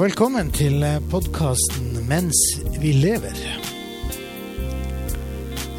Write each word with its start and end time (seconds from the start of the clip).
velkommen 0.00 0.48
til 0.50 0.84
podkasten 1.10 2.08
'Mens 2.08 2.60
vi 2.80 2.92
lever'. 2.92 3.60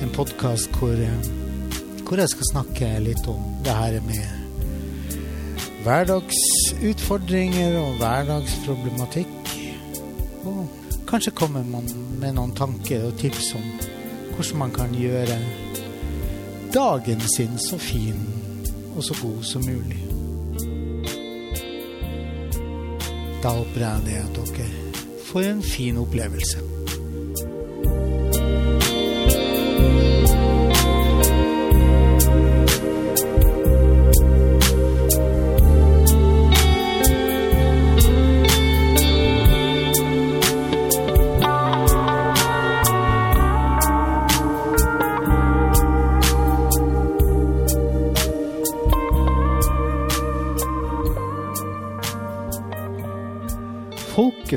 En 0.03 0.09
podkast 0.13 0.69
hvor, 0.69 0.95
hvor, 2.05 2.17
jeg 2.17 2.29
skal 2.29 2.45
snakke 2.51 2.99
litt 2.99 3.27
om 3.27 3.41
det 3.65 3.73
her 3.73 4.01
med 4.05 4.25
hverdagsutfordringer 5.83 7.79
og 7.79 7.97
hverdagsproblematikk. 7.97 9.27
Og 10.43 10.69
kanskje 11.07 11.49
man 11.49 11.89
med 12.19 12.33
noen 12.33 12.55
tanker 12.55 13.03
og 13.03 13.17
tips 13.17 13.55
om 13.55 13.65
hvordan 14.35 14.57
man 14.57 14.71
kan 14.71 14.93
gjøre 14.93 15.39
dagen 16.73 17.21
sin 17.37 17.57
så 17.57 17.77
fin 17.77 18.21
og 18.95 19.03
så 19.03 19.13
god 19.21 19.43
som 19.43 19.61
mulig. 19.65 20.10
Da 23.41 23.49
håper 23.49 23.81
jeg 23.81 24.21
at 24.21 24.35
dere 24.37 24.67
får 25.31 25.47
en 25.49 25.63
fin 25.65 25.97
opplevelse. 25.97 26.70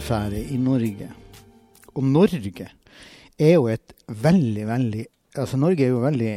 Folkeferde 0.05 0.41
i 0.53 0.57
Norge. 0.61 1.07
Og 1.97 2.05
Norge 2.05 2.67
er 3.39 3.53
jo 3.55 3.69
et 3.73 3.95
veldig, 4.09 4.67
veldig 4.69 5.07
Altså, 5.35 5.57
Norge 5.57 5.83
er 5.83 5.89
jo 5.89 5.99
et 5.99 6.05
veldig 6.05 6.35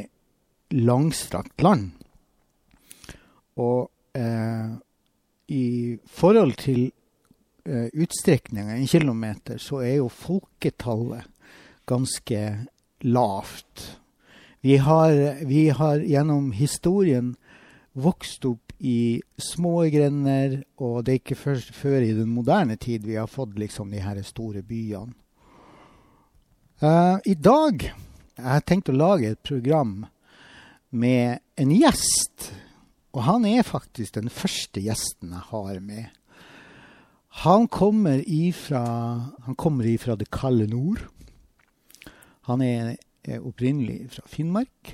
langstrakt 0.87 1.61
land. 1.61 1.91
Og 3.61 3.91
eh, 4.17 4.71
i 5.53 5.97
forhold 6.07 6.55
til 6.57 6.87
eh, 7.67 7.91
utstrekninga, 7.93 8.73
en 8.73 8.87
kilometer, 8.89 9.59
så 9.61 9.83
er 9.85 9.99
jo 9.99 10.07
folketallet 10.09 11.27
ganske 11.85 12.41
lavt. 13.05 13.99
Vi 14.65 14.79
har, 14.81 15.45
vi 15.45 15.67
har 15.69 16.01
gjennom 16.01 16.49
historien 16.57 17.35
vokst 17.93 18.49
opp 18.49 18.66
i 18.79 19.21
små 19.41 19.87
grender, 19.89 20.59
og 20.77 21.05
det 21.05 21.13
er 21.13 21.21
ikke 21.21 21.39
først 21.39 21.73
før 21.73 22.03
i 22.05 22.13
den 22.13 22.29
moderne 22.29 22.77
tid 22.77 23.07
vi 23.07 23.17
har 23.17 23.29
fått 23.31 23.57
liksom 23.57 23.89
de 23.93 24.03
her 24.03 24.21
store 24.25 24.61
byene. 24.61 25.15
Uh, 26.77 27.17
I 27.25 27.33
dag 27.33 27.87
jeg 28.37 28.45
har 28.45 28.61
tenkt 28.69 28.91
å 28.91 28.93
lage 28.93 29.31
et 29.33 29.41
program 29.41 30.05
med 30.93 31.39
en 31.57 31.71
gjest. 31.73 32.51
Og 33.17 33.23
han 33.25 33.47
er 33.49 33.65
faktisk 33.65 34.13
den 34.19 34.29
første 34.29 34.83
gjesten 34.85 35.33
jeg 35.33 35.47
har 35.49 35.79
med. 35.81 36.11
Han 37.41 37.65
kommer 37.69 38.21
ifra, 38.21 38.83
han 39.45 39.57
kommer 39.57 39.89
ifra 39.89 40.15
det 40.17 40.29
kalde 40.33 40.67
nord. 40.69 41.01
Han 42.45 42.61
er, 42.61 42.93
er 43.25 43.41
opprinnelig 43.41 44.11
fra 44.13 44.29
Finnmark. 44.29 44.93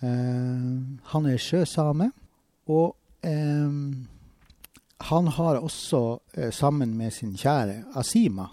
Uh, 0.00 0.96
han 1.12 1.28
er 1.28 1.40
sjøsame. 1.40 2.10
Og 2.70 2.94
eh, 3.26 3.70
han 5.10 5.30
har 5.36 5.60
også, 5.60 6.02
eh, 6.34 6.50
sammen 6.54 6.96
med 6.98 7.12
sin 7.14 7.34
kjære 7.38 7.84
Asima, 7.98 8.46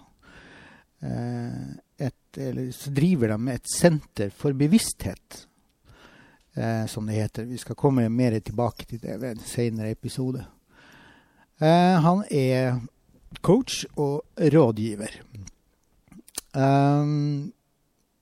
eh, 1.02 1.76
et, 1.98 2.40
så 2.74 2.92
driver 2.94 3.34
de 3.34 3.54
et 3.54 3.70
senter 3.72 4.30
for 4.30 4.54
bevissthet, 4.54 5.44
som 6.90 7.06
det 7.06 7.16
heter. 7.16 7.46
Vi 7.46 7.58
skal 7.58 7.76
komme 7.78 8.04
mer 8.10 8.36
tilbake 8.38 8.86
til 8.86 9.00
det 9.02 9.16
ved 9.20 9.30
en 9.30 9.42
senere 9.46 9.90
episode. 9.90 10.44
Han 11.58 12.22
er 12.30 12.80
coach 13.42 13.84
og 13.96 14.22
rådgiver. 14.38 15.18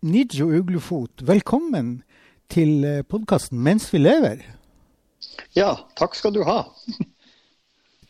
Nijo 0.03 0.49
Uglefot, 0.49 1.27
velkommen 1.29 2.03
til 2.49 3.05
podkasten 3.09 3.61
'Mens 3.61 3.93
vi 3.93 3.99
lever'. 3.99 4.56
Ja, 5.57 5.71
takk 5.97 6.15
skal 6.15 6.35
du 6.37 6.43
ha. 6.45 6.67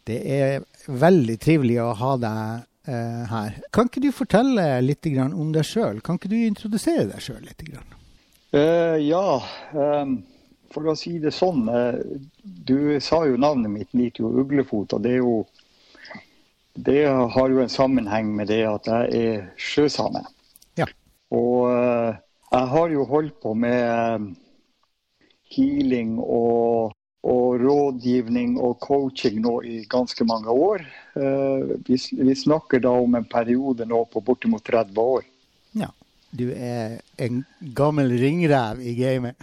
det 0.09 0.19
er 0.35 0.65
veldig 0.91 1.37
trivelig 1.39 1.77
å 1.79 1.93
ha 1.95 2.15
deg 2.19 2.65
eh, 2.91 3.21
her. 3.31 3.61
Kan 3.75 3.87
ikke 3.87 4.03
du 4.03 4.09
fortelle 4.15 4.65
litt 4.83 5.07
om 5.23 5.53
deg 5.55 5.67
sjøl? 5.69 6.01
Kan 6.03 6.19
ikke 6.19 6.33
du 6.33 6.41
introdusere 6.41 7.07
deg 7.13 7.23
sjøl 7.23 7.45
litt? 7.47 7.63
Uh, 8.51 8.99
ja, 8.99 9.39
um, 9.79 10.19
for 10.75 10.91
å 10.91 10.97
si 10.99 11.21
det 11.23 11.31
sånn. 11.37 11.71
Uh, 11.71 12.03
du 12.43 12.99
sa 12.99 13.23
jo 13.31 13.39
navnet 13.39 13.71
mitt, 13.71 13.95
Nitjo 13.95 14.33
Uglefot. 14.43 14.99
og 14.99 15.07
det 15.07 15.15
er 15.15 15.23
jo 15.23 15.39
det 16.77 17.07
har 17.07 17.49
jo 17.49 17.63
en 17.63 17.73
sammenheng 17.73 18.35
med 18.37 18.51
det 18.51 18.65
at 18.69 18.91
jeg 18.91 19.23
er 19.23 19.47
sjøsame. 19.57 20.27
Ja. 20.77 20.91
Og 21.33 21.71
jeg 21.71 22.69
har 22.75 22.93
jo 22.93 23.07
holdt 23.09 23.39
på 23.41 23.55
med 23.57 24.27
healing 25.55 26.19
og 26.21 26.96
og 27.27 27.61
rådgivning 27.61 28.57
og 28.63 28.77
coaching 28.83 29.41
nå 29.43 29.59
i 29.67 29.81
ganske 29.91 30.25
mange 30.25 30.53
år. 30.53 30.85
Uh, 31.17 31.75
vi, 31.87 31.99
vi, 31.99 32.35
snakker 32.39 32.83
da 32.85 32.93
om 33.03 33.17
en 33.19 33.27
periode 33.27 33.87
nå 33.89 34.05
på 34.13 34.23
bortimot 34.23 34.65
30 34.67 35.01
år. 35.01 35.27
Ja. 35.77 35.91
Du 36.37 36.51
er 36.53 36.99
en 37.23 37.45
gammel 37.75 38.11
ringrev 38.21 38.81
i 38.85 38.95
gamet. 38.99 39.35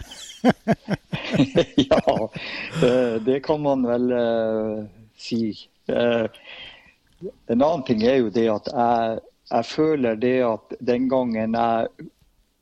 ja, 1.90 2.00
uh, 2.14 3.14
det 3.24 3.40
kan 3.44 3.62
man 3.64 3.84
vel 3.88 4.12
uh, 4.12 4.84
si. 5.18 5.68
en 5.88 7.60
annen 7.60 7.84
ting 7.84 8.04
er 8.04 8.20
jo 8.22 8.30
det 8.32 8.46
at 8.52 8.68
jeg, 8.72 9.18
jeg 9.50 9.64
føler 9.68 10.16
det 10.16 10.36
at 10.46 10.76
den 10.80 11.08
gangen 11.12 11.56
jeg 11.58 12.08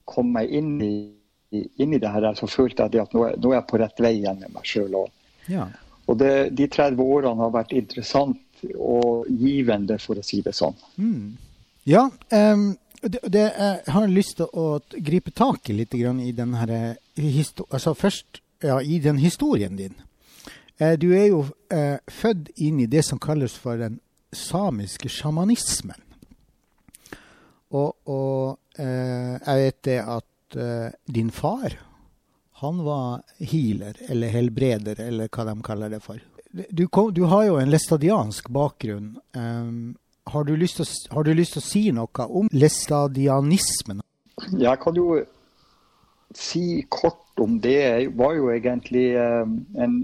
kom 0.08 0.32
meg 0.34 0.50
inn 0.50 0.80
i 0.82 0.94
inn 1.52 1.94
i 1.94 2.00
det 2.00 2.10
her, 2.10 2.28
så 2.38 2.48
følte 2.50 2.88
jeg 2.88 3.02
at 3.02 3.14
nå 3.14 3.26
er, 3.28 3.38
nå 3.40 3.52
er 3.52 3.58
jeg 3.60 3.68
på 3.70 3.80
rett 3.82 4.02
vei 4.04 4.14
igjen 4.20 4.40
med 4.40 4.54
meg 4.54 4.68
sjøl. 4.68 4.94
Og, 5.02 5.10
ja. 5.52 5.66
og 6.06 6.20
det, 6.20 6.34
de 6.56 6.68
30 6.72 7.02
årene 7.02 7.44
har 7.44 7.54
vært 7.54 7.74
interessant 7.76 8.40
og 8.78 9.26
givende, 9.28 9.98
for 10.02 10.20
å 10.20 10.24
si 10.24 10.40
det 10.44 10.54
sånn. 10.56 10.76
Mm. 10.96 11.34
Ja, 11.90 12.06
um, 12.30 12.68
det, 13.02 13.18
det, 13.26 13.42
jeg 13.42 13.94
har 13.94 14.06
lyst 14.06 14.38
til 14.38 14.50
å 14.54 14.66
gripe 14.94 15.32
tak 15.34 15.70
i 15.70 15.76
litt 15.80 15.94
i 15.98 16.32
den 16.36 16.54
her, 16.54 16.74
altså 17.18 17.94
først 17.98 18.42
ja, 18.62 18.78
i 18.80 19.00
den 19.02 19.18
historien 19.18 19.76
din. 19.76 19.94
Uh, 20.80 20.94
du 20.94 21.10
er 21.14 21.26
jo 21.32 21.42
uh, 21.74 21.98
født 22.06 22.52
inn 22.56 22.80
i 22.80 22.86
det 22.86 23.02
som 23.06 23.18
kalles 23.18 23.56
for 23.58 23.80
den 23.80 23.98
samiske 24.32 25.10
sjamanismen. 25.10 25.98
Og, 27.72 27.96
og 28.06 28.58
uh, 28.78 29.34
jeg 29.42 29.64
vet 29.64 29.80
det 29.88 29.98
at 30.00 30.26
uh, 30.56 30.90
din 31.06 31.30
far 31.30 31.78
han 32.62 32.84
var 32.84 33.22
healer, 33.38 33.96
eller 34.08 34.28
helbreder, 34.28 35.00
eller 35.00 35.26
hva 35.34 35.44
de 35.48 35.54
kaller 35.66 35.90
det 35.90 35.98
for. 36.00 36.20
Du, 36.70 36.84
kom, 36.86 37.08
du 37.14 37.24
har 37.26 37.48
jo 37.48 37.56
en 37.58 37.72
læstadiansk 37.72 38.52
bakgrunn. 38.54 39.16
Um, 39.34 39.96
har, 40.30 40.44
du 40.46 40.54
å, 40.54 40.86
har, 41.10 41.26
du 41.26 41.32
lyst 41.34 41.56
til 41.56 41.62
å 41.62 41.66
si 41.66 41.82
noe 41.90 42.26
om 42.28 42.46
læstadianismen? 42.54 44.04
Jeg 44.62 44.78
kan 44.84 45.00
jo 45.00 45.24
si 46.38 46.84
kort 46.86 47.42
om 47.42 47.58
det. 47.58 47.80
Det 47.82 48.14
var 48.20 48.38
jo 48.38 48.52
egentlig 48.54 49.08
um, 49.18 49.58
en 49.74 49.98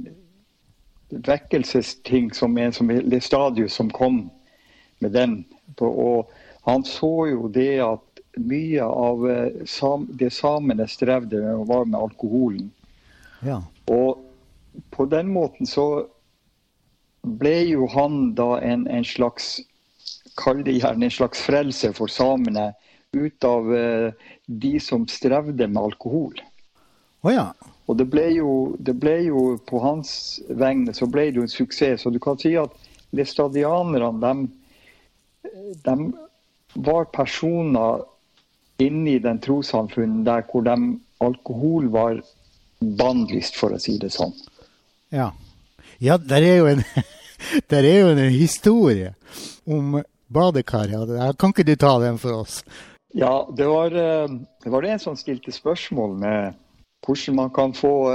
vekkelsesting 1.30 2.32
som 2.34 2.58
en 2.58 2.74
som 2.74 2.90
Lestadius 2.90 3.78
som 3.78 3.94
kom 3.94 4.24
med 4.98 5.14
den. 5.14 5.44
Og 5.78 6.26
han 6.66 6.82
så 6.82 7.12
jo 7.30 7.46
det 7.54 7.76
at 7.86 8.07
mye 8.38 8.84
av 8.84 9.24
eh, 9.30 9.98
det 10.20 10.30
samene 10.34 10.88
strevde 10.88 11.40
med, 11.42 11.66
var 11.66 11.84
med 11.84 12.00
alkoholen. 12.00 12.70
Ja. 13.44 13.62
Og 13.86 14.24
på 14.90 15.06
den 15.10 15.30
måten 15.32 15.66
så 15.66 16.06
ble 17.22 17.56
jo 17.68 17.88
han 17.92 18.34
da 18.38 18.58
en, 18.62 18.86
en 18.86 19.04
slags 19.04 19.58
Kall 20.38 20.60
det 20.62 20.76
gjerne 20.76 21.08
en 21.08 21.10
slags 21.10 21.40
frelse 21.42 21.88
for 21.96 22.06
samene 22.06 22.68
ut 23.10 23.44
av 23.44 23.72
uh, 23.74 24.12
de 24.46 24.78
som 24.78 25.02
strevde 25.10 25.66
med 25.66 25.80
alkohol. 25.82 26.36
Oh, 27.26 27.32
ja. 27.34 27.48
Og 27.90 27.96
det 27.98 28.06
ble, 28.12 28.28
jo, 28.36 28.52
det 28.78 28.94
ble 29.02 29.16
jo 29.24 29.42
på 29.66 29.80
hans 29.82 30.38
vegne 30.46 30.94
så 30.94 31.08
ble 31.10 31.24
det 31.32 31.40
jo 31.40 31.46
en 31.48 31.50
suksess. 31.50 32.04
Så 32.04 32.12
du 32.14 32.20
kan 32.22 32.38
si 32.38 32.52
at 32.60 32.70
lestadianerne, 33.16 34.14
de, 34.22 35.74
de 35.82 35.96
var 36.86 37.08
personer 37.10 38.04
inne 38.78 39.16
i 39.16 39.22
den 39.22 39.40
trossamfunnen 39.42 40.24
der 40.26 40.44
hvor 40.48 40.64
de, 40.66 40.76
alkohol 41.24 41.88
var 41.94 42.20
bannlyst, 42.78 43.56
for 43.58 43.74
å 43.74 43.80
si 43.82 43.96
det 43.98 44.12
sånn. 44.14 44.34
Ja. 45.14 45.32
ja 45.98 46.18
der 46.18 46.46
er 46.46 46.68
en, 46.74 46.84
der 47.72 47.88
er 47.88 47.98
jo 48.04 48.12
en 48.14 48.22
historie 48.32 49.14
om 49.66 49.98
badekaret. 50.28 51.10
Kan 51.40 51.54
ikke 51.54 51.66
du 51.66 51.74
ta 51.80 51.96
den 52.02 52.20
for 52.22 52.44
oss? 52.44 52.62
Ja, 53.16 53.48
det 53.56 53.66
var, 53.66 53.94
eh, 53.96 54.28
det 54.62 54.70
var 54.70 54.84
en 54.84 55.00
som 55.00 55.16
stilte 55.16 55.52
spørsmål 55.54 56.18
med 56.20 56.58
hvordan 57.06 57.38
man 57.38 57.50
kan 57.54 57.72
få 57.72 58.10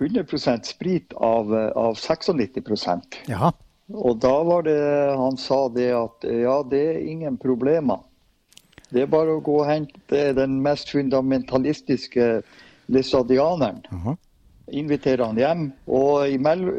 100% 0.00 0.64
sprit 0.66 1.12
av, 1.14 1.52
av 1.76 1.94
96% 2.00 3.18
Jaha. 3.28 3.52
Og 3.92 4.16
da 4.18 4.34
var 4.42 4.64
det 4.66 4.80
han 5.14 5.36
sa 5.38 5.68
det 5.70 5.92
at 5.94 6.24
ja, 6.26 6.56
det 6.66 6.80
er 6.90 7.04
ingen 7.06 7.36
problemer. 7.38 8.00
Det 8.94 9.02
er 9.02 9.10
bare 9.10 9.34
å 9.34 9.42
gå 9.42 9.56
og 9.62 9.68
hente 9.68 10.22
den 10.36 10.60
mest 10.62 10.90
fundamentalistiske 10.94 12.42
læsadianeren. 12.86 13.82
Uh 13.92 14.06
-huh. 14.06 14.16
Invitere 14.66 15.24
han 15.24 15.38
hjem. 15.38 15.72
Og 15.86 16.26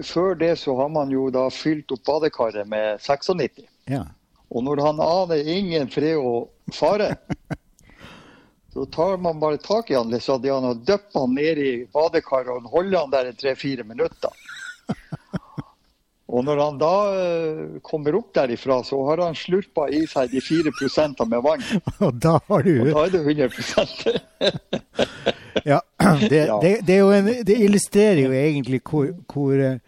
før 0.03 0.35
det 0.35 0.55
så 0.59 0.75
har 0.75 0.89
man 0.89 1.09
jo 1.09 1.29
da 1.29 1.49
fylt 1.49 1.91
opp 1.91 2.03
badekaret 2.05 2.67
med 2.67 2.99
96. 2.99 3.63
Ja. 3.85 4.03
Og 4.49 4.63
når 4.63 4.81
han 4.85 4.99
aner 4.99 5.47
ingen 5.47 5.89
fred 5.89 6.17
og 6.17 6.49
fare, 6.73 7.15
så 8.73 8.85
tar 8.85 9.17
man 9.17 9.39
bare 9.39 9.57
tak 9.57 9.91
i 9.91 9.95
han 9.95 10.09
lissadianeren 10.09 10.69
og 10.69 10.87
dypper 10.87 11.19
han 11.19 11.33
ned 11.33 11.57
i 11.57 11.85
badekaret 11.93 12.47
og 12.47 12.69
holder 12.71 12.99
han 12.99 13.11
der 13.11 13.25
i 13.29 13.33
tre-fire 13.33 13.83
minutter. 13.83 14.29
Og 16.27 16.43
når 16.43 16.59
han 16.59 16.79
da 16.79 16.93
eh, 17.15 17.59
kommer 17.85 18.17
opp 18.19 18.33
derifra, 18.35 18.81
så 18.83 18.99
har 19.07 19.21
han 19.23 19.35
slurpa 19.37 19.87
i 19.95 20.01
seg 20.11 20.33
de 20.33 20.41
fire 20.43 20.73
prosentene 20.75 21.31
med 21.31 21.43
vann. 21.45 21.63
Og 22.05 22.17
da 22.19 22.35
har 22.49 22.65
du 22.65 22.73
Og 22.81 22.89
da 22.91 23.05
er 23.05 23.13
det 23.15 23.21
100 23.23 24.19
Ja, 25.67 25.79
det, 26.19 26.41
det, 26.61 26.73
det, 26.87 26.97
en, 26.99 27.29
det 27.47 27.55
illustrerer 27.63 28.27
jo 28.27 28.35
egentlig 28.35 28.81
hvor, 28.83 29.09
hvor 29.31 29.55
eh, 29.55 29.79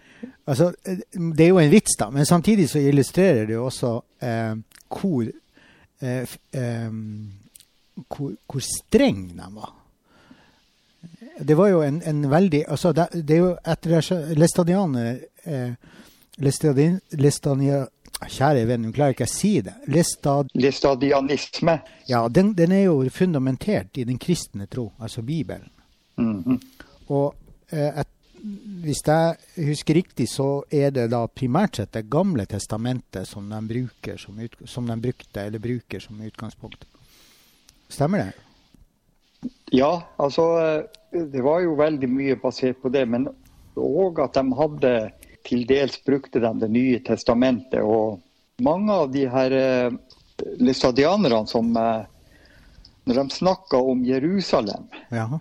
Altså, 0.49 0.71
eh, 0.87 1.03
det 1.35 1.45
er 1.45 1.51
jo 1.51 1.59
en 1.61 1.71
vits, 1.71 1.93
da, 1.99 2.09
men 2.09 2.25
samtidig 2.25 2.69
så 2.71 2.81
illustrerer 2.81 3.45
det 3.45 3.53
jo 3.53 3.67
også 3.67 3.91
eh, 4.25 4.55
hvor, 4.89 5.27
eh, 6.01 6.37
eh, 6.63 6.89
hvor 8.07 8.33
Hvor 8.47 8.63
streng 8.63 9.27
de 9.35 9.51
var. 9.55 9.75
Det 11.39 11.55
var 11.55 11.67
jo 11.67 11.83
en, 11.83 12.01
en 12.05 12.29
veldig 12.31 12.65
Altså, 12.67 12.91
det, 12.93 13.35
er 13.35 13.43
jo 13.43 13.55
etter 13.63 14.35
Læstadianer 14.35 15.19
eh, 15.43 15.73
Læstania 16.39 17.85
Kjære 18.19 18.65
venn, 18.67 18.83
nå 18.83 18.91
klarer 18.91 19.15
ikke 19.15 19.27
å 19.29 19.31
si 19.31 19.53
det. 19.63 19.77
Læstad... 19.87 20.49
Læstadianisme. 20.59 21.77
Ja, 22.09 22.25
den, 22.27 22.51
den 22.57 22.73
er 22.75 22.89
jo 22.89 22.97
fundamentert 23.15 23.95
i 23.97 24.03
den 24.03 24.19
kristne 24.19 24.67
tro, 24.67 24.89
altså 24.99 25.23
Bibelen. 25.23 25.69
Mhm. 26.19 26.59
Og 27.15 27.33
eh, 27.71 28.01
et, 28.01 28.09
hvis 28.83 29.01
jeg 29.07 29.69
husker 29.69 29.97
riktig, 30.01 30.27
så 30.31 30.65
er 30.71 30.91
det 30.95 31.07
da 31.11 31.23
primært 31.27 31.79
sett 31.79 31.93
Det 31.95 32.05
gamle 32.11 32.45
testamentet 32.45 33.27
som 33.27 33.47
de, 33.49 33.59
bruker 33.67 34.19
som 34.19 34.37
ut, 34.39 34.55
som 34.67 34.87
de 34.87 34.99
brukte, 34.99 35.41
eller 35.41 35.63
bruker 35.63 36.03
som 36.03 36.19
utgangspunkt. 36.21 36.85
Stemmer 37.89 38.25
det? 38.25 39.49
Ja, 39.71 39.93
altså 40.19 40.45
eh, 40.59 41.23
Det 41.31 41.43
var 41.43 41.63
jo 41.63 41.79
veldig 41.79 42.11
mye 42.11 42.35
basert 42.35 42.83
på 42.83 42.91
det. 42.91 43.07
Men 43.07 43.31
òg 43.79 44.19
at 44.27 44.35
de 44.35 44.59
hadde 44.59 44.93
til 45.49 45.65
dels 45.67 45.97
brukte 46.05 46.39
de 46.39 46.53
Det 46.61 46.69
nye 46.71 46.99
testamentet. 47.05 47.81
Og 47.81 48.21
mange 48.61 48.93
av 48.93 49.11
de 49.11 49.25
her 49.29 49.55
lysadianerne 50.59 51.47
som 51.47 51.75
eh, 51.77 52.05
Når 53.03 53.15
de 53.15 53.29
snakka 53.33 53.77
om 53.77 54.03
Jerusalem, 54.05 54.83
Jaha. 55.09 55.39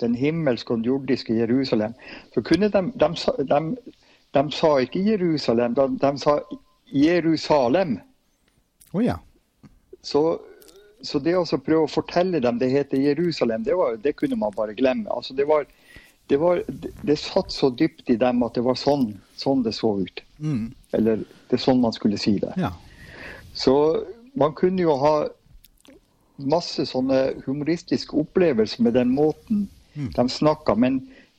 den 0.00 0.14
himmelske 0.18 0.74
og 0.74 0.86
jordiske 0.86 1.34
Jerusalem, 1.34 1.94
så 2.34 2.42
kunne 2.42 2.68
de 2.68 2.80
De, 2.94 3.08
de, 3.38 3.76
de 4.34 4.42
sa 4.50 4.80
ikke 4.82 4.98
Jerusalem, 4.98 5.74
de, 5.74 5.88
de 6.00 6.18
sa 6.18 6.40
Jerusalem. 6.90 8.00
Å 8.92 9.02
ja. 9.02 9.18
Så, 10.02 10.40
så 11.02 11.18
det 11.22 11.36
å 11.38 11.44
prøve 11.44 11.86
å 11.86 11.90
fortelle 11.90 12.40
dem 12.42 12.58
det 12.58 12.72
heter 12.72 12.98
Jerusalem, 12.98 13.62
det, 13.62 13.76
var, 13.78 13.96
det 13.96 14.16
kunne 14.18 14.36
man 14.36 14.54
bare 14.56 14.74
glemme. 14.74 15.06
Altså 15.10 15.34
det, 15.34 15.46
var, 15.46 15.66
det, 16.26 16.36
var, 16.42 16.64
det, 16.66 16.90
det 17.02 17.16
satt 17.20 17.52
så 17.52 17.70
dypt 17.70 18.10
i 18.10 18.18
dem 18.20 18.42
at 18.42 18.58
det 18.58 18.66
var 18.66 18.78
sånn, 18.78 19.12
sånn 19.40 19.62
det 19.64 19.72
så 19.74 19.94
ut. 20.00 20.20
Mm, 20.38 20.72
Eller 20.92 21.16
det 21.16 21.56
er 21.58 21.62
sånn 21.62 21.80
man 21.80 21.92
skulle 21.92 22.18
si 22.18 22.38
det. 22.38 22.52
ja. 22.56 22.72
Så 23.54 24.04
man 24.34 24.52
kunne 24.58 24.82
jo 24.82 24.96
ha 24.98 25.28
masse 26.36 26.82
sånne 26.86 27.34
humoristiske 27.46 28.16
opplevelser 28.18 28.82
med 28.82 28.94
den 28.94 29.12
måten 29.14 29.68
Mm. 29.96 30.10
de 30.16 30.28
snakka, 30.28 30.74
men 30.74 30.96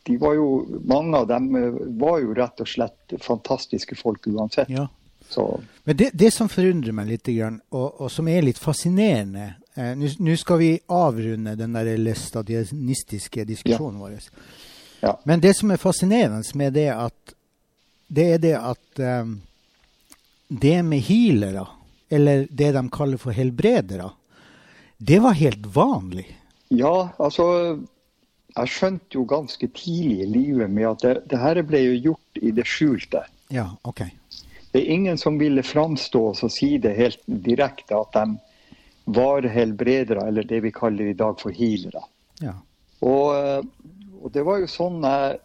de 0.08 0.18
var 0.18 0.34
jo, 0.38 0.80
mange 0.86 1.18
av 1.18 1.28
dem 1.28 1.56
eh, 1.56 1.74
var 2.00 2.20
jo 2.22 2.34
rett 2.34 2.62
og 2.62 2.68
slett 2.68 3.14
fantastiske 3.20 3.96
folk 4.00 4.28
uansett. 4.28 4.70
ja. 4.70 4.88
Så 5.30 5.60
Men 5.84 5.98
det, 5.98 6.10
det 6.14 6.32
som 6.34 6.48
forundrer 6.50 6.92
meg 6.94 7.08
litt, 7.08 7.28
og, 7.72 8.02
og 8.02 8.12
som 8.12 8.28
er 8.28 8.42
litt 8.46 8.60
fascinerende 8.62 9.56
eh, 9.76 9.96
Nå 9.98 10.36
skal 10.38 10.58
vi 10.60 10.80
avrunde 10.88 11.56
den 11.58 11.74
der 11.74 11.98
læstadianistiske 11.98 13.44
diskusjonen 13.46 14.00
vår. 14.00 14.20
ja. 15.02 15.18
Men 15.26 15.40
det 15.42 15.56
som 15.58 15.72
er 15.72 15.78
fascinerende 15.78 16.44
med 16.54 16.74
det, 16.74 16.90
at, 16.94 17.35
det 18.08 18.26
er 18.36 18.42
det 18.44 18.56
at 18.60 19.02
eh, 19.02 19.34
det 20.48 20.78
med 20.84 21.04
healere, 21.08 21.68
eller 22.10 22.48
det 22.50 22.72
de 22.76 22.84
kaller 22.94 23.22
for 23.22 23.36
helbredere, 23.36 24.12
det 24.98 25.20
var 25.20 25.38
helt 25.38 25.66
vanlig. 25.66 26.28
Ja, 26.70 27.10
altså 27.18 27.80
Jeg 28.56 28.72
skjønte 28.72 29.18
jo 29.18 29.26
ganske 29.28 29.68
tidlig 29.76 30.22
i 30.24 30.28
livet 30.32 30.70
med 30.72 30.88
at 30.88 31.02
det, 31.04 31.16
det 31.28 31.40
her 31.42 31.60
ble 31.68 31.82
jo 31.82 31.96
gjort 32.06 32.40
i 32.40 32.54
det 32.56 32.64
skjulte. 32.72 33.26
Ja, 33.52 33.66
OK. 33.84 34.06
Det 34.72 34.80
er 34.80 34.94
ingen 34.94 35.18
som 35.20 35.36
ville 35.40 35.64
framstå 35.64 36.22
og 36.32 36.52
si 36.52 36.78
det 36.80 36.94
helt 36.96 37.20
direkte 37.26 37.98
at 38.00 38.16
de 38.16 38.38
var 39.12 39.44
helbredere, 39.52 40.24
eller 40.28 40.48
det 40.48 40.62
vi 40.64 40.72
kaller 40.72 41.12
i 41.12 41.18
dag 41.20 41.36
for 41.40 41.52
healere. 41.52 42.06
Ja. 42.40 42.56
Og, 43.04 43.36
eh, 43.36 43.62
og 44.24 44.32
det 44.32 44.46
var 44.48 44.64
jo 44.64 44.72
sånn 44.72 45.04
jeg 45.04 45.38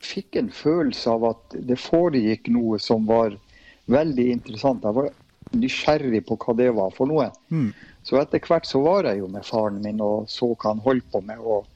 fikk 0.00 0.36
en 0.40 0.50
følelse 0.54 1.12
av 1.12 1.26
at 1.30 1.56
det 1.68 1.78
foregikk 1.80 2.48
noe 2.52 2.78
som 2.82 3.06
var 3.08 3.36
veldig 3.90 4.26
interessant. 4.32 4.84
Jeg 4.84 4.96
var 4.96 5.10
nysgjerrig 5.56 6.22
på 6.26 6.38
hva 6.40 6.56
det 6.58 6.70
var 6.76 6.92
for 6.96 7.10
noe. 7.10 7.28
Mm. 7.50 7.70
Så 8.06 8.20
etter 8.20 8.42
hvert 8.46 8.68
så 8.68 8.80
var 8.84 9.08
jeg 9.10 9.20
jo 9.20 9.28
med 9.30 9.46
faren 9.46 9.80
min 9.84 10.00
og 10.04 10.28
så 10.30 10.52
hva 10.54 10.72
han 10.72 10.82
holdt 10.84 11.08
på 11.12 11.22
med. 11.26 11.40
Og 11.40 11.66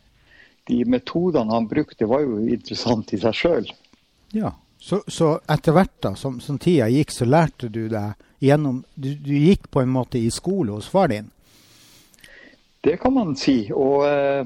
de 0.70 0.80
metodene 0.88 1.52
han 1.52 1.68
brukte 1.68 2.08
var 2.08 2.24
jo 2.24 2.40
interessant 2.48 3.12
i 3.12 3.20
seg 3.24 3.40
sjøl. 3.40 3.72
ja. 4.36 4.54
Så, 4.84 4.98
så 5.08 5.38
etter 5.48 5.72
hvert, 5.72 5.94
da, 6.04 6.10
som, 6.12 6.34
som 6.44 6.58
tida 6.60 6.90
gikk, 6.92 7.12
så 7.14 7.24
lærte 7.24 7.70
du 7.72 7.86
deg 7.88 8.18
gjennom 8.44 8.82
du, 8.92 9.14
du 9.16 9.30
gikk 9.32 9.70
på 9.72 9.80
en 9.80 9.88
måte 9.88 10.20
i 10.20 10.28
skole 10.28 10.74
hos 10.76 10.90
far 10.92 11.08
din? 11.08 11.30
Det 12.84 12.98
kan 13.00 13.14
man 13.16 13.32
si. 13.40 13.70
Og, 13.72 14.04
eh, 14.04 14.44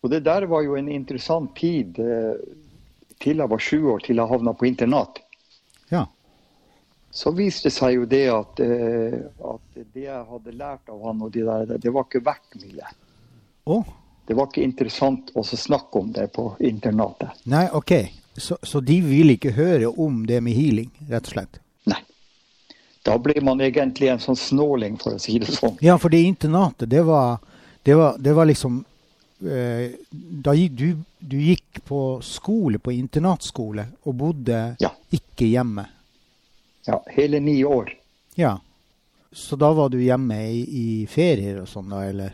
og 0.00 0.14
det 0.14 0.22
der 0.24 0.46
var 0.48 0.64
jo 0.64 0.78
en 0.78 0.88
interessant 0.88 1.52
tid 1.58 2.00
eh, 2.00 2.40
til 3.22 3.42
jeg 3.42 3.50
var 3.50 3.62
sju 3.62 3.78
år, 3.94 4.04
til 4.04 4.20
jeg 4.20 4.30
havna 4.30 4.54
på 4.54 4.68
internat. 4.68 5.20
Ja. 5.90 6.06
Så 7.10 7.32
viste 7.36 7.68
det 7.68 7.74
seg 7.76 7.96
jo 7.96 8.08
det 8.08 8.24
at, 8.30 8.60
eh, 8.62 9.18
at 9.52 9.78
det 9.94 10.04
jeg 10.04 10.24
hadde 10.28 10.54
lært 10.54 10.92
av 10.92 11.00
han, 11.06 11.22
og 11.24 11.32
de 11.34 11.46
der, 11.46 11.78
det 11.80 11.92
var 11.94 12.06
ikke 12.06 12.24
verdt 12.26 12.58
mye. 12.62 12.92
Oh. 13.68 13.88
Det 14.28 14.36
var 14.36 14.50
ikke 14.50 14.66
interessant 14.66 15.32
å 15.34 15.44
snakke 15.44 16.02
om 16.02 16.12
det 16.12 16.28
på 16.36 16.50
internatet. 16.60 17.32
nei, 17.48 17.66
OK. 17.72 17.94
Så, 18.38 18.58
så 18.62 18.80
de 18.80 19.00
ville 19.02 19.34
ikke 19.34 19.50
høre 19.56 19.88
om 19.88 20.20
det 20.26 20.38
med 20.44 20.54
healing, 20.54 20.90
rett 21.08 21.26
og 21.26 21.32
slett? 21.32 21.58
Nei. 21.90 21.98
Da 23.02 23.16
ble 23.18 23.40
man 23.42 23.58
egentlig 23.64 24.12
en 24.12 24.22
sånn 24.22 24.38
snåling, 24.38 24.98
for 25.00 25.16
å 25.16 25.22
si 25.22 25.38
det 25.42 25.56
sånn. 25.56 25.78
Ja, 25.82 25.96
for 25.98 26.12
det 26.12 26.20
internatet, 26.28 26.86
det 26.92 27.02
var, 27.08 27.40
det 27.82 27.96
var, 27.98 28.20
det 28.22 28.36
var 28.36 28.46
liksom 28.46 28.84
Da 29.38 30.54
du, 30.54 30.96
du 31.18 31.36
gikk 31.38 31.84
på 31.86 32.18
skole, 32.26 32.78
på 32.82 32.92
internatskole, 32.92 33.84
og 34.02 34.14
bodde 34.18 34.76
Ja. 34.82 34.90
ikke 35.14 35.46
hjemme. 35.46 35.84
Ja, 36.86 37.02
hele 37.14 37.40
ni 37.40 37.64
år. 37.64 37.92
Ja. 38.34 38.58
Så 39.32 39.56
da 39.56 39.72
var 39.72 39.88
du 39.92 40.00
hjemme 40.02 40.38
i, 40.50 40.62
i 40.64 41.06
ferier 41.06 41.60
og 41.62 41.68
sånn, 41.68 41.90
da, 41.92 42.02
eller? 42.08 42.32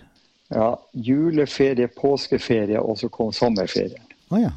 Ja, 0.54 0.70
Juleferie, 0.92 1.88
påskeferie, 1.88 2.78
og 2.80 2.98
så 3.00 3.08
kom 3.12 3.32
sommerferien. 3.34 4.04
Å 4.30 4.40
ja. 4.40 4.52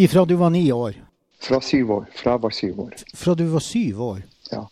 Ifra 0.00 0.24
du 0.24 0.34
var 0.40 0.50
ni 0.50 0.64
år? 0.72 0.96
Fra 1.40 1.60
syv 1.60 1.90
år. 1.90 2.06
Fra 2.16 2.34
jeg 2.36 2.42
var 2.44 2.54
syv 2.56 2.80
år. 2.86 2.94
Fra 3.14 3.34
du 3.36 3.44
var 3.52 3.60
syv 3.64 4.00
år? 4.02 4.22
Ja. 4.50 4.62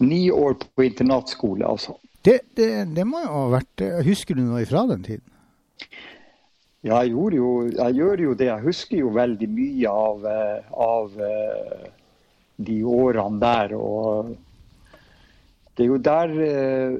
Ni 0.00 0.30
år 0.30 0.54
på 0.64 0.84
internatskole, 0.86 1.66
altså. 1.66 1.98
Det, 2.24 2.40
det, 2.56 2.70
det 2.96 3.04
må 3.08 3.20
jo 3.22 3.28
ha 3.32 3.44
vært 3.54 3.80
eh, 3.84 4.00
Husker 4.04 4.36
du 4.36 4.42
noe 4.44 4.60
ifra 4.64 4.82
den 4.90 5.04
tiden? 5.06 5.24
Ja, 6.80 7.02
jeg, 7.04 7.12
jo, 7.12 7.68
jeg 7.68 7.96
gjør 7.98 8.22
jo 8.24 8.34
det. 8.34 8.48
Jeg 8.48 8.64
husker 8.64 9.02
jo 9.02 9.12
veldig 9.12 9.48
mye 9.52 9.90
av, 9.92 10.22
eh, 10.30 10.68
av 10.72 11.18
eh, 11.26 11.88
de 12.56 12.76
årene 12.88 13.40
der. 13.42 13.74
Og 13.76 14.30
det 15.76 15.84
er 15.84 15.90
jo 15.90 15.98
der 16.00 16.36
eh, 16.46 16.94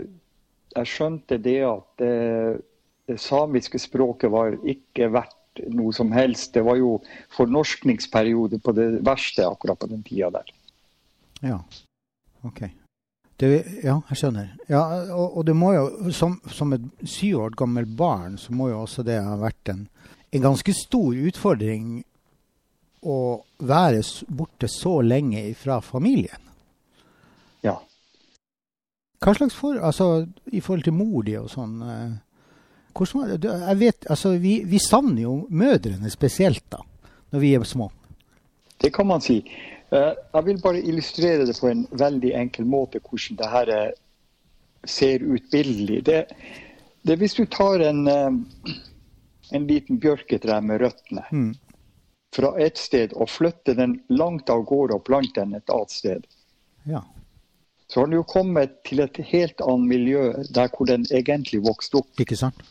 jeg 0.77 0.91
skjønte 0.93 1.41
det 1.43 1.61
at 1.67 2.03
det, 2.03 2.17
det 3.09 3.19
samiske 3.21 3.81
språket 3.81 4.31
var 4.31 4.59
ikke 4.69 5.09
verdt 5.17 5.65
noe 5.73 5.97
som 5.97 6.13
helst. 6.13 6.53
Det 6.55 6.63
var 6.67 6.77
jo 6.79 6.99
fornorskningsperiode 7.35 8.61
på 8.63 8.77
det 8.77 8.91
verste 9.07 9.49
akkurat 9.49 9.81
på 9.81 9.89
den 9.91 10.05
tida 10.07 10.31
der. 10.37 10.53
Ja. 11.41 11.59
OK. 12.45 12.63
Det, 13.41 13.49
ja, 13.81 13.95
jeg 14.11 14.21
skjønner. 14.21 14.51
Ja, 14.69 14.83
og, 15.17 15.39
og 15.41 15.47
det 15.49 15.55
må 15.57 15.73
jo, 15.73 16.13
som, 16.13 16.37
som 16.53 16.75
et 16.77 16.85
syv 17.09 17.47
år 17.47 17.55
gammelt 17.57 17.95
barn, 17.97 18.37
så 18.37 18.53
må 18.53 18.69
jo 18.69 18.83
også 18.83 19.05
det 19.07 19.17
ha 19.25 19.39
vært 19.41 19.73
en, 19.73 19.87
en 20.37 20.45
ganske 20.45 20.75
stor 20.77 21.17
utfordring 21.17 22.03
å 23.01 23.19
være 23.65 24.03
borte 24.29 24.69
så 24.69 24.99
lenge 25.01 25.47
fra 25.57 25.79
familien. 25.81 26.43
Ja. 27.65 27.79
Hva 29.21 29.35
slags 29.37 29.57
for, 29.57 29.81
altså 29.81 30.27
i 30.53 30.61
forhold 30.61 30.85
til 30.85 30.97
mor 30.97 31.25
di 31.25 31.39
og 31.41 31.49
sånn 31.53 31.81
eh, 31.81 32.13
hvordan, 32.97 33.41
jeg 33.41 33.81
vet, 33.81 34.07
altså 34.11 34.35
vi, 34.43 34.61
vi 34.69 34.81
savner 34.83 35.23
jo 35.25 35.35
mødrene 35.49 36.11
spesielt 36.13 36.65
da, 36.73 36.83
når 37.33 37.45
vi 37.45 37.55
er 37.57 37.65
små. 37.69 37.89
Det 38.81 38.93
kan 38.95 39.09
man 39.09 39.25
si. 39.25 39.41
Eh, 39.91 40.13
jeg 40.33 40.47
vil 40.47 40.61
bare 40.63 40.83
illustrere 40.87 41.47
det 41.47 41.57
på 41.59 41.69
en 41.71 41.83
veldig 41.91 42.31
enkel 42.39 42.67
måte, 42.69 43.01
hvordan 43.03 43.39
det 43.41 43.51
her 43.51 43.73
eh, 43.75 43.95
ser 44.87 45.25
ut 45.25 45.51
bildelig. 45.51 46.05
Det, 46.07 46.21
det 47.03 47.17
Hvis 47.19 47.35
du 47.35 47.45
tar 47.51 47.83
en, 47.83 48.07
eh, 48.07 48.77
en 49.51 49.67
liten 49.67 49.99
bjørketre 49.99 50.61
med 50.63 50.85
røttene 50.85 51.25
mm. 51.33 51.55
fra 52.37 52.53
et 52.63 52.79
sted 52.79 53.17
og 53.17 53.33
flytter 53.33 53.79
den 53.79 53.99
langt 54.09 54.51
av 54.51 54.63
gårde 54.69 55.01
og 55.01 55.07
planter 55.09 55.43
den 55.43 55.59
et 55.59 55.75
annet 55.75 55.97
sted, 55.97 56.29
ja. 56.87 57.03
så 57.91 58.01
har 58.01 58.07
den 58.07 58.21
jo 58.21 58.29
kommet 58.31 58.79
til 58.87 59.03
et 59.03 59.19
helt 59.33 59.65
annet 59.67 59.91
miljø 59.91 60.29
der 60.55 60.71
hvor 60.71 60.87
den 60.87 61.09
egentlig 61.11 61.65
vokste 61.67 62.05
opp. 62.05 62.13
Ikke 62.23 62.39
sant? 62.39 62.63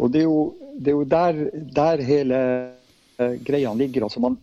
Og 0.00 0.08
det 0.14 0.24
er 0.24 0.30
jo, 0.30 0.54
det 0.80 0.88
er 0.88 0.96
jo 0.96 1.04
der, 1.04 1.42
der, 1.76 2.00
hele 2.02 2.38
greia 3.44 3.70
ligger. 3.76 4.08
altså 4.08 4.20
man 4.24 4.40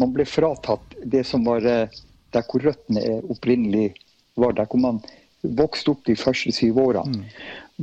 man 0.00 0.12
ble 0.14 0.26
fratatt 0.28 0.96
det 1.04 1.24
som 1.28 1.44
var 1.46 1.64
eh, 1.66 1.92
der 2.34 2.44
hvor 2.48 2.64
røttene 2.64 3.20
opprinnelig 3.32 3.94
var. 4.36 4.56
Der 4.56 4.68
hvor 4.68 4.82
man 4.82 5.00
vokste 5.42 5.94
opp 5.94 6.04
de 6.06 6.16
første 6.18 6.52
syv 6.52 6.80
årene. 6.82 7.22
Mm. 7.22 7.24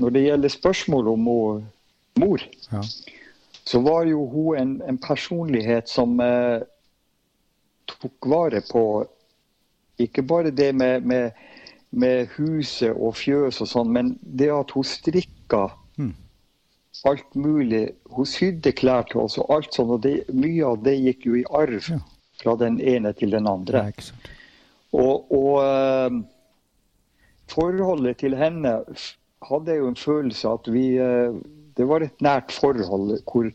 Når 0.01 0.13
det 0.15 0.25
gjelder 0.25 0.53
spørsmål 0.53 1.08
om 1.13 1.27
mor, 2.20 2.46
ja. 2.72 2.82
så 3.65 3.82
var 3.82 4.05
jo 4.10 4.25
hun 4.29 4.58
en, 4.58 4.75
en 4.89 4.98
personlighet 4.98 5.89
som 5.89 6.20
eh, 6.22 6.65
tok 7.89 8.29
vare 8.29 8.62
på 8.70 8.84
ikke 10.01 10.24
bare 10.25 10.51
det 10.51 10.75
med, 10.75 11.05
med, 11.05 11.32
med 11.89 12.27
huset 12.38 12.91
og 12.91 13.15
fjøs 13.17 13.62
og 13.62 13.70
sånn, 13.70 13.91
men 13.93 14.15
det 14.22 14.50
at 14.53 14.74
hun 14.74 14.86
strikka. 14.88 15.67
Alt 17.03 17.36
mulig. 17.36 17.89
Hun 18.15 18.27
sydde 18.27 18.74
klær 18.75 19.07
til 19.10 19.24
oss 19.25 19.38
og 19.41 19.51
alt 19.53 19.75
sånt, 19.75 19.95
og 19.98 20.03
det, 20.05 20.24
mye 20.31 20.63
av 20.67 20.83
det 20.86 20.95
gikk 21.00 21.27
jo 21.27 21.39
i 21.39 21.48
arv 21.51 21.89
ja. 21.89 22.00
fra 22.41 22.55
den 22.60 22.79
ene 22.79 23.13
til 23.17 23.36
den 23.36 23.50
andre. 23.50 23.89
Og, 24.93 25.33
og 25.33 25.53
uh, 25.60 26.19
forholdet 27.51 28.22
til 28.22 28.38
henne 28.38 28.77
hadde 29.50 29.74
jeg 29.74 29.81
jo 29.81 29.91
en 29.91 30.00
følelse 30.00 30.55
at 30.60 30.72
vi 30.72 30.88
uh, 31.01 31.36
Det 31.74 31.88
var 31.89 32.03
et 32.05 32.19
nært 32.22 32.51
forhold 32.53 33.15
hvor 33.25 33.48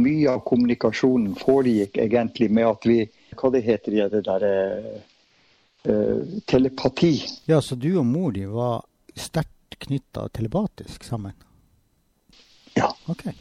mye 0.00 0.30
av 0.32 0.40
kommunikasjonen 0.48 1.34
foregikk 1.36 1.98
egentlig 2.00 2.48
med 2.48 2.70
at 2.70 2.88
vi 2.88 3.02
Hva 3.36 3.50
det 3.52 3.66
heter 3.66 3.92
det, 3.92 4.06
det 4.14 4.22
der 4.24 4.46
uh, 5.84 6.38
Telepati. 6.48 7.20
Ja, 7.46 7.60
så 7.60 7.76
du 7.76 7.92
og 8.00 8.06
mor 8.08 8.32
di 8.32 8.46
var 8.48 8.80
sterkt 9.14 9.76
knytta 9.84 10.26
telepatisk 10.32 11.04
sammen? 11.04 11.36
Okay. 13.08 13.32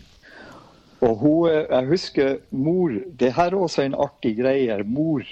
Og 1.05 1.15
hun, 1.19 1.49
jeg 1.49 1.87
husker 1.89 2.37
mor 2.51 2.93
Det 3.19 3.33
her 3.33 3.51
er 3.51 3.55
også 3.59 3.83
en 3.85 3.97
artig 3.97 4.35
greie. 4.37 4.83
Mor 4.83 5.25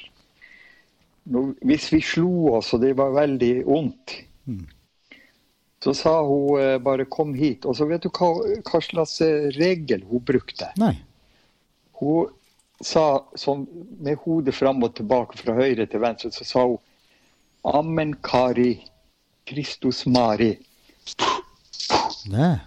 når, 1.26 1.54
Hvis 1.64 1.92
vi 1.94 2.02
slo 2.02 2.56
oss, 2.58 2.74
og 2.74 2.82
det 2.84 2.98
var 2.98 3.14
veldig 3.16 3.66
vondt, 3.66 4.16
mm. 4.46 4.66
så 5.84 5.94
sa 5.96 6.18
hun 6.28 6.60
eh, 6.60 6.80
bare 6.84 7.06
'kom 7.06 7.34
hit'. 7.34 7.66
Og 7.66 7.76
så 7.76 7.86
vet 7.86 8.04
du 8.04 8.10
hva, 8.10 8.34
hva 8.60 8.82
slags 8.82 9.22
eh, 9.22 9.48
regel 9.56 10.04
hun 10.04 10.20
brukte? 10.20 10.68
Nei. 10.78 10.98
Hun 12.00 12.28
sa 12.82 13.24
sånn 13.40 13.64
med 14.04 14.20
hodet 14.26 14.56
fram 14.56 14.84
og 14.84 14.96
tilbake 14.96 15.38
fra 15.40 15.56
høyre 15.56 15.86
til 15.88 16.04
venstre, 16.04 16.32
så 16.32 16.44
sa 16.44 16.66
hun 16.68 16.78
'Amen, 17.64 18.14
Kari. 18.14 18.84
Kristus 19.46 20.06
Mari'. 20.06 20.58
Nei. 22.32 22.60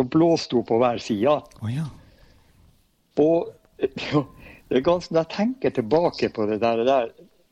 Så 0.00 0.04
blåste 0.08 0.56
hun 0.56 0.64
på 0.64 0.78
hver 0.80 0.98
side. 1.04 1.32
Oh, 1.60 1.68
ja. 1.68 1.84
Og 3.20 3.50
det 4.70 4.78
er 4.78 4.84
ganske, 4.86 5.12
Når 5.12 5.26
jeg 5.26 5.32
tenker 5.34 5.74
tilbake 5.76 6.30
på 6.32 6.46
det 6.48 6.60
der, 6.62 6.80
der 6.88 7.10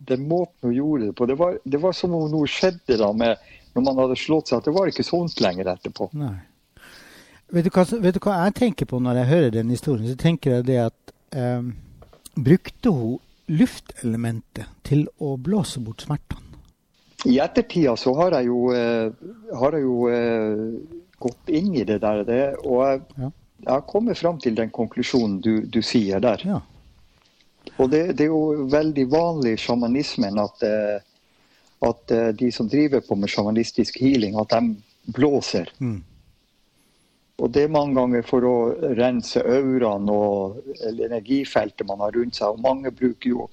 den 0.08 0.28
måten 0.28 0.70
hun 0.70 0.72
gjorde 0.72 1.06
det 1.10 1.14
på, 1.18 1.26
det 1.26 1.36
var, 1.36 1.58
det 1.64 1.80
var 1.82 1.92
som 1.92 2.14
om 2.16 2.24
noe 2.32 2.48
skjedde 2.48 2.96
da 2.96 3.10
med, 3.12 3.36
når 3.74 3.84
man 3.84 4.00
hadde 4.00 4.16
slått 4.16 4.48
seg, 4.48 4.62
at 4.62 4.68
det 4.70 4.72
var 4.78 4.88
ikke 4.88 5.04
sånt 5.04 5.42
lenger 5.44 5.68
etterpå. 5.74 6.08
Nei. 6.16 6.38
Vet 7.52 7.66
du, 7.66 7.70
hva, 7.74 7.84
vet 7.84 8.16
du, 8.16 8.20
hva, 8.24 8.36
jeg 8.46 8.54
tenker 8.62 8.88
på 8.88 9.00
når 9.02 9.20
jeg 9.20 9.30
hører 9.32 9.52
den 9.58 9.74
historien? 9.74 10.08
Så 10.08 10.16
tenker 10.20 10.56
jeg 10.56 10.68
det 10.70 10.78
at 10.86 11.12
eh, 11.36 11.68
Brukte 12.38 12.92
hun 12.94 13.18
luftelementet 13.50 14.70
til 14.86 15.04
å 15.20 15.34
blåse 15.36 15.82
bort 15.84 16.06
smertene? 16.06 16.44
I 17.26 17.40
ettertida 17.42 17.96
så 17.98 18.14
har 18.14 18.38
jeg 18.38 18.48
jo, 18.48 18.60
eh, 18.72 19.12
har 19.58 19.74
jeg 19.74 19.84
jo 19.84 19.96
uh, 20.06 20.98
gått 21.18 21.48
inn 21.48 21.74
i 21.74 21.84
det 21.84 22.00
der. 22.04 22.24
Det, 22.24 22.42
og 22.64 22.82
jeg, 22.84 23.04
ja. 23.16 23.30
jeg 23.64 23.72
har 23.72 23.86
kommet 23.90 24.18
fram 24.18 24.40
til 24.42 24.56
den 24.58 24.72
konklusjonen 24.74 25.38
du, 25.44 25.54
du 25.66 25.80
sier 25.82 26.22
der. 26.24 26.44
Ja. 26.46 26.60
Og 27.76 27.90
det, 27.92 28.02
det, 28.18 28.26
er 28.26 28.32
jo 28.32 28.68
veldig 28.72 29.06
vanlig 29.12 29.54
i 29.54 29.62
sjamanismen 29.62 30.40
at, 30.40 30.62
eh, 30.66 31.00
at, 31.86 32.14
eh, 32.14 32.28
de 32.34 32.50
som 32.54 32.68
driver 32.70 33.04
på 33.04 33.18
med 33.18 33.30
sjamanistisk 33.30 34.00
healing, 34.02 34.38
at 34.40 34.54
de 34.54 35.12
blåser. 35.14 35.70
Mm. 35.78 36.00
Og 37.38 37.52
det 37.54 37.64
er 37.64 37.70
mange 37.70 37.94
ganger 37.94 38.24
for 38.26 38.44
å 38.48 38.56
rense 38.98 39.42
auraen 39.46 40.08
og 40.10 40.58
energifeltet 40.82 41.86
man 41.86 42.02
har 42.02 42.16
rundt 42.16 42.38
seg. 42.38 42.50
Og 42.50 42.64
mange 42.64 42.90
bruker 42.90 43.30
jo 43.30 43.46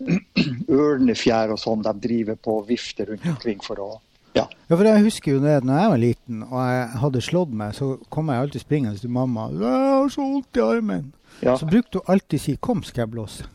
ørnefjær 0.80 1.52
og 1.54 1.60
sånn 1.62 1.84
de 1.86 1.94
driver 2.02 2.40
på 2.40 2.56
og 2.58 2.66
vifter 2.72 3.12
rundt 3.12 3.28
omkring 3.30 3.62
for 3.62 3.82
å 3.84 3.90
ja. 4.34 4.44
ja, 4.68 4.76
for 4.76 4.86
jeg 4.86 5.02
husker 5.04 5.32
jo 5.32 5.40
det 5.42 5.56
når 5.64 5.80
jeg 5.80 5.92
var 5.92 6.00
liten 6.00 6.42
og 6.46 6.58
jeg 6.62 6.88
hadde 7.02 7.22
slått 7.24 7.54
meg, 7.62 7.74
så 7.74 7.96
kom 8.12 8.30
jeg 8.30 8.44
alltid 8.44 8.64
springende 8.64 8.98
til 8.98 9.10
mamma. 9.10 9.48
'Jeg 9.50 9.88
har 9.94 10.08
så 10.08 10.20
vondt 10.20 10.56
i 10.56 10.60
armen.' 10.60 11.12
Ja. 11.42 11.56
Så 11.56 11.66
brukte 11.66 11.98
hun 11.98 12.12
alltid 12.14 12.40
å 12.40 12.42
si 12.42 12.56
'kom, 12.56 12.82
skal 12.82 13.02
jeg 13.02 13.12
blåse'. 13.14 13.48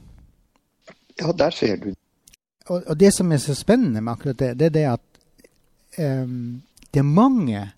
Ja, 1.22 1.32
der 1.32 1.50
ser 1.50 1.75
du. 1.75 1.94
Og, 2.67 2.84
og, 2.88 3.00
det 3.00 3.13
som 3.13 3.32
er 3.32 3.38
så 3.38 3.53
spennende 3.53 4.01
med 4.01 4.13
akkurat 4.13 4.39
det, 4.39 4.60
det 4.60 4.65
er 4.65 4.70
det 4.70 4.86
at 4.89 5.01
um, 6.24 6.62
det 6.94 7.00
er 7.00 7.03
mange 7.03 7.72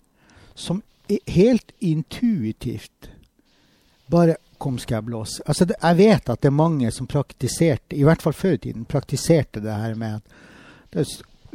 som 0.54 0.82
helt 1.28 1.72
intuitivt 1.80 3.10
bare 4.10 4.36
'kom, 4.58 4.78
skal 4.78 4.94
jeg 4.94 5.04
blåse'. 5.04 5.40
Altså, 5.46 5.64
det, 5.64 5.76
jeg 5.82 5.96
vet 5.96 6.28
at 6.28 6.42
det 6.42 6.48
er 6.48 6.50
mange 6.50 6.90
som 6.90 7.06
praktiserte, 7.06 7.96
i 7.96 8.02
hvert 8.02 8.22
fall 8.22 8.32
før 8.32 8.52
i 8.52 8.56
tiden, 8.56 8.84
praktiserte 8.84 9.60
det 9.60 9.74
her 9.74 9.94
med 9.94 10.14
at 10.14 10.22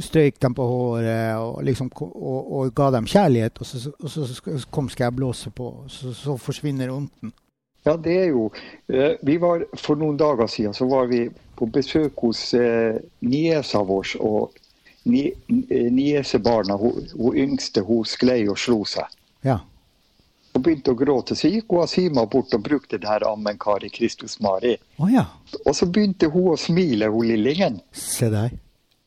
strøyk 0.02 0.40
dem 0.42 0.56
på 0.58 0.66
håret 0.66 1.38
og, 1.38 1.62
liksom, 1.66 1.92
og, 2.02 2.42
og, 2.42 2.74
ga 2.76 2.90
dem 2.96 3.08
kjærlighet, 3.10 3.60
og 3.60 3.66
så, 3.66 3.92
og 4.00 4.10
så 4.10 4.58
kom 4.72 4.90
skal 4.90 5.10
jeg 5.10 5.18
blåse 5.20 5.54
på, 5.54 5.70
så, 5.88 6.14
så 6.18 6.38
forsvinner 6.38 6.94
onden 6.94 7.34
Ja, 7.84 7.98
det 8.00 8.14
er 8.16 8.30
jo 8.32 8.46
eh, 8.88 9.18
vi 9.28 9.36
var, 9.42 9.66
For 9.76 10.00
noen 10.00 10.16
dager 10.16 10.48
siden 10.48 10.76
så 10.76 10.88
var 10.88 11.10
vi 11.12 11.26
på 11.60 11.68
besøk 11.68 12.22
hos 12.24 12.54
eh, 12.56 12.96
niesa 13.28 13.84
vår. 13.84 14.16
og 14.24 14.56
ni, 15.04 15.28
eh, 15.70 15.92
Niesebarna, 15.92 16.78
hun, 16.80 17.08
hun 17.20 17.38
yngste, 17.38 17.84
hun 17.84 18.06
sklei 18.08 18.48
og 18.48 18.58
slo 18.60 18.84
seg. 18.88 19.12
Ja. 19.44 19.60
Hun 20.54 20.64
begynte 20.64 20.94
å 20.94 20.98
gråte. 20.98 21.36
Så 21.36 21.52
gikk 21.52 21.74
hun 21.74 21.84
Asima 21.84 22.26
bort 22.30 22.54
og 22.56 22.64
brukte 22.66 23.00
det 23.02 23.10
her 23.10 23.26
Ammen 23.28 23.60
Kari 23.60 23.90
Kristus 23.94 24.40
Mari. 24.44 24.78
Oh, 24.98 25.10
ja. 25.12 25.26
Og 25.66 25.76
så 25.76 25.90
begynte 25.90 26.30
hun 26.32 26.54
å 26.54 26.60
smile, 26.60 27.10
hun 27.12 27.28
lillingen. 27.28 27.82
Se 27.92 28.30
der. 28.32 28.54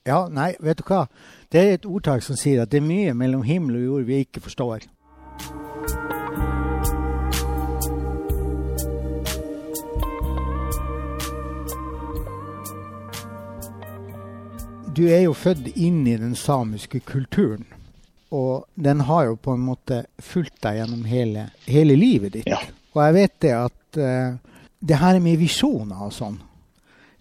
Ja, 0.06 0.28
nei, 0.30 0.52
vet 0.62 0.78
du 0.78 0.86
hva. 0.86 1.08
Det 1.50 1.58
er 1.60 1.72
et 1.74 1.86
ordtak 1.86 2.22
som 2.22 2.38
sier 2.38 2.62
at 2.62 2.70
det 2.70 2.78
er 2.78 2.86
mye 2.86 3.14
mellom 3.18 3.42
himmel 3.42 3.80
og 3.80 3.86
jord 3.88 4.04
vi 4.06 4.20
ikke 4.22 4.42
forstår. 4.44 4.86
Du 14.96 15.02
er 15.10 15.26
jo 15.26 15.34
født 15.36 15.72
inn 15.74 16.06
i 16.08 16.14
den 16.16 16.36
samiske 16.38 17.02
kulturen. 17.04 17.66
Og 18.30 18.64
den 18.74 19.02
har 19.06 19.26
jo 19.26 19.34
på 19.38 19.54
en 19.54 19.64
måte 19.66 20.04
fulgt 20.22 20.60
deg 20.62 20.80
gjennom 20.80 21.02
hele, 21.06 21.48
hele 21.66 21.98
livet 21.98 22.38
ditt. 22.38 22.48
Ja. 22.48 22.62
Og 22.94 23.02
jeg 23.04 23.16
vet 23.18 23.34
det 23.42 23.52
at 23.58 23.98
uh, 24.00 24.38
det 24.80 25.00
her 25.02 25.18
med 25.22 25.42
visjoner 25.42 26.06
og 26.06 26.14
sånn, 26.14 26.38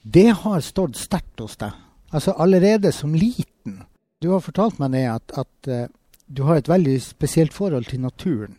det 0.05 0.29
har 0.43 0.61
stått 0.61 1.01
sterkt 1.01 1.41
hos 1.41 1.57
deg. 1.59 1.73
Altså 2.15 2.31
allerede 2.31 2.91
som 2.95 3.15
liten. 3.15 3.81
Du 4.23 4.29
har 4.31 4.39
fortalt 4.39 4.79
meg 4.79 4.93
det 4.95 5.03
at, 5.11 5.33
at 5.35 5.67
uh, 5.67 5.87
du 6.31 6.45
har 6.47 6.61
et 6.61 6.69
veldig 6.71 6.95
spesielt 7.03 7.53
forhold 7.53 7.89
til 7.89 7.99
naturen. 8.05 8.55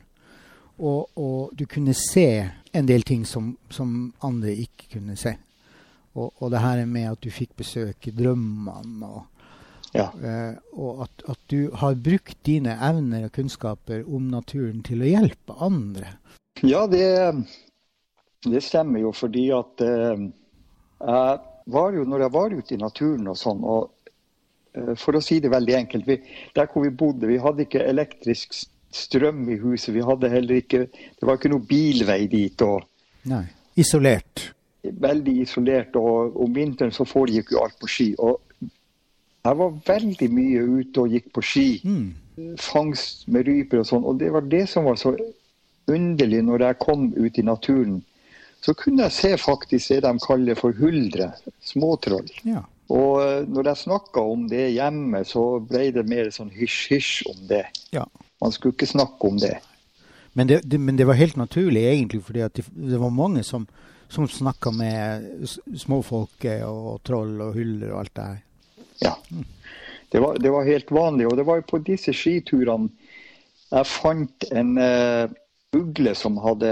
Og, 0.77 1.09
og, 1.17 1.55
du 1.57 1.65
kunne 1.65 1.95
se 1.97 2.51
en 2.77 2.89
del 2.89 3.03
ting 3.03 3.25
som, 3.25 3.55
som 3.73 4.13
andre 4.21 4.53
ikke 4.53 4.91
kunne 4.99 5.17
se. 5.17 5.33
Og, 6.13 6.35
og, 6.37 6.51
det 6.53 6.61
her 6.61 6.85
med 6.85 7.09
at 7.15 7.23
du 7.25 7.31
fikk 7.33 7.57
besøk 7.57 8.11
i 8.11 8.15
drømmene 8.19 9.09
og, 9.09 9.25
Ja. 9.95 10.11
Eh, 10.21 10.57
og 10.77 11.07
at, 11.07 11.23
at 11.31 11.39
du 11.49 11.71
har 11.73 11.95
brukt 11.95 12.37
dine 12.45 12.75
evner 12.85 13.23
og 13.25 13.33
kunnskaper 13.33 14.03
om 14.05 14.27
naturen 14.29 14.83
til 14.85 15.01
å 15.01 15.09
hjelpe 15.09 15.57
andre. 15.63 16.11
Ja, 16.61 16.83
det, 16.91 17.07
det 18.45 18.61
stemmer 18.67 19.01
jo 19.01 19.15
fordi 19.17 19.47
at 19.57 19.81
uh, 19.81 20.27
jeg 21.01 21.39
var 21.66 21.96
jo, 21.96 22.06
når 22.06 22.26
jeg 22.26 22.35
var 22.37 22.54
ute 22.54 22.75
i 22.75 22.80
naturen 22.80 23.28
og 23.32 23.38
sånn, 23.40 23.64
og 23.66 23.90
eh, 24.76 24.94
for 25.00 25.18
å 25.18 25.25
si 25.25 25.40
det 25.42 25.52
veldig 25.52 25.76
enkelt, 25.80 26.08
vi, 26.08 26.18
der 26.56 26.70
hvor 26.73 26.87
vi 26.87 26.94
bodde, 26.94 27.30
vi 27.30 27.42
hadde 27.42 27.66
ikke 27.66 27.85
elektrisk 27.87 28.56
strøm 28.96 29.49
i 29.50 29.58
huset. 29.61 29.94
Vi 29.94 30.04
hadde 30.04 30.30
heller 30.32 30.61
ikke, 30.62 30.87
det 30.88 31.26
var 31.26 31.38
ikke 31.38 31.52
noe 31.52 31.66
bilvei 31.68 32.26
dit. 32.32 32.62
og 32.62 32.87
Nei. 33.30 33.44
Isolert. 33.76 34.50
Veldig 34.82 35.40
isolert. 35.42 35.96
Og 36.00 36.37
om 36.44 36.54
vinteren 36.54 36.94
så 36.94 37.06
foregikk 37.08 37.52
jo 37.52 37.64
alt 37.64 37.78
på 37.80 37.90
ski. 37.90 38.12
Og 38.18 38.40
jeg 39.46 39.58
var 39.61 39.80
veldig 39.87 40.30
mye 40.32 40.62
ute 40.80 41.02
og 41.02 41.16
gikk 41.16 41.32
på 41.35 41.44
ski. 41.44 41.68
Mm. 41.85 42.54
Fangst 42.61 43.26
med 43.32 43.49
ryper 43.49 43.82
og 43.82 43.88
sånn. 43.90 44.06
Og 44.06 44.20
det 44.20 44.32
var 44.35 44.46
det 44.49 44.66
som 44.70 44.88
var 44.88 44.99
så 45.00 45.14
underlig 45.87 46.42
når 46.42 46.68
jeg 46.68 46.82
kom 46.82 47.11
ut 47.14 47.38
i 47.38 47.46
naturen. 47.46 48.00
Så 48.65 48.75
kunne 48.75 49.07
jeg 49.07 49.15
se 49.15 49.33
faktisk 49.39 49.93
det 49.93 50.01
de 50.07 50.13
kaller 50.25 50.59
for 50.59 50.75
huldre. 50.77 51.31
Småtroll. 51.65 52.29
Ja. 52.47 52.65
Og 52.93 53.23
eh, 53.23 53.43
når 53.51 53.71
jeg 53.71 53.83
snakka 53.83 54.23
om 54.23 54.47
det 54.51 54.69
hjemme, 54.75 55.25
så 55.27 55.45
ble 55.63 55.91
det 55.95 56.07
mer 56.09 56.31
sånn 56.35 56.53
hysj-hysj 56.55 57.27
om 57.33 57.43
det. 57.51 57.67
ja. 57.97 58.07
Man 58.37 58.53
skulle 58.53 58.75
ikke 58.77 58.87
snakke 58.91 59.29
om 59.31 59.39
det. 59.41 59.55
Men 60.37 60.49
det, 60.51 60.59
det, 60.69 60.77
men 60.79 60.99
det 60.99 61.07
var 61.09 61.17
helt 61.17 61.39
naturlig, 61.41 61.87
egentlig, 61.89 62.21
fordi 62.27 62.43
det, 62.53 62.67
det 62.69 62.99
var 63.01 63.15
mange 63.15 63.41
som, 63.49 63.65
som 64.13 64.27
snakka 64.29 64.71
med 64.77 65.47
småfolket 65.81 66.67
og 66.69 67.01
troll 67.09 67.41
og 67.41 67.57
huldre 67.57 67.95
og 67.95 68.03
alt 68.03 68.13
det 68.19 68.27
her. 68.27 68.43
Ja. 69.01 69.15
Det 70.13 70.21
var, 70.21 70.37
det 70.37 70.53
var 70.53 70.69
helt 70.69 70.93
vanlig. 70.93 71.31
Og 71.31 71.37
det 71.41 71.47
var 71.49 71.63
jo 71.63 71.69
på 71.71 71.81
disse 71.87 72.13
skiturene 72.13 72.93
jeg 73.73 73.89
fant 73.91 74.47
en 74.55 74.77
uh, 74.79 75.33
ugle 75.75 76.13
som 76.15 76.37
hadde 76.39 76.71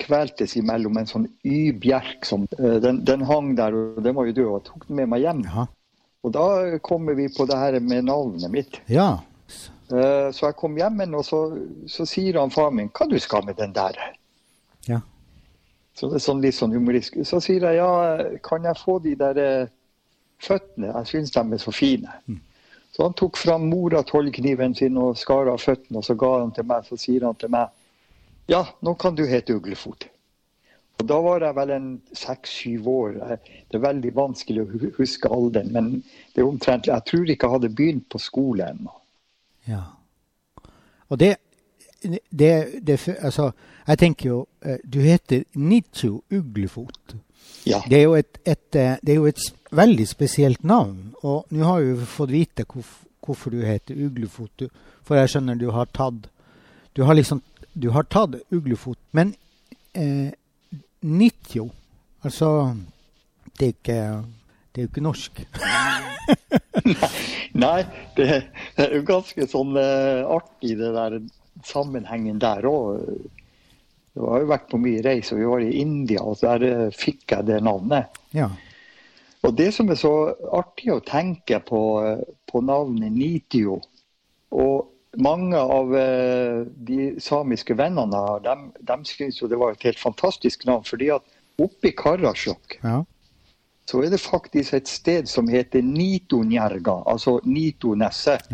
kveltes 0.00 0.56
imellom 0.56 0.96
en 1.00 1.08
sånn 1.10 1.28
Y-bjerk. 1.44 2.24
som 2.24 2.46
eh, 2.58 2.78
den, 2.82 3.02
den 3.04 3.22
hang 3.28 3.54
der, 3.58 3.74
og 3.74 4.02
den 4.04 4.16
var 4.16 4.28
jo 4.30 4.36
død. 4.38 4.48
og 4.48 4.58
Jeg 4.60 4.66
tok 4.70 4.88
den 4.88 5.00
med 5.00 5.12
meg 5.12 5.26
hjem. 5.26 5.44
Jaha. 5.48 5.66
Og 6.22 6.32
da 6.36 6.78
kommer 6.86 7.18
vi 7.18 7.26
på 7.34 7.46
det 7.50 7.58
her 7.58 7.78
med 7.80 8.06
navnet 8.06 8.50
mitt. 8.50 8.80
Ja. 8.86 9.22
Eh, 9.90 10.28
så 10.32 10.48
jeg 10.48 10.58
kom 10.58 10.76
hjem, 10.78 11.02
og 11.18 11.24
så, 11.26 11.40
så 11.90 12.06
sier 12.06 12.38
han 12.40 12.50
far 12.50 12.70
min 12.70 12.88
'hva 12.88 13.08
du 13.10 13.18
skal 13.18 13.44
med 13.44 13.56
den 13.56 13.74
der'? 13.74 13.98
Ja. 14.86 15.00
Så 15.94 16.08
det 16.08 16.16
er 16.20 16.24
sånn 16.24 16.40
litt 16.40 16.54
sånn 16.54 16.72
humoristisk. 16.72 17.26
Så 17.28 17.40
sier 17.40 17.66
jeg 17.66 17.76
ja, 17.76 18.24
kan 18.42 18.64
jeg 18.64 18.80
få 18.80 18.98
de 19.02 19.14
der 19.18 19.38
eh, 19.38 19.68
føttene? 20.40 20.94
Jeg 20.94 21.06
syns 21.10 21.34
de 21.34 21.42
er 21.52 21.58
så 21.58 21.72
fine. 21.74 22.14
Så 22.92 23.02
han 23.02 23.14
tok 23.16 23.36
fram 23.36 23.68
mora 23.68 24.02
tollkniven 24.02 24.74
sin 24.74 24.96
og 24.96 25.18
skar 25.18 25.48
av 25.48 25.60
føttene, 25.60 25.98
og 25.98 26.04
så 26.04 26.14
ga 26.14 26.38
han 26.38 26.52
til 26.52 26.64
meg. 26.64 26.84
Så 26.88 26.96
sier 27.00 27.24
han 27.24 27.34
til 27.34 27.52
meg 27.52 27.68
ja, 28.48 28.64
nå 28.82 28.94
kan 28.94 29.14
du 29.14 29.26
hete 29.26 29.54
Uglefot. 29.56 30.08
Og 31.00 31.06
da 31.08 31.16
var 31.24 31.40
jeg 31.42 31.54
vel 31.56 31.70
en 31.74 31.86
seks-syv 32.14 32.88
år. 32.88 33.14
Det 33.70 33.74
er 33.78 33.82
veldig 33.82 34.12
vanskelig 34.14 34.62
å 34.62 34.66
hu- 34.70 34.92
huske 34.98 35.28
alderen, 35.32 35.72
men 35.72 35.88
det 36.34 36.42
er 36.42 36.46
omtrent, 36.48 36.86
jeg 36.86 37.04
tror 37.08 37.30
ikke 37.32 37.46
jeg 37.48 37.52
hadde 37.56 37.70
begynt 37.74 38.08
på 38.12 38.18
skole 38.22 38.68
ennå. 38.70 38.92
ja. 39.68 39.82
Og 41.12 41.18
det, 41.20 41.36
det, 42.30 42.80
det 42.86 42.94
Altså, 43.20 43.50
jeg 43.86 43.98
tenker 43.98 44.28
jo 44.30 44.46
eh, 44.64 44.78
Du 44.88 44.98
heter 45.00 45.42
Nitjo 45.54 46.22
Uglefot. 46.32 47.16
Ja. 47.66 47.82
Det 47.88 47.98
er 47.98 48.02
jo 48.06 48.14
et, 48.16 48.38
et, 48.48 48.74
eh, 48.80 48.96
det 49.02 49.12
er 49.12 49.18
jo 49.20 49.26
et 49.28 49.42
veldig 49.72 50.06
spesielt 50.08 50.64
navn. 50.64 51.12
Og 51.22 51.44
nå 51.50 51.64
har 51.68 51.80
vi 51.84 52.06
fått 52.08 52.30
vite 52.32 52.64
hvorf, 52.64 53.02
hvorfor 53.20 53.50
du 53.52 53.60
heter 53.60 53.94
Uglefot. 54.06 54.64
For 55.04 55.20
jeg 55.20 55.28
skjønner 55.34 55.54
du 55.60 55.68
har 55.70 55.86
tatt 55.92 56.30
Du 56.96 57.02
har 57.04 57.14
liksom 57.14 57.42
Du 57.72 57.88
har 57.90 58.02
tatt 58.02 58.36
Uglefot. 58.52 58.98
Men 59.10 59.34
eh, 59.92 60.32
Nitjo 61.00 61.70
Altså 62.22 62.76
Det 63.58 63.66
er 63.66 63.72
ikke 63.72 64.00
Det 64.72 64.82
er 64.82 64.88
ikke 64.88 65.04
norsk. 65.04 65.40
Nei, 67.64 67.82
det 68.16 68.26
er 68.80 68.94
jo 68.96 69.02
ganske 69.04 69.46
sånn 69.50 69.76
eh, 69.76 70.22
artig 70.24 70.76
det 70.80 70.92
der 70.94 71.18
sammenhengen 71.68 72.38
der 72.40 72.64
òg. 72.64 73.02
Jeg 74.16 74.24
har 74.24 74.44
jo 74.44 74.48
vært 74.48 74.70
på 74.70 74.80
mye 74.80 75.02
reis, 75.04 75.28
og 75.34 75.42
vi 75.42 75.50
var 75.50 75.64
i 75.66 75.74
India, 75.82 76.22
og 76.24 76.40
der 76.40 76.64
eh, 76.64 76.94
fikk 76.96 77.34
jeg 77.34 77.50
det 77.50 77.58
navnet. 77.66 78.16
Ja. 78.32 78.48
Og 79.42 79.54
det 79.58 79.68
som 79.76 79.90
er 79.92 79.98
så 80.00 80.14
artig 80.54 80.92
å 80.94 81.02
tenke 81.04 81.60
på, 81.66 81.82
eh, 82.06 82.24
på 82.48 82.64
navnet 82.64 83.12
Nitio 83.12 83.80
Og 84.52 84.91
mange 85.20 85.58
av 85.58 85.96
eh, 85.96 86.62
de 86.88 87.20
samiske 87.20 87.74
vennene 87.76 88.20
de, 88.44 88.54
de 88.80 88.96
syns 89.08 89.40
jo 89.42 89.48
det 89.50 89.58
var 89.60 89.74
et 89.74 89.86
helt 89.88 90.00
fantastisk 90.00 90.64
navn. 90.68 90.84
fordi 90.84 91.10
at 91.12 91.22
oppe 91.60 91.90
i 91.90 91.96
Karasjok 91.96 92.78
ja. 92.80 93.02
så 93.88 94.02
er 94.02 94.14
det 94.14 94.22
faktisk 94.22 94.78
et 94.78 94.88
sted 94.88 95.28
som 95.28 95.48
heter 95.52 95.84
Nitonjerga, 95.84 97.02
altså 97.06 97.40
Nitoneset. 97.44 98.48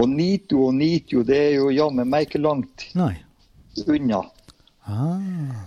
Og 0.00 0.08
Nito 0.08 0.62
og 0.68 0.74
Nitio, 0.74 1.22
det 1.26 1.38
er 1.38 1.56
jo 1.58 1.70
jammen 1.74 2.08
meg 2.08 2.28
ikke 2.28 2.40
langt 2.40 2.86
Nei. 2.96 3.12
unna. 3.86 4.22
Ah. 4.86 5.66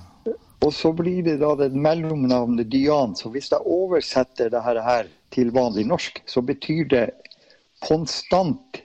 Og 0.64 0.72
så 0.74 0.94
blir 0.96 1.20
det 1.26 1.36
da 1.42 1.52
det 1.60 1.74
mellomnavnet 1.76 2.70
Dian. 2.72 3.18
Så 3.20 3.30
hvis 3.34 3.52
jeg 3.52 3.68
oversetter 3.68 4.50
det 4.50 4.64
her 4.64 5.12
til 5.36 5.52
vanlig 5.54 5.86
norsk, 5.90 6.22
så 6.26 6.42
betyr 6.42 6.88
det 6.90 7.04
konstant 7.84 8.83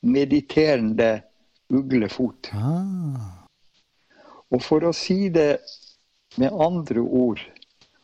mediterende 0.00 1.22
uglefot. 1.68 2.50
Ah. 2.52 3.46
Og 4.50 4.62
for 4.62 4.84
å 4.86 4.92
si 4.96 5.28
det 5.32 5.60
med 6.40 6.52
andre 6.52 7.00
ord, 7.00 7.42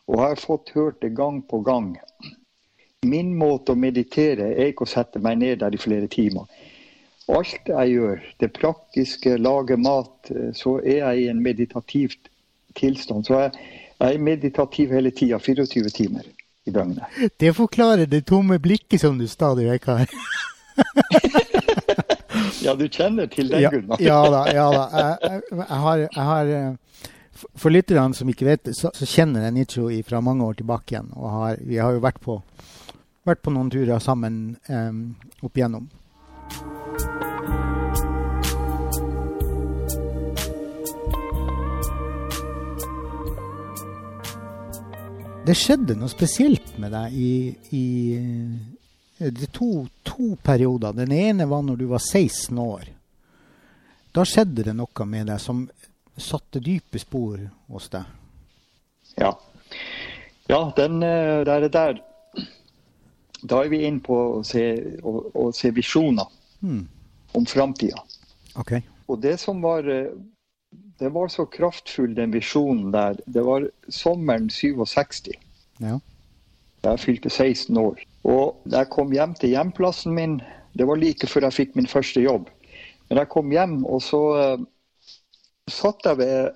og 0.07 0.21
har 0.23 0.39
fått 0.39 0.71
hørt 0.75 1.01
det 1.03 1.15
gang 1.15 1.41
på 1.43 1.59
gang 1.67 1.97
Min 3.07 3.33
måte 3.37 3.73
å 3.75 3.79
meditere 3.79 4.53
er 4.55 4.71
ikke 4.71 4.87
å 4.87 4.89
sette 4.89 5.19
meg 5.21 5.37
ned 5.37 5.59
der 5.61 5.75
i 5.75 5.79
flere 5.79 6.07
timer. 6.09 6.47
Alt 7.29 7.69
jeg 7.69 7.91
gjør, 7.91 8.23
det 8.41 8.49
praktiske, 8.55 9.35
lage 9.37 9.77
mat, 9.77 10.31
så 10.57 10.77
er 10.79 11.03
jeg 11.03 11.21
i 11.21 11.27
en 11.29 11.43
meditativ 11.43 12.15
tilstand. 12.75 13.27
Så 13.27 13.37
jeg, 13.37 13.67
jeg 13.99 14.17
er 14.17 14.25
meditativ 14.25 14.95
hele 14.95 15.11
tida, 15.13 15.37
24 15.37 15.93
timer 15.93 16.25
i 16.65 16.73
døgnet. 16.73 17.21
Det 17.39 17.53
forklarer 17.55 18.09
det 18.09 18.25
tomme 18.25 18.57
blikket 18.59 19.05
som 19.05 19.19
du 19.21 19.27
stadig 19.29 19.69
vekk 19.69 19.91
har. 19.91 20.17
Ja, 22.63 22.73
du 22.75 22.87
kjenner 22.89 23.27
til 23.29 23.49
den, 23.51 23.61
Ja, 23.61 23.69
Gunnar? 23.73 24.01
ja 24.01 24.17
da. 24.33 24.41
ja 24.53 24.67
da. 24.73 24.83
Jeg, 24.97 25.41
jeg, 25.51 25.79
har, 25.83 25.97
jeg 26.05 26.23
har 26.31 26.51
eh, 26.57 27.03
for- 27.55 27.69
lytterne 27.73 28.15
som 28.17 28.29
ikke 28.29 28.45
vet 28.49 28.63
det, 28.65 28.73
så, 28.79 28.89
så 28.97 29.05
kjenner 29.05 29.45
jeg 29.45 29.53
Nicho 29.53 29.89
fra 30.07 30.21
mange 30.25 30.45
år 30.45 30.57
tilbake 30.61 30.95
igjen. 30.95 31.11
Og 31.15 31.29
har, 31.31 31.57
vi 31.61 31.77
har 31.77 31.93
jo 31.93 32.03
vært 32.03 32.19
på, 32.23 32.39
vært 33.27 33.43
på 33.45 33.53
noen 33.53 33.69
turer 33.73 33.99
sammen 34.03 34.57
um, 34.69 35.03
opp 35.43 35.57
igjennom. 35.57 35.89
Det 45.47 45.55
skjedde 45.55 45.95
noe 45.95 46.11
spesielt 46.11 46.73
med 46.81 46.91
deg 46.91 47.13
i, 47.15 47.29
i 47.71 47.83
det 49.17 49.51
to, 49.51 49.87
to 50.03 50.35
perioder. 50.43 50.93
Den 50.93 51.11
ene 51.11 51.45
var 51.45 51.61
når 51.61 51.75
du 51.75 51.85
var 51.85 51.99
16 51.99 52.57
år. 52.57 52.89
Da 54.11 54.25
skjedde 54.25 54.63
det 54.65 54.73
noe 54.77 55.05
med 55.05 55.29
deg 55.29 55.41
som 55.41 55.65
satte 56.17 56.61
dype 56.63 56.99
spor 57.01 57.41
hos 57.69 57.89
deg. 57.93 58.05
Ja. 59.17 59.31
ja, 60.47 60.59
den 60.77 61.03
eh, 61.03 61.41
der, 61.45 61.69
der 61.69 62.03
Da 63.41 63.61
er 63.63 63.69
vi 63.69 63.83
inne 63.85 64.01
på 64.01 64.17
å 64.37 64.43
se, 64.45 64.63
å, 65.01 65.13
å 65.33 65.51
se 65.53 65.71
visjoner 65.73 66.25
mm. 66.61 66.83
om 67.37 67.45
framtida. 67.45 68.01
Okay. 68.57 68.81
Og 69.07 69.21
det 69.21 69.37
som 69.41 69.61
var 69.61 69.87
eh, 69.89 70.13
Det 70.99 71.09
var 71.13 71.29
så 71.29 71.45
kraftfull, 71.45 72.15
den 72.17 72.33
visjonen 72.33 72.91
der. 72.91 73.19
Det 73.25 73.43
var 73.45 73.69
sommeren 73.93 74.49
67. 74.49 75.29
Ja. 75.77 75.99
Jeg 76.83 76.99
fylte 76.99 77.29
16 77.29 77.77
år. 77.77 78.01
Og 78.27 78.61
da 78.67 78.83
jeg 78.83 78.91
kom 78.91 79.13
hjem 79.15 79.33
til 79.39 79.53
hjemplassen 79.55 80.15
min, 80.15 80.39
det 80.77 80.87
var 80.87 80.99
like 80.99 81.29
før 81.29 81.47
jeg 81.47 81.57
fikk 81.61 81.77
min 81.77 81.89
første 81.89 82.21
jobb. 82.21 82.49
Men 83.07 83.21
jeg 83.21 83.31
kom 83.31 83.51
hjem, 83.51 83.79
og 83.87 84.01
så 84.03 84.21
uh, 84.35 84.65
satt 85.71 86.03
jeg 86.05 86.19
ved, 86.19 86.49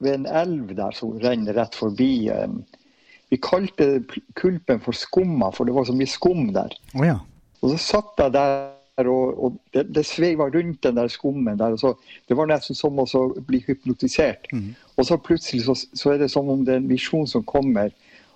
ved 0.00 0.14
en 0.14 0.28
elv 0.40 0.72
der 0.78 0.96
som 0.96 1.18
renner 1.20 1.56
rett 1.58 1.76
forbi. 1.76 2.30
Um, 2.32 2.62
vi 3.28 3.36
kalte 3.44 3.90
kulpen 4.40 4.80
for 4.80 4.96
Skumma, 4.96 5.52
for 5.52 5.68
det 5.68 5.76
var 5.76 5.84
så 5.84 5.96
mye 5.96 6.08
skum 6.08 6.48
der. 6.56 6.72
Oh, 6.96 7.04
ja. 7.04 7.18
Og 7.60 7.74
så 7.74 7.78
satt 7.82 8.22
jeg 8.24 8.32
der, 8.32 8.70
og, 9.04 9.44
og 9.44 9.58
det, 9.74 9.84
det 9.94 10.06
sveiva 10.08 10.48
rundt 10.48 10.80
den 10.86 10.96
der 10.96 11.12
skummen 11.12 11.58
der. 11.58 11.76
så, 11.76 11.92
Det 12.28 12.36
var 12.36 12.48
nesten 12.48 12.78
som 12.78 12.98
å 12.98 13.06
bli 13.46 13.60
hypnotisert. 13.66 14.48
Mm. 14.52 14.72
Og 14.96 15.06
så 15.06 15.20
plutselig 15.20 15.66
så, 15.66 15.76
så 15.76 16.14
er 16.14 16.22
det 16.24 16.30
som 16.32 16.48
om 16.48 16.64
det 16.64 16.74
er 16.74 16.82
en 16.82 16.90
visjon 16.90 17.28
som 17.28 17.44
kommer, 17.44 17.92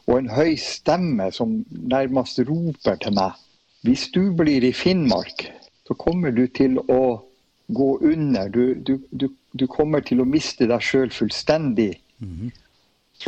og 0.09 0.19
en 0.19 0.31
høy 0.33 0.57
stemme 0.59 1.29
som 1.35 1.61
nærmest 1.71 2.41
roper 2.49 2.99
til 3.03 3.15
meg. 3.17 3.39
Hvis 3.87 4.09
du 4.15 4.33
blir 4.39 4.65
i 4.65 4.73
Finnmark, 4.73 5.47
så 5.87 5.95
kommer 5.99 6.31
du 6.31 6.47
til 6.47 6.79
å 6.91 7.23
gå 7.73 7.89
under. 8.13 8.49
Du, 8.49 8.75
du, 8.75 8.99
du, 9.11 9.29
du 9.53 9.67
kommer 9.67 10.05
til 10.07 10.23
å 10.23 10.29
miste 10.29 10.69
deg 10.71 10.85
sjøl 10.85 11.11
fullstendig. 11.15 11.93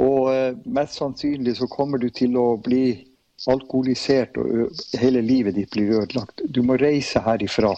Og 0.03 0.31
eh, 0.35 0.55
mest 0.67 0.99
sannsynlig 0.99 1.57
så 1.59 1.69
kommer 1.71 2.03
du 2.03 2.09
til 2.15 2.37
å 2.39 2.55
bli 2.63 3.05
alkoholisert, 3.51 4.39
og 4.39 4.75
hele 4.99 5.23
livet 5.23 5.59
ditt 5.59 5.75
blir 5.75 6.01
ødelagt. 6.01 6.45
Du 6.49 6.63
må 6.63 6.79
reise 6.81 7.23
herifra. 7.25 7.75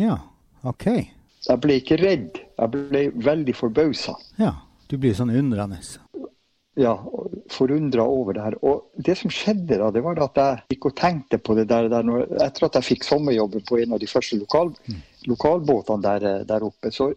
Ja, 0.00 0.18
OK. 0.64 0.88
Jeg 1.42 1.60
ble 1.60 1.76
ikke 1.80 1.98
redd, 2.00 2.38
jeg 2.58 2.72
ble 2.72 3.02
veldig 3.14 3.54
forbausa. 3.58 4.14
Ja, 4.40 4.54
du 4.88 4.96
blir 5.00 5.14
sånn 5.18 5.32
undrende. 5.34 5.80
Ja, 6.80 6.94
forundra 7.52 8.04
over 8.08 8.32
det 8.32 8.44
her. 8.46 8.54
Og 8.64 8.86
det 8.96 9.18
som 9.20 9.32
skjedde 9.32 9.76
da, 9.76 9.90
det 9.92 10.00
var 10.04 10.20
at 10.24 10.38
jeg 10.40 10.62
gikk 10.72 10.86
og 10.88 10.94
tenkte 10.96 11.36
på 11.36 11.56
det 11.58 11.66
der, 11.68 11.90
der 11.92 12.06
når, 12.06 12.24
etter 12.46 12.68
at 12.68 12.78
jeg 12.78 12.86
fikk 12.86 13.04
sommerjobben 13.04 13.64
på 13.68 13.76
en 13.82 13.92
av 13.92 14.00
de 14.00 14.08
første 14.08 14.38
lokal, 14.40 14.72
lokalbåtene 15.28 16.06
der, 16.06 16.28
eh, 16.30 16.46
der 16.48 16.64
oppe, 16.64 16.88
så 16.94 17.10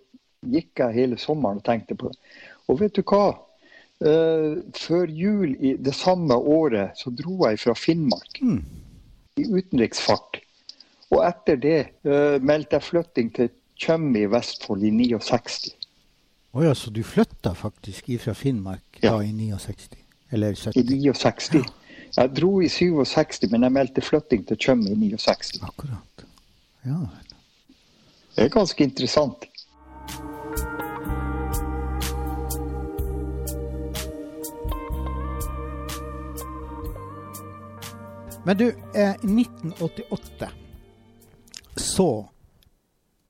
gikk 0.43 0.83
jeg 0.83 0.97
hele 0.97 1.17
sommeren 1.17 1.61
og 1.63 1.65
tenkte 1.65 1.95
på 1.95 2.11
det. 2.11 2.19
Og 2.67 2.81
vet 2.81 2.97
du 2.97 3.03
hva? 3.07 3.25
Uh, 4.03 4.59
før 4.75 5.07
jul 5.07 5.53
i 5.63 5.77
det 5.79 5.93
samme 5.95 6.35
året 6.35 6.99
så 6.99 7.13
dro 7.15 7.45
jeg 7.45 7.61
fra 7.61 7.71
Finnmark 7.79 8.41
Mm. 8.43 8.59
i 9.39 9.45
utenriksfart. 9.47 10.41
Og 11.15 11.21
etter 11.23 11.55
det 11.55 11.77
uh, 12.03 12.35
meldte 12.43 12.75
jeg 12.75 12.83
flytting 12.83 13.31
til 13.31 13.49
Tjøme 13.79 14.19
i 14.19 14.27
Vestfold 14.27 14.83
i 14.83 14.91
69. 14.91 15.71
Å 16.55 16.63
ja, 16.63 16.75
så 16.75 16.89
du 16.93 17.01
flytta 17.03 17.51
faktisk 17.55 18.09
ifra 18.15 18.33
Finnmark 18.33 18.99
Ja. 19.01 19.11
da 19.11 19.23
i 19.23 19.31
69? 19.33 19.97
Eller 20.31 20.51
I 20.51 20.55
70? 20.55 21.13
69. 21.13 21.65
Jeg 22.15 22.31
dro 22.35 22.61
i 22.61 22.69
67, 22.69 23.49
men 23.51 23.63
jeg 23.63 23.71
meldte 23.75 24.01
flytting 24.01 24.45
til 24.47 24.57
Tjøme 24.57 24.89
i 24.89 24.95
69. 24.95 25.59
Akkurat. 25.67 26.25
Ja. 26.85 27.01
Det 28.35 28.45
er 28.45 28.49
ganske 28.49 28.83
interessant. 28.83 29.45
Men 38.45 38.57
du, 38.57 38.67
eh, 38.93 39.15
i 39.23 39.27
1988 39.27 40.49
så 41.75 42.27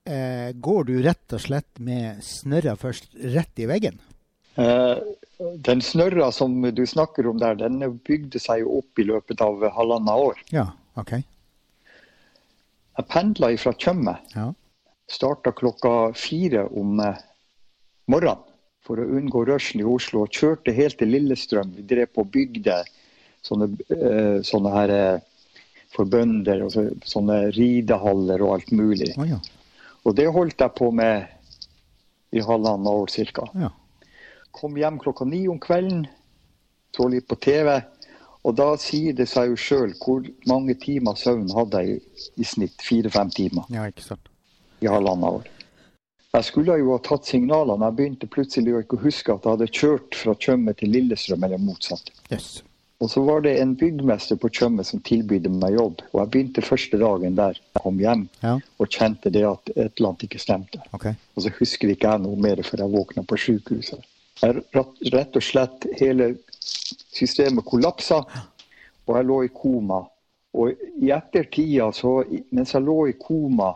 eh, 0.06 0.52
går 0.54 0.88
du 0.90 0.96
rett 1.06 1.36
og 1.36 1.42
slett 1.44 1.80
med 1.84 2.24
snørra 2.24 2.76
først 2.80 3.12
rett 3.36 3.62
i 3.62 3.68
veggen. 3.70 4.00
Eh, 4.56 4.98
Den 5.68 5.82
snørra 5.84 6.30
som 6.32 6.62
du 6.62 6.86
snakker 6.88 7.28
om 7.28 7.38
der, 7.42 7.58
den 7.60 7.82
bygde 8.08 8.40
seg 8.40 8.62
jo 8.64 8.78
opp 8.80 9.00
i 9.02 9.04
løpet 9.04 9.42
av 9.44 9.66
halvannet 9.76 10.28
år. 10.30 10.38
Ja, 10.56 10.70
OK. 10.96 11.18
Jeg 12.96 13.08
pendla 13.12 13.50
ifra 13.52 13.74
Tjøme. 13.76 14.16
Ja. 14.36 14.54
Starta 15.12 15.52
klokka 15.52 16.14
fire 16.16 16.64
om 16.72 17.00
eh, 17.04 17.20
morgenen 18.08 18.46
for 18.86 19.02
å 19.02 19.08
unngå 19.18 19.44
rushen 19.50 19.82
i 19.82 19.88
Oslo. 19.90 20.24
Og 20.24 20.32
kjørte 20.40 20.74
helt 20.78 20.98
til 21.02 21.12
Lillestrøm. 21.12 21.74
Vi 21.76 21.84
drev 21.90 22.14
på 22.16 22.24
bygde 22.24 22.80
sånne, 23.46 23.68
eh, 23.92 24.40
sånne 24.46 24.72
her 24.78 24.94
eh, 24.96 25.60
for 25.92 26.08
bønder. 26.08 26.64
Og 26.64 27.04
sånne 27.04 27.40
ridehaller 27.58 28.46
og 28.46 28.56
alt 28.60 28.72
mulig. 28.72 29.12
Oh, 29.20 29.28
ja. 29.28 29.42
Og 30.06 30.16
det 30.18 30.28
holdt 30.34 30.62
jeg 30.62 30.76
på 30.78 30.92
med 30.94 31.26
i 32.36 32.44
halvannet 32.44 32.92
år 32.92 33.12
ca. 33.34 33.50
ja. 33.66 33.72
Kom 34.56 34.78
hjem 34.80 35.00
klokka 35.02 35.26
ni 35.28 35.42
om 35.52 35.58
kvelden, 35.60 36.06
så 36.96 37.10
litt 37.12 37.26
på 37.28 37.36
TV. 37.44 37.82
Og 38.48 38.54
da 38.56 38.70
sier 38.80 39.12
det 39.18 39.26
seg 39.28 39.50
jo 39.50 39.58
sjøl 39.60 39.92
hvor 40.00 40.24
mange 40.48 40.78
timer 40.80 41.18
søvn 41.20 41.50
hadde 41.52 41.82
jeg 41.84 41.98
i 42.40 42.46
snitt. 42.48 42.78
Fire-fem 42.86 43.34
timer 43.36 43.66
Ja, 43.74 43.84
ikke 43.90 44.06
sant. 44.06 44.30
i 44.80 44.88
halvannet 44.88 45.42
år. 45.42 45.50
Jeg 46.36 46.44
skulle 46.48 46.78
jo 46.80 46.92
ha 46.94 47.00
tatt 47.04 47.26
signalene. 47.28 47.90
Jeg 47.90 47.98
begynte 47.98 48.28
plutselig 48.32 48.76
å 48.76 48.80
ikke 48.84 49.00
huske 49.04 49.34
at 49.36 49.44
jeg 49.44 49.56
hadde 49.58 49.68
kjørt 49.72 50.16
fra 50.22 50.36
Tjøme 50.40 50.74
til 50.80 50.92
Lillestrøm, 50.94 51.44
eller 51.48 51.58
motsatt. 51.64 52.12
Yes. 52.32 52.62
Og 53.04 53.12
så 53.12 53.22
var 53.22 53.42
det 53.44 53.58
en 53.60 53.76
byggmester 53.76 54.38
på 54.40 54.50
Tjøme 54.56 54.84
som 54.88 55.02
tilbød 55.04 55.50
meg 55.52 55.76
jobb. 55.76 56.02
Og 56.14 56.20
jeg 56.22 56.32
begynte 56.32 56.64
første 56.64 57.00
dagen 57.00 57.36
der. 57.36 57.60
Jeg 57.76 57.84
kom 57.84 58.00
hjem 58.00 58.28
Ja, 58.44 58.56
og 58.80 58.90
kjente 58.92 59.32
det 59.34 59.44
at 59.50 59.72
et 59.76 59.98
eller 59.98 60.14
annet 60.14 60.28
ikke 60.30 60.40
stemte. 60.40 60.80
Okay. 60.96 61.14
Og 61.36 61.44
så 61.44 61.52
husker 61.60 61.92
ikke 61.92 62.14
jeg 62.14 62.24
noe 62.24 62.40
mer 62.40 62.64
før 62.64 62.86
jeg 62.86 62.94
våkna 62.96 63.26
på 63.28 63.40
sykehuset. 63.46 64.08
Jeg 64.42 64.64
rett, 64.76 65.36
og 65.36 65.44
slett 65.44 65.88
hele 66.00 66.34
systemet 66.60 67.68
kollapsa, 67.68 68.22
og 69.06 69.18
jeg 69.18 69.28
lå 69.28 69.42
i 69.44 69.52
koma. 69.54 70.02
Og 70.56 70.86
i 71.04 71.12
ettertida, 71.12 71.90
så, 71.96 72.22
mens 72.56 72.74
jeg 72.76 72.84
lå 72.84 73.00
i 73.12 73.18
koma, 73.20 73.74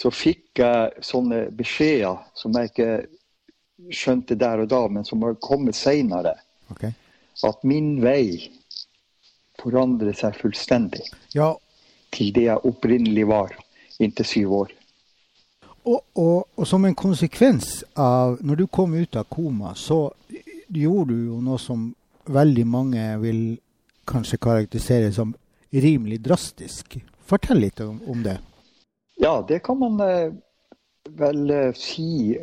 så 0.00 0.12
fikk 0.12 0.60
jeg 0.60 1.04
sånne 1.04 1.46
beskjeder 1.56 2.20
som 2.36 2.56
jeg 2.56 2.70
ikke 2.70 2.90
skjønte 3.96 4.36
der 4.36 4.62
og 4.64 4.68
da, 4.68 4.80
men 4.92 5.04
som 5.08 5.22
har 5.24 5.40
kommet 5.40 5.76
seinere. 5.76 6.36
ok. 6.72 6.90
At 7.46 7.62
min 7.64 8.00
vei 8.02 8.50
forandrer 9.60 10.16
seg 10.16 10.36
fullstendig 10.40 11.02
Ja, 11.36 11.54
til 12.12 12.32
det 12.34 12.46
jeg 12.48 12.66
opprinnelig 12.66 13.26
var 13.28 13.54
inntil 14.00 14.26
syv 14.26 14.52
år. 14.64 14.70
og, 15.84 16.00
og, 16.14 16.48
og 16.56 16.66
som 16.66 16.84
en 16.84 16.94
konsekvens 16.94 17.84
av 17.96 18.38
Når 18.40 18.56
du 18.56 18.66
kom 18.66 18.94
ut 18.94 19.16
av 19.16 19.24
koma, 19.28 19.74
så 19.74 20.10
gjorde 20.68 21.14
du 21.14 21.26
jo 21.26 21.40
noe 21.40 21.58
som 21.58 21.94
veldig 22.30 22.66
mange 22.66 23.04
vil 23.22 23.58
kanskje 24.06 24.38
karakterisere 24.38 25.12
som 25.12 25.34
rimelig 25.72 26.20
drastisk. 26.22 26.98
Fortell 27.26 27.58
litt 27.62 27.80
om, 27.80 28.00
om 28.06 28.22
det. 28.22 28.36
Ja, 29.18 29.44
det 29.48 29.60
kan 29.66 29.78
man 29.78 30.00
eh, 30.00 30.32
vel 31.18 31.50
eh, 31.50 31.72
si. 31.74 32.36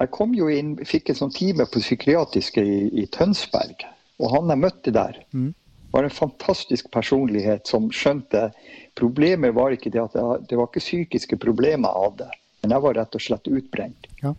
Jeg 0.00 0.10
kom 0.14 0.34
jo 0.34 0.48
inn, 0.48 0.76
fikk 0.86 1.10
en 1.10 1.18
sånn 1.24 1.34
time 1.34 1.66
på 1.66 1.82
psykiatriske 1.82 2.62
i, 2.62 2.78
i 3.02 3.06
Tønsberg. 3.12 3.82
Og 4.20 4.34
han 4.34 4.52
jeg 4.52 4.60
møtte 4.60 4.92
der, 4.92 5.18
Mm. 5.32 5.54
var 5.92 6.04
en 6.04 6.10
fantastisk 6.10 6.90
personlighet 6.92 7.66
som 7.66 7.88
skjønte 7.90 8.52
Problemet 8.94 9.54
var 9.54 9.72
ikke 9.72 9.90
det 9.90 10.02
at 10.02 10.14
jeg, 10.14 10.46
det 10.48 10.56
var 10.58 10.68
ikke 10.68 10.82
psykiske 10.82 11.36
problemer 11.40 11.88
jeg 11.88 12.04
hadde, 12.04 12.30
men 12.62 12.74
jeg 12.74 12.82
var 12.82 12.94
rett 12.94 13.14
og 13.14 13.22
slett 13.22 13.48
utbrent. 13.48 14.06
Ja. 14.22 14.34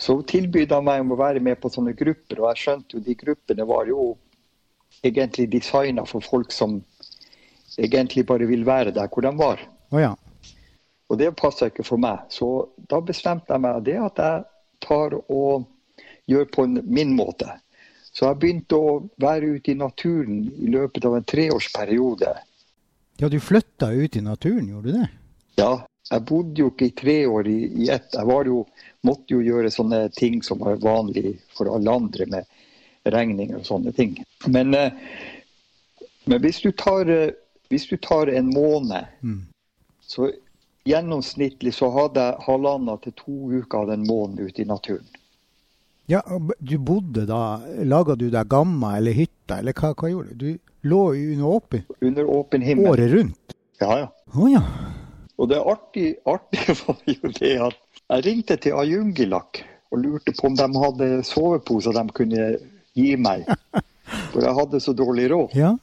Så 0.00 0.22
tilbød 0.22 0.72
han 0.72 0.84
meg 0.86 1.00
om 1.02 1.12
å 1.12 1.18
være 1.20 1.42
med 1.44 1.60
på 1.60 1.68
sånne 1.68 1.92
grupper, 1.98 2.40
og 2.40 2.48
jeg 2.54 2.62
skjønte 2.62 2.96
jo 2.96 3.02
de 3.04 3.14
gruppene 3.20 3.66
var 3.68 3.90
jo 3.90 4.16
egentlig 5.04 5.50
designa 5.52 6.06
for 6.08 6.24
folk 6.24 6.52
som 6.52 6.78
egentlig 7.78 8.24
bare 8.26 8.48
vil 8.48 8.64
være 8.64 8.94
der 8.96 9.10
hvor 9.12 9.26
de 9.26 9.34
var. 9.36 9.60
Oh, 9.90 10.00
ja. 10.00 10.14
Og 11.10 11.18
det 11.18 11.34
passa 11.36 11.68
ikke 11.68 11.84
for 11.84 12.00
meg. 12.00 12.22
Så 12.30 12.70
da 12.88 13.00
bestemte 13.02 13.52
jeg 13.52 13.60
meg 13.60 13.84
det 13.84 13.98
at 13.98 14.22
jeg 14.22 14.44
tar 14.86 15.18
og 15.20 15.66
gjør 16.30 16.48
på 16.54 16.66
min 16.70 17.12
måte. 17.16 17.50
Så 18.20 18.28
jeg 18.28 18.36
begynte 18.36 18.76
å 18.76 18.88
være 19.16 19.54
ute 19.56 19.72
i 19.72 19.78
naturen 19.80 20.42
i 20.60 20.68
løpet 20.68 21.06
av 21.08 21.14
en 21.16 21.24
treårsperiode. 21.24 22.34
Ja, 23.16 23.28
du 23.32 23.38
flytta 23.40 23.88
ut 23.96 24.16
i 24.16 24.20
naturen, 24.20 24.66
gjorde 24.68 24.92
du 24.92 24.98
det? 24.98 25.06
Ja, 25.56 25.70
jeg 26.10 26.24
bodde 26.28 26.60
jo 26.60 26.66
ikke 26.68 26.90
i 26.90 26.92
tre 26.98 27.14
år 27.30 27.48
i, 27.48 27.58
i 27.80 27.88
ett. 27.94 28.10
Jeg 28.12 28.28
var 28.28 28.44
jo, 28.44 28.66
måtte 29.08 29.32
jo 29.32 29.40
gjøre 29.40 29.70
sånne 29.72 30.02
ting 30.12 30.42
som 30.44 30.60
var 30.60 30.76
vanlig 30.84 31.38
for 31.56 31.72
alle 31.72 31.94
andre 31.96 32.26
med 32.28 33.08
regninger 33.08 33.56
og 33.56 33.64
sånne 33.64 33.94
ting. 33.96 34.18
Men, 34.52 34.76
eh, 34.76 34.92
men 36.28 36.44
hvis, 36.44 36.60
du 36.60 36.76
tar, 36.76 37.08
eh, 37.08 37.32
hvis 37.72 37.88
du 37.88 37.96
tar 37.96 38.28
en 38.28 38.52
måned, 38.52 39.08
Mm. 39.24 39.46
så 40.04 40.28
gjennomsnittlig 40.84 41.72
så 41.72 41.88
hadde 41.96 42.20
jeg 42.20 42.44
halvannen 42.50 43.00
til 43.00 43.16
to 43.16 43.38
uker 43.62 43.78
av 43.78 43.90
den 43.94 44.04
måneden 44.04 44.44
ute 44.44 44.60
i 44.60 44.68
naturen. 44.68 45.08
Ja, 46.10 46.22
du 46.58 46.78
bodde 46.82 47.22
da 47.28 47.60
Laga 47.86 48.16
du 48.18 48.26
deg 48.32 48.48
gamma 48.50 48.96
eller 48.98 49.14
hytta, 49.14 49.60
eller 49.60 49.76
hva, 49.78 49.92
hva 49.94 50.08
gjorde 50.10 50.34
du? 50.34 50.56
Du 50.56 50.88
lå 50.90 51.02
under 51.14 51.46
åpen 51.46 51.84
Under 52.00 52.30
åpen 52.34 52.62
himmel. 52.66 52.88
året 52.90 53.12
rundt? 53.12 53.54
Ja, 53.80 53.98
ja. 53.98 54.08
Oh, 54.34 54.48
ja. 54.50 54.62
Og 55.38 55.48
det 55.52 55.60
artige, 55.60 56.16
artige 56.28 56.74
var 56.86 56.98
jo 57.06 57.30
det 57.38 57.52
at 57.68 57.78
jeg 58.10 58.24
ringte 58.26 58.56
til 58.60 58.74
Ayungilak 58.80 59.62
og 59.90 60.02
lurte 60.02 60.34
på 60.34 60.48
om 60.50 60.56
de 60.58 60.66
hadde 60.82 61.08
soveposer 61.26 61.94
de 61.94 62.04
kunne 62.16 62.48
gi 62.98 63.14
meg. 63.16 63.46
For 64.32 64.42
jeg 64.42 64.56
hadde 64.58 64.80
så 64.82 64.94
dårlig 64.96 65.28
råd. 65.30 65.54
Ja. 65.54 65.76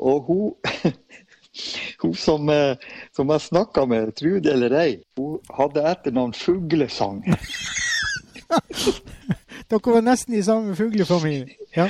Og 0.00 0.30
hun, 0.30 0.72
hun 2.02 2.14
som, 2.16 2.48
eh, 2.48 2.80
som 3.12 3.28
jeg 3.34 3.46
snakka 3.50 3.84
med, 3.90 4.14
Trude 4.16 4.54
eller 4.54 4.72
ei, 4.80 4.96
hun 5.20 5.36
hadde 5.52 5.84
etternavn 5.92 6.32
Fuglesang. 6.36 7.20
Dere 9.72 9.94
var 9.94 10.02
nesten 10.04 10.34
i 10.36 10.42
samme 10.44 10.74
fuglefamilie. 10.76 11.56
Ja. 11.72 11.86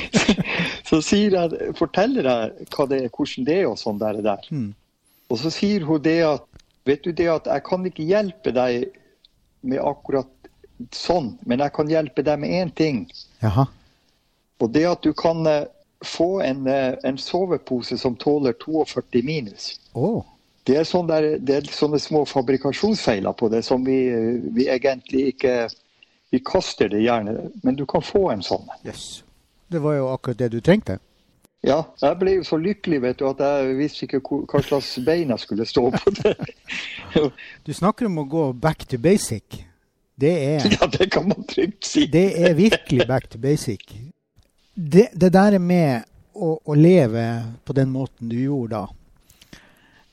Så 0.88 0.98
sier 1.04 1.36
jeg, 1.36 1.74
forteller 1.78 2.26
jeg 2.26 2.66
hva 2.74 2.86
det 2.90 3.04
er, 3.04 3.12
hvordan 3.12 3.46
det 3.46 3.58
er 3.60 3.68
og 3.70 3.78
sånn 3.78 4.00
der. 4.02 4.18
der. 4.24 4.48
Mm. 4.50 4.72
Og 5.30 5.38
så 5.40 5.52
sier 5.54 5.86
hun 5.86 6.02
det 6.02 6.18
at 6.26 6.50
Vet 6.84 7.00
du 7.00 7.14
det 7.16 7.30
at 7.32 7.46
jeg 7.48 7.62
kan 7.64 7.86
ikke 7.88 8.04
hjelpe 8.04 8.52
deg 8.52 8.90
med 9.64 9.80
akkurat 9.80 10.28
sånn, 10.92 11.30
men 11.48 11.62
jeg 11.64 11.72
kan 11.72 11.88
hjelpe 11.88 12.20
deg 12.26 12.42
med 12.42 12.52
én 12.52 12.72
ting. 12.76 12.98
Jaha. 13.40 13.64
Og 14.60 14.74
det 14.74 14.82
at 14.90 15.06
du 15.06 15.14
kan 15.16 15.40
eh, 15.48 15.64
få 16.04 16.42
en, 16.44 16.66
eh, 16.68 16.92
en 17.08 17.16
sovepose 17.16 17.96
som 17.96 18.18
tåler 18.20 18.52
42 18.60 19.22
minus. 19.24 19.70
Oh. 19.96 20.20
Det 20.68 20.76
er, 20.76 20.84
sånn 20.84 21.08
der, 21.08 21.38
det 21.40 21.56
er 21.56 21.72
sånne 21.72 21.96
små 22.00 22.26
fabrikasjonsfeiler 22.28 23.32
på 23.36 23.48
det 23.52 23.62
som 23.64 23.80
vi, 23.84 23.98
vi 24.52 24.68
egentlig 24.68 25.30
ikke 25.32 25.56
Vi 26.34 26.40
kaster 26.42 26.88
det 26.90 27.04
gjerne, 27.04 27.50
men 27.62 27.76
du 27.78 27.84
kan 27.86 28.02
få 28.02 28.24
en 28.32 28.40
sånn. 28.42 28.64
Yes. 28.82 29.22
Det 29.70 29.78
var 29.78 29.94
jo 29.94 30.08
akkurat 30.10 30.40
det 30.40 30.48
du 30.50 30.56
trengte. 30.66 30.96
Ja, 31.62 31.76
jeg 32.02 32.18
ble 32.18 32.32
jo 32.40 32.46
så 32.48 32.58
lykkelig 32.58 32.98
vet 33.04 33.20
du, 33.20 33.28
at 33.28 33.38
jeg 33.44 33.76
visste 33.78 34.08
ikke 34.08 34.18
hva 34.50 34.62
slags 34.66 34.88
bein 35.06 35.30
jeg 35.30 35.42
skulle 35.44 35.66
stå 35.68 35.84
på. 35.94 36.14
det. 36.18 36.34
Du 37.66 37.70
snakker 37.70 38.10
om 38.10 38.18
å 38.18 38.26
gå 38.26 38.48
back 38.66 38.82
to 38.90 38.98
basic. 38.98 39.62
Det 40.18 40.34
er 40.34 40.66
Ja, 40.74 40.90
det 40.90 41.06
kan 41.14 41.30
man 41.30 41.46
trygt 41.46 41.86
si. 41.86 42.08
Det 42.10 42.26
er 42.34 42.58
virkelig 42.58 43.06
back 43.06 43.30
to 43.30 43.38
basic. 43.38 43.86
Det, 44.74 45.12
det 45.14 45.30
der 45.38 45.60
med 45.62 46.02
å, 46.34 46.56
å 46.58 46.74
leve 46.74 47.28
på 47.62 47.78
den 47.78 47.94
måten 47.94 48.26
du 48.26 48.40
gjorde 48.42 48.74
da 48.74 48.86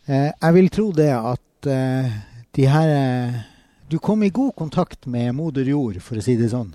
eh, 0.06 0.30
Jeg 0.30 0.54
vil 0.54 0.70
tro 0.70 0.92
det 0.94 1.10
at 1.18 1.70
eh, 1.74 2.20
de 2.54 2.70
her 2.70 2.94
eh, 2.94 3.42
Du 3.92 4.00
kom 4.00 4.24
i 4.24 4.30
god 4.30 4.56
kontakt 4.56 5.06
med 5.06 5.36
moder 5.36 5.68
jord, 5.68 5.98
for 6.00 6.16
å 6.16 6.22
si 6.24 6.38
det 6.40 6.46
sånn, 6.54 6.70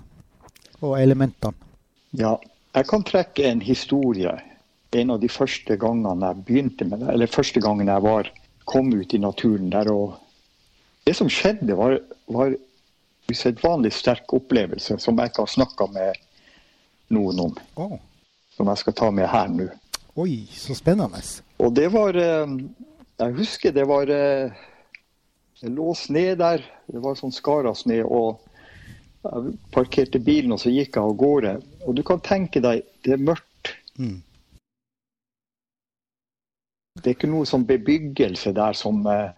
og 0.85 0.91
elementene. 0.99 1.57
Ja, 2.13 2.35
jeg 2.77 2.85
kan 2.91 3.05
trekke 3.09 3.47
en 3.49 3.63
historie. 3.65 4.35
En 4.93 5.15
av 5.15 5.23
de 5.23 5.29
første 5.33 5.79
gangene 5.81 6.29
jeg 6.29 6.45
begynte 6.45 6.85
med 6.85 7.01
det, 7.01 7.07
eller 7.15 7.33
første 7.33 7.63
gangen 7.65 7.89
jeg 7.89 8.05
var, 8.05 8.29
kom 8.69 8.93
ut 8.93 9.17
i 9.17 9.21
naturen 9.23 9.73
der. 9.73 9.89
og 9.89 10.13
Det 11.09 11.15
som 11.17 11.33
skjedde, 11.33 11.73
var, 11.81 11.97
var 12.29 12.53
usedvanlig 13.33 13.95
sterk 13.97 14.37
opplevelse 14.37 14.99
som 15.01 15.17
jeg 15.17 15.33
ikke 15.33 15.47
har 15.47 15.53
snakka 15.57 15.89
med 15.97 16.23
noen 17.17 17.45
om. 17.47 17.59
Oh. 17.81 17.97
Som 18.53 18.69
jeg 18.69 18.85
skal 18.85 18.99
ta 19.01 19.09
med 19.09 19.31
her 19.33 19.49
nå. 19.57 19.71
oi, 20.21 20.43
så 20.53 20.77
spennende. 20.77 21.25
Og 21.57 21.73
det 21.73 21.89
var 21.97 22.13
eh, 22.13 22.57
Jeg 23.17 23.39
husker 23.41 23.73
det 23.73 23.89
var 23.89 24.05
eh, 24.13 24.65
Det 25.61 25.71
lå 25.73 25.93
sne 25.97 26.35
der. 26.37 26.63
Det 26.87 27.01
var 27.01 27.17
sånn 27.17 27.33
skara 27.33 27.73
snø. 27.75 28.03
Og 28.05 28.43
jeg 29.23 29.57
parkerte 29.73 30.21
bilen, 30.23 30.53
og 30.53 30.61
så 30.61 30.71
gikk 30.73 30.95
jeg 30.95 31.03
av 31.03 31.17
gårde. 31.17 31.57
Og 31.87 31.97
du 31.97 32.03
kan 32.05 32.21
tenke 32.23 32.61
deg, 32.63 32.85
det 33.05 33.17
er 33.17 33.25
mørkt. 33.29 33.73
Mm. 33.97 34.21
Det 36.97 37.11
er 37.11 37.17
ikke 37.17 37.29
noe 37.29 37.45
sånn 37.45 37.65
bebyggelse 37.69 38.53
der 38.57 38.77
som 38.77 39.03
eh, 39.09 39.29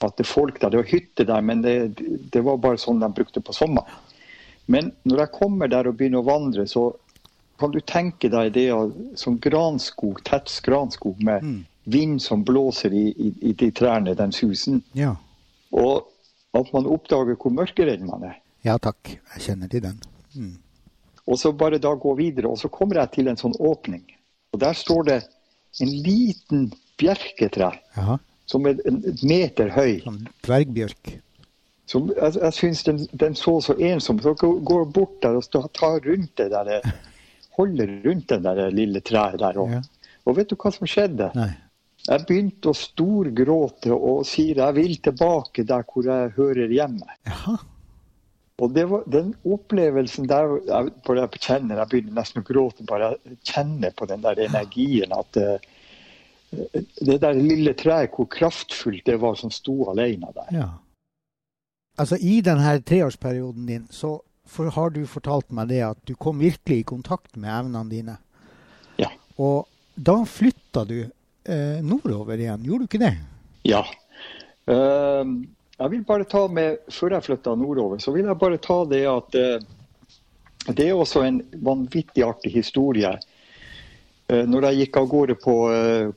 at 0.00 0.16
det 0.16 0.24
er 0.24 0.30
folk 0.30 0.60
der. 0.60 0.72
Det 0.72 0.80
var 0.80 0.92
hytter 0.92 1.28
der, 1.28 1.44
men 1.44 1.62
det, 1.64 1.74
det 2.32 2.44
var 2.44 2.60
bare 2.60 2.80
sånn 2.80 3.02
de 3.02 3.10
brukte 3.12 3.42
på 3.44 3.52
sommeren. 3.56 3.98
Men 4.70 4.92
når 5.08 5.24
jeg 5.24 5.34
kommer 5.34 5.68
der 5.68 5.88
og 5.90 5.96
begynner 5.98 6.22
å 6.22 6.28
vandre, 6.28 6.66
så 6.68 6.92
kan 7.60 7.72
du 7.74 7.80
tenke 7.84 8.30
deg 8.32 8.52
det 8.54 8.68
av 8.72 8.92
sånn 9.18 9.36
granskog, 9.42 10.22
tett 10.24 10.52
granskog 10.64 11.20
med 11.20 11.42
Mm. 11.42 11.58
vind 11.84 12.22
som 12.22 12.44
blåser 12.44 12.92
i, 12.94 13.08
i, 13.10 13.32
i 13.50 13.52
de 13.52 13.70
trærne, 13.70 14.14
den 14.14 14.32
susen. 14.32 14.82
Ja. 14.92 15.16
Og 15.72 16.08
at 16.56 16.72
man 16.74 16.86
oppdager 16.90 17.36
hvor 17.38 17.52
mørkeredd 17.54 18.02
man 18.06 18.24
er. 18.32 18.38
ja 18.64 18.76
takk, 18.78 19.16
jeg 19.34 19.42
kjenner 19.46 19.68
til 19.70 19.82
den. 19.84 20.00
Mm. 20.34 20.56
Og 21.30 21.38
så 21.38 21.52
bare 21.52 21.78
da 21.78 21.94
gå 21.94 22.14
videre, 22.18 22.48
og 22.50 22.58
så 22.58 22.68
kommer 22.68 22.96
jeg 23.00 23.10
til 23.14 23.28
en 23.30 23.36
sånn 23.38 23.54
åpning. 23.58 24.02
Og 24.52 24.60
der 24.60 24.74
står 24.74 25.04
det 25.06 25.18
en 25.80 25.92
liten 26.02 26.72
bjerketre 26.98 27.70
Aha. 27.96 28.18
som 28.50 28.66
er 28.66 28.80
en 28.86 28.98
meter 29.22 29.70
høy. 29.70 30.00
sånn 30.02 30.24
dvergbjørk. 30.42 31.12
Som, 31.86 32.10
jeg 32.14 32.34
jeg 32.38 32.54
syns 32.54 32.82
den, 32.86 32.98
den 33.12 33.34
så 33.34 33.56
så 33.60 33.74
ensom 33.74 34.20
Så 34.22 34.34
jeg 34.38 34.64
går 34.64 34.84
bort 34.94 35.16
der 35.22 35.38
og 35.38 35.72
tar 35.74 35.98
rundt 36.04 36.36
det 36.38 36.50
der 36.50 36.82
Holder 37.58 37.90
rundt 38.04 38.28
det 38.28 38.42
der 38.44 38.70
lille 38.70 39.00
treet 39.00 39.38
der. 39.38 39.58
Og, 39.58 39.70
Ja. 39.70 39.80
og 40.26 40.36
vet 40.36 40.50
du 40.50 40.56
hva 40.56 40.70
som 40.72 40.86
skjedde? 40.86 41.30
Nei. 41.34 41.50
Jeg 42.10 42.26
begynte 42.26 42.72
å 42.72 42.76
storgråte 42.76 43.94
og 43.94 44.24
sier 44.26 44.58
jeg 44.58 44.76
vil 44.76 44.96
tilbake 45.02 45.62
der 45.66 45.84
hvor 45.86 46.08
jeg 46.10 46.32
hører 46.38 46.72
hjemme. 46.74 47.06
Jaha. 47.28 47.58
Og 48.60 48.72
det 48.76 48.84
var, 48.90 49.04
den 49.08 49.30
opplevelsen 49.48 50.26
der 50.28 50.50
jeg, 50.66 50.90
jeg 51.08 51.40
kjenner, 51.40 51.78
jeg 51.80 51.90
begynner 51.92 52.18
nesten 52.18 52.42
å 52.42 52.48
gråte 52.48 52.84
bare 52.88 53.14
jeg 53.14 53.38
kjenner 53.54 53.94
på 53.96 54.08
den 54.10 54.24
der 54.26 54.42
energien. 54.44 55.14
At 55.16 55.38
eh, 55.40 55.68
det 57.00 57.20
der 57.22 57.38
lille 57.38 57.72
treet, 57.78 58.12
hvor 58.12 58.28
kraftfullt 58.28 59.06
det 59.06 59.16
var 59.22 59.38
som 59.40 59.52
sto 59.54 59.78
alene 59.92 60.32
der. 60.36 60.50
Ja. 60.52 60.68
Altså, 62.00 62.18
i 62.20 62.40
denne 62.44 62.74
treårsperioden 62.86 63.70
din, 63.70 63.86
så 63.90 64.18
for, 64.50 64.68
har 64.74 64.92
du 64.92 65.04
fortalt 65.08 65.50
meg 65.54 65.70
det 65.70 65.80
at 65.86 66.02
du 66.08 66.14
kom 66.18 66.42
virkelig 66.42 66.82
i 66.82 66.88
kontakt 66.90 67.38
med 67.38 67.52
evnene 67.54 67.90
dine. 67.90 68.18
Ja. 69.00 69.08
Og 69.38 69.70
da 69.94 70.18
flytta 70.28 70.84
du 70.88 70.98
eh, 71.44 71.80
nordover 71.84 72.38
igjen, 72.38 72.64
gjorde 72.64 72.86
du 72.86 72.90
ikke 72.90 73.02
det? 73.02 73.14
Ja. 73.68 73.84
Uh, 74.70 75.24
jeg 75.80 75.92
vil 75.94 76.04
bare 76.06 76.26
ta 76.28 76.44
med, 76.52 76.82
Før 76.92 77.16
jeg 77.16 77.26
flytta 77.26 77.54
nordover, 77.58 77.98
så 77.98 78.12
vil 78.14 78.28
jeg 78.28 78.38
bare 78.38 78.60
ta 78.62 78.82
det 78.88 79.02
at 79.08 79.38
uh, 79.40 80.74
det 80.76 80.86
er 80.86 80.94
også 80.94 81.24
en 81.24 81.40
vanvittig 81.64 82.22
artig 82.26 82.52
historie. 82.54 83.14
Uh, 84.30 84.44
når 84.46 84.68
jeg 84.68 84.84
gikk 84.84 85.00
av 85.00 85.10
gårde 85.10 85.36
på, 85.40 85.56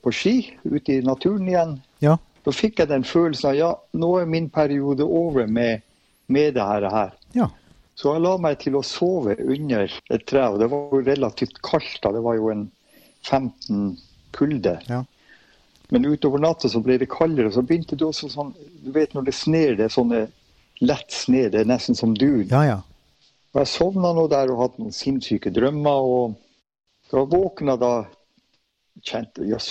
på 0.03 0.13
ski 0.13 0.35
ute 0.67 0.99
i 0.99 1.01
naturen 1.05 1.49
igjen, 1.49 1.75
Ja. 2.03 2.17
da 2.43 2.51
fikk 2.51 2.83
jeg 2.83 2.91
den 2.91 3.07
følelsen 3.07 3.53
av 3.53 3.57
ja, 3.57 3.73
nå 3.95 4.13
er 4.19 4.29
min 4.29 4.49
periode 4.51 5.07
over 5.07 5.47
med, 5.47 5.81
med 6.27 6.53
det 6.59 6.67
her. 6.67 7.15
Ja. 7.33 7.49
Så 7.95 8.15
jeg 8.15 8.23
la 8.25 8.37
meg 8.41 8.57
til 8.61 8.75
å 8.75 8.83
sove 8.85 9.35
under 9.37 9.91
et 10.11 10.25
tre, 10.29 10.47
og 10.49 10.59
det 10.61 10.69
var 10.71 10.91
jo 10.91 11.03
relativt 11.05 11.59
kaldt 11.65 11.99
da. 12.01 12.11
Det 12.15 12.23
var 12.25 12.37
jo 12.39 12.49
en 12.51 12.63
15 13.23 13.97
kulde. 14.33 14.79
Ja. 14.89 15.03
Men 15.93 16.07
utover 16.09 16.41
natta 16.41 16.69
så 16.69 16.81
ble 16.81 16.97
det 16.97 17.11
kaldere, 17.11 17.51
og 17.51 17.53
så 17.53 17.61
begynte 17.61 17.97
det 17.99 18.07
også 18.07 18.31
sånn 18.33 18.49
Du 18.81 18.89
vet 18.95 19.13
når 19.13 19.27
det 19.27 19.35
sner, 19.37 19.75
det 19.77 19.85
er 19.85 19.93
sånne 19.93 20.23
lett 20.81 21.13
sne, 21.13 21.45
det 21.53 21.61
er 21.61 21.69
nesten 21.69 21.95
som 21.95 22.15
dun. 22.17 22.47
Ja, 22.49 22.63
ja. 22.65 22.79
Og 23.53 23.61
jeg 23.61 23.69
sovna 23.69 24.09
nå 24.17 24.25
der 24.31 24.49
og 24.49 24.63
hadde 24.63 24.81
noen 24.81 24.95
sinnssyke 24.95 25.53
drømmer. 25.53 26.07
og 26.15 26.33
Da 27.11 27.21
jeg 27.21 27.29
våkna 27.35 27.77
da 27.77 27.93
kjente 29.05 29.45
jøss, 29.45 29.69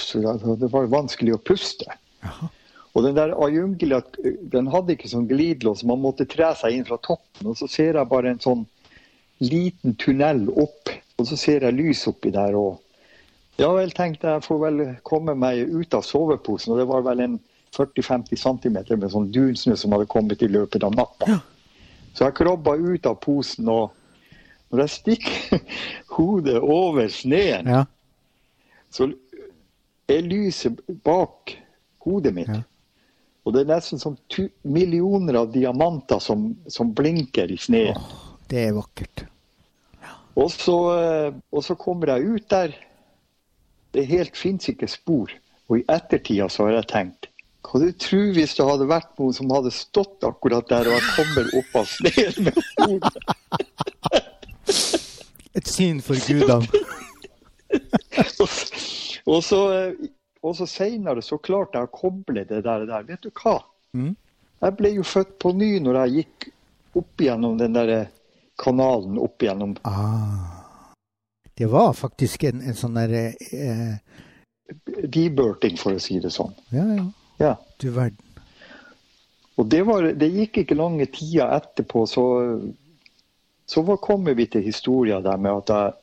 det 0.61 0.71
var 0.71 0.87
vanskelig 0.93 1.35
å 1.35 1.43
puste. 1.43 1.91
Aha. 2.23 2.51
Og 2.93 3.07
den 3.07 3.17
der 3.17 3.33
Ayungila 3.35 4.03
den 4.53 4.69
hadde 4.71 4.95
ikke 4.95 5.11
sånn 5.11 5.27
glidelås, 5.31 5.83
man 5.89 6.03
måtte 6.03 6.29
tre 6.29 6.53
seg 6.61 6.77
inn 6.77 6.87
fra 6.87 7.01
toppen. 7.03 7.49
Og 7.49 7.57
så 7.59 7.69
ser 7.71 7.99
jeg 7.99 8.11
bare 8.11 8.35
en 8.35 8.43
sånn 8.43 8.67
liten 9.43 9.97
tunnel 9.99 10.45
opp, 10.55 10.93
og 11.19 11.27
så 11.27 11.39
ser 11.41 11.67
jeg 11.67 11.79
lys 11.79 12.05
oppi 12.11 12.31
der. 12.35 12.55
og 12.55 12.82
ja 13.61 13.71
vel, 13.77 13.93
tenkte 13.97 14.31
jeg, 14.31 14.45
får 14.47 14.61
vel 14.62 14.83
komme 15.07 15.35
meg 15.38 15.65
ut 15.69 15.95
av 15.95 16.05
soveposen. 16.07 16.75
Og 16.75 16.81
det 16.81 16.87
var 16.91 17.05
vel 17.07 17.25
en 17.25 17.41
40-50 17.77 18.41
cm 18.41 18.79
med 18.99 19.11
sånn 19.12 19.31
dunsnø 19.33 19.77
som 19.79 19.95
hadde 19.97 20.11
kommet 20.12 20.45
i 20.45 20.51
løpet 20.51 20.85
av 20.85 20.95
natta. 20.97 21.41
Så 22.12 22.27
jeg 22.27 22.37
krabba 22.37 22.77
ut 22.77 23.09
av 23.09 23.17
posen, 23.25 23.69
og 23.73 23.93
når 24.73 24.85
jeg 24.85 24.95
stikker 24.97 25.62
hodet 26.17 26.59
over 26.61 27.09
sneen, 27.12 27.69
ja. 27.69 27.85
så 28.93 29.09
er 30.12 30.29
lyset 30.29 30.81
bak 31.05 31.57
hodet 32.05 32.35
mitt. 32.37 32.53
Ja. 32.53 32.62
Og 33.43 33.57
det 33.57 33.65
er 33.65 33.73
nesten 33.73 33.99
som 33.99 34.17
millioner 34.62 35.41
av 35.41 35.51
diamanter 35.55 36.21
som, 36.23 36.53
som 36.71 36.93
blinker 36.95 37.51
i 37.51 37.59
sneen. 37.59 37.99
Det 38.51 38.69
er 38.69 38.77
vakkert. 38.77 39.25
Og, 40.38 40.49
så, 40.53 40.77
eh, 40.97 41.35
og 41.53 41.65
så 41.65 41.75
kommer 41.77 42.15
jeg 42.15 42.37
ut 42.37 42.47
der. 42.53 42.77
Det 43.93 44.05
helt 44.09 44.37
fins 44.37 44.69
ikke 44.73 44.89
spor. 44.91 45.33
Og 45.71 45.81
i 45.81 45.85
ettertida 45.93 46.49
så 46.53 46.67
har 46.67 46.79
jeg 46.81 46.89
tenkt 46.93 47.29
Hva 47.63 47.79
du 47.81 47.93
tror 47.95 48.33
hvis 48.37 48.57
det 48.59 48.67
hadde 48.67 48.89
vært 48.91 49.13
noen 49.21 49.37
som 49.37 49.53
hadde 49.55 49.71
stått 49.75 50.25
akkurat 50.27 50.67
der 50.69 50.91
og 50.91 50.97
jeg 50.97 51.13
kommer 51.17 51.53
opp 51.61 51.77
av 51.79 51.93
sneen 51.93 52.49
med 52.49 52.59
hodet? 52.81 53.15
Et 55.55 55.69
syn 55.69 56.01
for 56.03 56.19
gudene. 56.27 56.67
Og, 58.43 58.49
og 59.31 59.39
så, 59.47 59.61
og 60.43 60.57
så 60.59 60.67
seinere 60.69 61.23
så 61.25 61.39
klarte 61.41 61.79
jeg 61.79 61.89
å 61.89 61.95
koble 61.95 62.43
det 62.49 62.65
der. 62.67 62.85
der. 62.89 63.07
Vet 63.09 63.23
du 63.25 63.31
hva? 63.31 63.61
Mm. 63.97 64.15
Jeg 64.63 64.77
ble 64.79 64.91
jo 64.97 65.05
født 65.07 65.39
på 65.43 65.53
ny 65.57 65.71
når 65.85 66.01
jeg 66.03 66.17
gikk 66.19 66.49
opp 66.99 67.25
gjennom 67.25 67.57
den 67.61 67.77
der 67.77 67.93
kanalen 68.61 69.17
opp 69.23 69.43
gjennom 69.43 69.77
Ah. 69.89 70.62
Det 71.55 71.69
var 71.71 71.93
faktisk 71.93 72.45
en, 72.49 72.62
en 72.65 72.77
sånn 72.77 72.97
derre 72.97 73.25
eh, 73.53 73.97
Deburting, 75.05 75.77
for 75.77 75.97
å 75.97 76.01
si 76.01 76.17
det 76.23 76.31
sånn. 76.33 76.55
Ja, 76.73 76.87
ja. 76.97 77.09
Ja. 77.43 77.57
Du 77.77 77.91
verden. 77.91 78.21
Og 79.61 79.67
det, 79.69 79.83
var, 79.85 80.07
det 80.17 80.31
gikk 80.33 80.62
ikke 80.62 80.79
lange 80.79 81.07
tida 81.12 81.51
etterpå, 81.59 82.07
så, 82.09 82.25
så 83.69 83.83
var, 83.85 84.01
kommer 84.01 84.37
vi 84.38 84.47
til 84.49 84.65
historia 84.65 85.21
der 85.21 85.37
med 85.37 85.61
at 85.61 85.73
jeg 85.75 85.99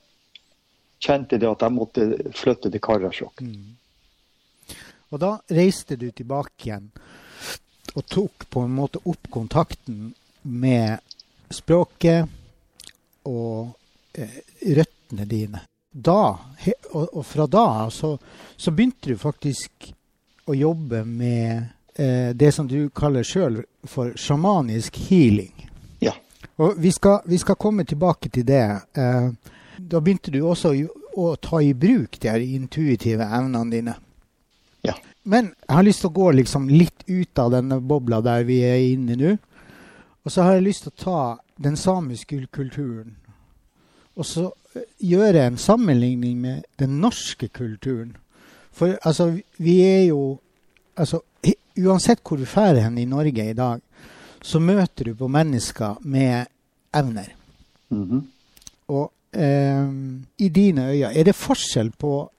kjente 1.00 1.40
det 1.42 1.50
at 1.50 1.66
jeg 1.66 1.74
måtte 1.74 2.08
flytte 2.36 2.70
til 2.70 2.84
Karasjok. 2.84 3.44
Og 5.10 5.22
da 5.22 5.32
reiste 5.56 5.98
du 5.98 6.12
tilbake 6.14 6.68
igjen 6.68 6.92
og 7.98 8.06
tok 8.06 8.46
på 8.54 8.62
en 8.68 8.76
måte 8.78 9.02
opp 9.10 9.32
kontakten 9.34 10.12
med 10.44 11.00
språket 11.50 12.30
og 13.26 13.72
eh, 14.14 14.42
røttene 15.10 15.26
dine. 15.26 15.62
da, 15.92 16.40
og, 16.92 17.26
fra 17.26 17.48
da 17.48 17.86
av, 17.86 17.90
så, 17.90 18.18
så, 18.58 18.72
begynte 18.72 19.10
du 19.10 19.18
faktisk 19.18 19.94
å 20.46 20.54
jobbe 20.54 21.04
med 21.04 21.64
eh, 21.96 22.36
det 22.36 22.52
som 22.54 22.68
du 22.68 22.90
kaller 22.90 23.24
sjøl 23.24 23.64
for 23.84 24.14
sjamanisk 24.16 24.96
healing. 25.10 25.70
Ja. 26.00 26.14
Og 26.58 26.78
vi 26.78 26.92
skal, 26.92 27.22
vi 27.26 27.38
skal 27.38 27.56
komme 27.56 27.86
tilbake 27.86 28.30
til 28.30 28.46
det. 28.46 28.82
Eh, 28.94 29.30
da 29.78 30.00
begynte 30.00 30.32
du 30.32 30.44
også 30.44 30.76
å 31.16 31.36
ta 31.42 31.62
i 31.62 31.74
bruk 31.74 32.20
de 32.20 32.54
intuitive 32.56 33.26
evnene 33.26 33.72
dine. 33.72 33.96
Ja. 34.86 34.94
Men 35.24 35.56
jeg 35.68 35.76
har 35.76 35.84
lyst 35.84 36.02
til 36.02 36.12
å 36.12 36.20
gå 36.20 36.32
liksom 36.32 36.70
litt 36.70 37.04
ut 37.08 37.40
av 37.40 37.52
denne 37.52 37.80
bobla 37.82 38.22
der 38.22 38.46
vi 38.46 38.62
er 38.62 38.94
inne 38.94 39.18
nå. 39.18 39.38
Og 40.24 40.32
så 40.32 40.46
har 40.46 40.60
jeg 40.60 40.68
lyst 40.70 40.86
til 40.86 40.94
å 40.94 41.02
ta 41.02 41.22
den 41.58 41.76
samiske 41.78 42.46
kulturen 42.54 43.18
og 44.20 44.26
så 44.28 44.50
gjøre 45.00 45.48
en 45.48 45.58
sammenligning 45.58 46.38
med 46.42 46.62
den 46.80 47.00
norske 47.02 47.48
kulturen. 47.48 48.16
For 48.72 48.98
altså, 49.02 49.40
vi 49.58 49.82
er 49.82 50.04
jo 50.12 50.40
altså, 50.96 51.22
Uansett 51.80 52.20
hvor 52.28 52.36
du 52.36 52.44
drar 52.44 52.76
hen 52.76 52.98
i 53.00 53.06
Norge 53.08 53.44
i 53.50 53.54
dag, 53.56 53.80
så 54.42 54.60
møter 54.60 55.06
du 55.06 55.14
på 55.16 55.30
mennesker 55.32 56.02
med 56.02 56.46
evner. 56.94 57.30
Mm 57.90 58.04
-hmm. 58.04 58.22
Og 58.88 59.12
eh, 59.32 59.88
i 60.38 60.50
dine 60.50 60.90
øyne, 60.90 61.14
er 61.14 61.24
det 61.24 61.36
forskjell 61.36 61.92
på 61.92 62.32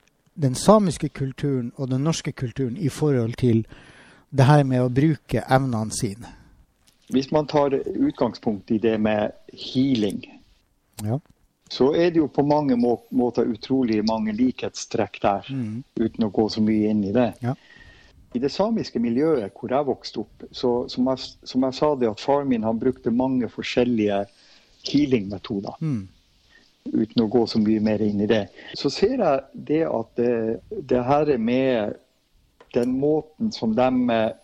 den 0.42 0.54
samiske 0.54 1.08
kulturen 1.08 1.72
og 1.76 1.88
den 1.88 2.00
norske 2.00 2.32
kulturen 2.32 2.76
i 2.76 2.88
forhold 2.88 3.34
til 3.34 3.66
det 4.30 4.44
her 4.44 4.62
med 4.62 4.80
å 4.80 4.88
bruke 4.88 5.42
evnene 5.50 5.90
sine? 5.90 6.26
Hvis 7.10 7.32
man 7.32 7.46
tar 7.46 7.80
utgangspunkt 7.96 8.70
i 8.70 8.78
det 8.78 9.00
med 9.00 9.30
healing, 9.52 10.24
ja. 11.04 11.18
Så 11.70 11.92
er 11.94 12.10
det 12.10 12.18
jo 12.18 12.28
på 12.32 12.42
mange 12.46 12.76
må 12.78 12.96
måter 13.14 13.48
utrolig 13.48 14.00
mange 14.06 14.34
likhetstrekk 14.36 15.20
der, 15.22 15.50
mm. 15.50 15.82
uten 16.00 16.26
å 16.26 16.32
gå 16.34 16.48
så 16.50 16.62
mye 16.64 16.90
inn 16.90 17.04
i 17.06 17.14
det. 17.14 17.30
Ja. 17.44 17.54
I 18.34 18.42
det 18.42 18.52
samiske 18.54 19.02
miljøet 19.02 19.54
hvor 19.58 19.72
jeg 19.74 19.88
vokste 19.88 20.22
opp, 20.22 20.46
så 20.54 20.72
som 20.90 21.08
jeg, 21.10 21.30
som 21.46 21.66
jeg 21.66 21.78
sa 21.78 21.90
det 21.98 22.10
at 22.10 22.22
faren 22.22 22.50
min 22.50 22.66
han 22.66 22.78
brukte 22.78 23.10
mange 23.14 23.50
forskjellige 23.50 24.24
healing-metoder. 24.86 25.78
Mm 25.82 26.08
uten 26.84 27.24
å 27.24 27.28
gå 27.30 27.46
så 27.46 27.60
mye 27.60 27.80
mer 27.84 28.02
inn 28.02 28.20
i 28.24 28.28
det. 28.30 28.46
Så 28.78 28.90
ser 28.92 29.20
jeg 29.20 29.64
det 29.68 29.82
at 29.86 30.12
det, 30.18 30.34
det 30.70 31.02
her 31.06 31.32
med 31.38 31.98
den 32.74 32.94
måten 32.98 33.52
som 33.52 33.74
de 33.76 33.90
dreper 33.90 34.38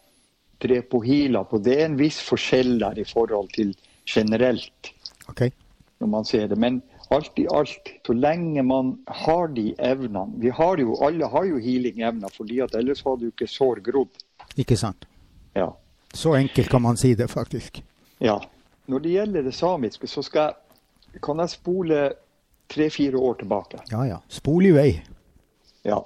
drev 0.57 0.87
på 0.89 1.03
Hila 1.05 1.43
på, 1.45 1.59
det 1.61 1.75
er 1.77 1.83
en 1.85 1.99
viss 1.99 2.17
forskjell 2.25 2.79
der 2.81 2.97
i 2.97 3.05
forhold 3.05 3.51
til 3.53 3.75
generelt. 4.09 4.89
Okay. 5.29 5.51
Når 6.01 6.09
man 6.09 6.25
ser 6.25 6.47
det. 6.49 6.57
Men 6.57 6.79
alt 7.15 7.39
i 7.39 7.47
alt, 7.53 7.91
så 8.07 8.13
lenge 8.13 8.63
man 8.67 8.97
har 9.07 9.49
de 9.55 9.75
evnene 9.79 10.41
vi 10.43 10.51
har 10.51 10.81
jo, 10.83 10.97
Alle 11.05 11.29
har 11.31 11.45
jo 11.45 11.59
healing-evner, 11.63 12.33
fordi 12.35 12.61
at 12.65 12.75
ellers 12.75 13.03
hadde 13.07 13.29
jo 13.29 13.35
ikke 13.35 13.49
sår 13.51 13.83
grodd. 13.87 14.23
Ikke 14.57 14.77
sant. 14.77 15.07
Ja. 15.55 15.71
Så 16.15 16.35
enkelt 16.35 16.71
kan 16.71 16.83
man 16.83 16.97
si 16.97 17.15
det, 17.15 17.29
faktisk. 17.29 17.83
Ja. 18.19 18.41
Når 18.87 18.99
det 19.05 19.15
gjelder 19.15 19.43
det 19.43 19.55
samiske, 19.55 20.07
så 20.07 20.23
skal, 20.23 20.55
jeg, 21.13 21.23
kan 21.23 21.43
jeg 21.43 21.55
spole 21.55 22.03
tre-fire 22.71 23.19
år 23.19 23.41
tilbake. 23.43 23.83
Ja 23.91 24.05
ja. 24.07 24.21
Spol 24.29 24.67
i 24.67 24.75
vei. 24.75 24.91
Ja. 25.87 26.03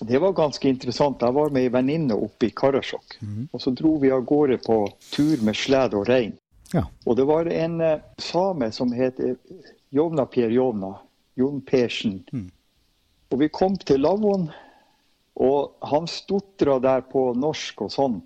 Det 0.00 0.18
var 0.18 0.32
ganske 0.32 0.68
interessant. 0.68 1.20
Jeg 1.20 1.34
var 1.36 1.50
med 1.52 1.66
ei 1.66 1.72
venninne 1.72 2.16
oppe 2.16 2.48
i 2.48 2.54
Karasjok. 2.56 3.18
Mm. 3.20 3.48
Og 3.52 3.60
så 3.60 3.72
dro 3.76 3.98
vi 4.00 4.12
av 4.14 4.24
gårde 4.24 4.56
på 4.64 4.78
tur 5.10 5.42
med 5.44 5.58
slede 5.58 5.98
og 5.98 6.08
rein. 6.08 6.32
Ja. 6.72 6.86
Og 7.04 7.18
det 7.18 7.26
var 7.28 7.50
en 7.50 7.80
eh, 7.84 8.00
same 8.22 8.70
som 8.72 8.94
het 8.96 9.20
eh, 9.20 9.36
Jovna 9.90 10.26
Per 10.26 10.50
Jovna. 10.54 10.94
Jon 11.34 11.60
Persen. 11.60 12.22
Mm. 12.32 12.50
Og 13.30 13.38
vi 13.40 13.48
kom 13.48 13.76
til 13.76 14.02
lavvoen, 14.02 14.48
og 15.40 15.86
han 15.86 16.08
stotra 16.10 16.78
der 16.82 17.04
på 17.06 17.30
norsk 17.38 17.86
og 17.86 17.92
sånn. 17.94 18.18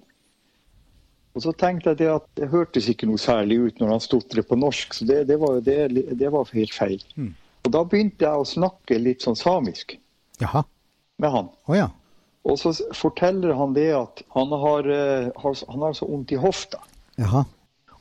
Og 1.34 1.42
så 1.42 1.52
tenkte 1.58 1.92
jeg 1.92 2.00
det 2.04 2.10
at 2.12 2.26
det 2.38 2.50
hørtes 2.52 2.88
ikke 2.90 3.08
noe 3.10 3.20
særlig 3.20 3.58
ut 3.58 3.80
når 3.82 3.96
han 3.96 4.02
stotrer 4.02 4.46
på 4.46 4.58
norsk, 4.58 4.94
så 4.94 5.06
det, 5.08 5.24
det, 5.30 5.38
var, 5.42 5.58
det, 5.66 5.78
det 6.14 6.30
var 6.30 6.50
helt 6.54 6.74
feil. 6.74 7.02
Mm. 7.18 7.32
Og 7.64 7.72
da 7.74 7.82
begynte 7.88 8.26
jeg 8.26 8.40
å 8.40 8.46
snakke 8.46 9.00
litt 9.00 9.24
sånn 9.24 9.38
samisk 9.38 9.96
Jaha. 10.42 10.62
med 11.22 11.34
han. 11.34 11.50
Oh, 11.66 11.76
ja. 11.76 11.88
Og 12.44 12.58
så 12.60 12.74
forteller 12.94 13.54
han 13.56 13.72
det 13.76 13.88
at 13.96 14.22
han 14.36 14.52
har, 14.52 14.88
eh, 14.92 15.30
har, 15.42 15.60
han 15.70 15.86
har 15.88 15.96
så 15.96 16.08
vondt 16.10 16.34
i 16.36 16.40
hofta. 16.40 16.82
Jaha. 17.18 17.44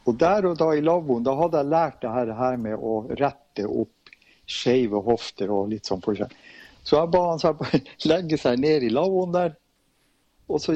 Og 0.04 0.18
der 0.20 0.50
og 0.50 0.58
da 0.60 0.74
i 0.76 0.84
lavvoen, 0.84 1.24
da 1.24 1.34
hadde 1.40 1.62
jeg 1.62 1.72
lært 1.72 2.02
det 2.04 2.12
her, 2.12 2.34
her 2.38 2.60
med 2.60 2.76
å 2.76 2.98
rette 3.14 3.43
opp 3.68 4.14
skeive 4.50 5.00
hofter 5.06 5.52
og 5.54 5.72
litt 5.72 5.88
sånn 5.88 6.04
forskjell. 6.04 6.32
Så 6.84 6.98
jeg 7.00 7.12
ba 7.14 7.24
han 7.30 7.42
seg 7.42 7.62
legge 8.12 8.40
seg 8.40 8.60
ned 8.60 8.88
i 8.88 8.92
lavvoen 8.94 9.36
der. 9.36 9.54
Og 10.52 10.60
så 10.62 10.76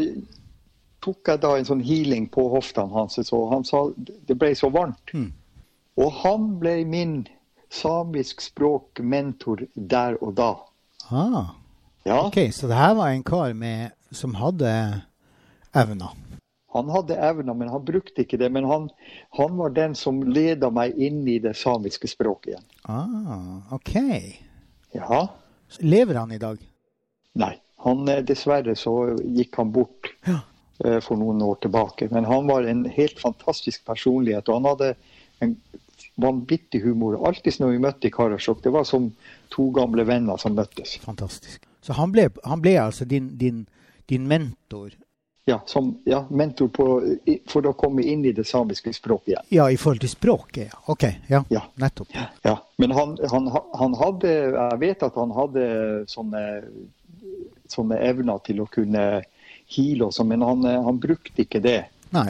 tok 1.03 1.33
jeg 1.33 1.41
da 1.43 1.53
en 1.57 1.67
sånn 1.67 1.83
healing 1.85 2.29
på 2.31 2.47
hoftene 2.51 2.93
hans, 2.93 3.19
så 3.27 3.41
han 3.51 3.65
sa 3.67 3.83
det 3.97 4.37
ble 4.39 4.53
så 4.57 4.71
varmt. 4.73 5.13
Mm. 5.13 5.29
Og 5.97 6.13
han 6.23 6.47
ble 6.61 6.79
min 6.87 7.19
samisk 7.73 8.41
språk-mentor 8.45 9.65
der 9.75 10.17
og 10.23 10.37
da. 10.37 10.51
Ah. 11.11 11.55
Ja, 12.07 12.21
OK, 12.23 12.39
så 12.55 12.69
det 12.71 12.79
her 12.79 12.93
var 12.95 13.11
en 13.11 13.25
kar 13.27 13.51
med, 13.57 13.91
som 14.15 14.37
hadde 14.39 14.71
evner. 15.75 16.15
Han 16.77 16.89
hadde 16.93 17.17
evner, 17.29 17.55
men 17.57 17.69
han 17.73 17.83
brukte 17.85 18.23
ikke 18.23 18.39
det. 18.41 18.49
Men 18.53 18.67
han, 18.69 18.87
han 19.37 19.57
var 19.59 19.73
den 19.75 19.95
som 19.97 20.21
leda 20.23 20.69
meg 20.73 20.97
inn 20.97 21.23
i 21.27 21.37
det 21.43 21.55
samiske 21.59 22.09
språket 22.11 22.53
igjen. 22.53 22.67
Ah, 22.87 23.75
OK. 23.75 23.93
Ja. 24.95 25.23
Lever 25.83 26.21
han 26.21 26.31
i 26.31 26.39
dag? 26.41 26.61
Nei. 27.37 27.55
Han, 27.85 28.07
eh, 28.09 28.23
dessverre 28.25 28.73
så 28.75 28.93
gikk 29.21 29.57
han 29.59 29.71
bort 29.75 30.09
Ja. 30.25 30.39
uh, 30.85 30.99
for 31.05 31.19
noen 31.19 31.41
år 31.45 31.59
tilbake. 31.61 32.07
Men 32.11 32.25
han 32.25 32.47
var 32.49 32.65
en 32.65 32.85
helt 32.89 33.19
fantastisk 33.21 33.85
personlighet. 33.85 34.49
Og 34.49 34.61
han 34.61 34.69
hadde 34.71 34.93
en 35.45 35.53
vanvittig 36.17 36.81
humor. 36.81 37.19
Alltid 37.27 37.59
når 37.61 37.75
vi 37.75 37.81
møtte 37.83 38.09
i 38.09 38.13
Karasjok, 38.13 38.63
det 38.63 38.73
var 38.73 38.87
som 38.89 39.11
to 39.53 39.69
gamle 39.75 40.05
venner 40.07 40.37
som 40.41 40.55
møttes. 40.57 40.97
Fantastisk. 41.05 41.67
Så 41.85 41.93
han 41.93 42.11
ble, 42.11 42.27
han 42.43 42.61
ble 42.61 42.73
altså 42.81 43.05
din, 43.05 43.29
din, 43.37 43.65
din 44.09 44.25
mentor 44.27 44.95
Ja, 45.47 45.61
som 45.65 45.93
ja, 46.03 46.25
mentor 46.29 46.67
på, 46.75 46.85
for 47.47 47.67
å 47.69 47.71
komme 47.79 48.03
inn 48.03 48.25
i 48.27 48.33
det 48.35 48.43
samiske 48.49 48.91
språket 48.93 49.29
igjen. 49.31 49.45
Ja, 49.55 49.69
i 49.71 49.77
forhold 49.79 50.01
til 50.03 50.11
språket, 50.11 50.73
ja. 50.73 50.79
OK. 50.91 51.05
Ja, 51.31 51.39
Ja. 51.53 51.61
nettopp. 51.79 52.09
Ja, 52.43 52.57
Men 52.77 52.91
han, 52.91 53.13
han, 53.31 53.47
han 53.79 53.95
hadde 53.95 54.33
Jeg 54.33 54.79
vet 54.81 55.03
at 55.07 55.15
han 55.15 55.31
hadde 55.31 55.63
sånne, 56.11 56.41
sånne 57.71 57.99
evner 58.09 58.43
til 58.43 58.59
å 58.61 58.67
kunne 58.71 59.05
heale 59.71 60.09
også, 60.09 60.25
men 60.27 60.43
han, 60.43 60.67
han 60.67 60.99
brukte 60.99 61.45
ikke 61.45 61.63
det. 61.63 61.79
Nei. 62.15 62.29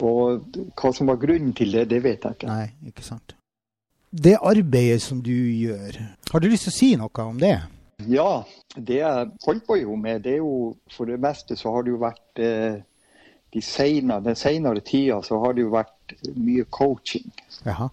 Og 0.00 0.48
hva 0.78 0.92
som 0.94 1.08
var 1.10 1.20
grunnen 1.20 1.52
til 1.56 1.72
det, 1.74 1.88
det 1.92 2.00
vet 2.04 2.24
jeg 2.24 2.38
ikke. 2.38 2.48
Nei, 2.48 2.70
ikke 2.88 3.04
sant. 3.04 3.34
Det 4.08 4.38
arbeidet 4.40 5.02
som 5.04 5.20
du 5.20 5.34
gjør, 5.34 5.98
har 6.32 6.40
du 6.40 6.48
lyst 6.48 6.64
til 6.68 6.72
å 6.72 6.78
si 6.78 6.90
noe 6.96 7.24
om 7.28 7.40
det? 7.40 7.58
Ja, 8.06 8.44
det 8.76 9.00
jeg 9.00 9.30
holder 9.42 9.64
på 9.66 9.76
jo 9.80 9.96
med, 9.98 10.22
det 10.22 10.36
er 10.36 10.42
jo 10.42 10.76
for 10.94 11.10
det 11.10 11.18
meste 11.20 11.56
så 11.58 11.72
har 11.74 11.82
det 11.82 11.94
jo 11.96 12.02
vært 12.02 12.42
eh, 12.42 12.78
de 13.54 13.62
senere, 13.64 14.22
Den 14.22 14.36
senere 14.38 14.80
tida 14.84 15.18
så 15.24 15.40
har 15.42 15.56
det 15.56 15.64
jo 15.64 15.72
vært 15.72 16.14
mye 16.36 16.66
coaching. 16.70 17.26
Jaha. 17.64 17.88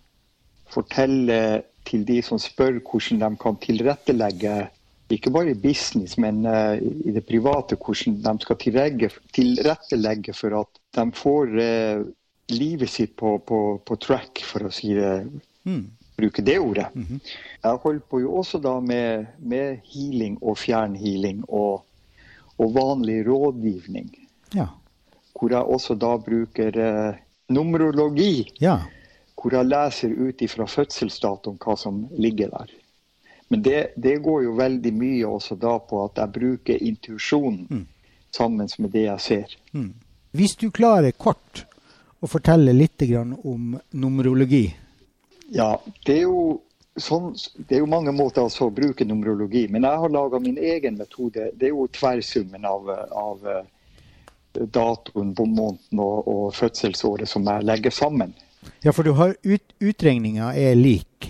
Fortelle 0.70 1.40
til 1.86 2.06
de 2.06 2.20
som 2.26 2.40
spør 2.42 2.80
hvordan 2.82 3.24
de 3.24 3.42
kan 3.42 3.58
tilrettelegge, 3.62 4.56
ikke 5.10 5.32
bare 5.34 5.54
i 5.54 5.58
business, 5.62 6.18
men 6.22 6.46
eh, 6.50 6.78
i 6.82 7.14
det 7.16 7.26
private, 7.26 7.78
hvordan 7.78 8.22
de 8.22 8.36
skal 8.46 8.62
tilrettelegge 8.62 10.34
for 10.38 10.60
at 10.62 10.82
de 10.98 11.06
får 11.18 11.58
eh, 11.62 12.06
livet 12.54 12.90
sitt 12.90 13.16
på, 13.18 13.38
på, 13.42 13.82
på 13.86 14.00
track, 14.02 14.46
for 14.46 14.70
å 14.70 14.74
si 14.74 14.94
det, 14.98 15.18
Mm. 15.66 15.95
Bruke 16.18 16.42
det 16.46 16.60
ordet. 16.60 16.88
Mhm. 16.96 17.20
Jeg 17.64 17.80
holder 17.84 18.00
på 18.10 18.20
jo 18.22 18.36
også 18.40 18.60
da 18.64 18.80
med, 18.80 19.26
med 19.40 19.80
healing 19.94 20.38
og 20.42 20.58
fjernhealing 20.58 21.44
og, 21.50 21.84
og 22.58 22.74
vanlig 22.76 23.26
rådgivning. 23.28 24.10
Ja. 24.56 24.68
Hvor 25.36 25.52
jeg 25.52 25.64
også 25.76 25.96
da 26.00 26.14
bruker 26.18 26.78
eh, 26.80 27.16
numerologi. 27.50 28.48
Ja. 28.62 28.78
Hvor 29.36 29.54
jeg 29.54 29.66
leser 29.68 30.14
ut 30.16 30.42
ifra 30.42 30.66
fødselsdatoen 30.66 31.58
hva 31.62 31.76
som 31.78 32.06
ligger 32.18 32.50
der. 32.54 32.72
Men 33.50 33.62
det, 33.62 33.82
det 33.96 34.16
går 34.26 34.44
jo 34.48 34.56
veldig 34.58 34.94
mye 34.96 35.28
også 35.28 35.56
da 35.62 35.76
på 35.80 36.00
at 36.06 36.18
jeg 36.18 36.32
bruker 36.40 36.82
intuisjonen 36.82 37.68
Mm. 37.70 37.86
sammen 38.32 38.70
med 38.80 38.90
det 38.92 39.04
jeg 39.06 39.20
ser. 39.22 39.54
Mm. 39.72 39.94
Hvis 40.32 40.56
du 40.56 40.72
klarer 40.72 41.12
kort 41.12 41.66
å 42.22 42.28
fortelle 42.28 42.74
litt 42.74 42.98
grann 43.08 43.36
om 43.44 43.78
numerologi. 43.94 44.74
Ja, 45.54 45.80
det 46.06 46.18
er 46.18 46.22
jo 46.26 46.62
sånn, 46.98 47.34
det 47.68 47.76
er 47.76 47.80
jo 47.84 47.90
mange 47.92 48.12
måter 48.16 48.42
altså 48.46 48.70
å 48.70 48.74
bruke 48.74 49.06
numerologi, 49.06 49.68
men 49.70 49.84
jeg 49.84 50.00
har 50.02 50.10
laga 50.10 50.40
min 50.40 50.58
egen 50.58 50.98
metode. 50.98 51.52
Det 51.54 51.68
er 51.70 51.74
jo 51.76 51.88
tverrsummen 51.92 52.66
av, 52.66 52.90
av 53.12 53.48
eh, 53.52 53.64
datoen 54.74 55.34
på 55.36 55.46
måneden 55.46 56.00
og, 56.00 56.28
og 56.32 56.54
fødselsåret 56.56 57.28
som 57.30 57.46
jeg 57.48 57.68
legger 57.68 57.92
sammen. 57.94 58.34
Ja, 58.84 58.92
for 58.96 59.04
du 59.06 59.12
har 59.14 59.36
ut, 59.46 59.74
utregninga 59.84 60.54
er 60.58 60.76
lik. 60.76 61.30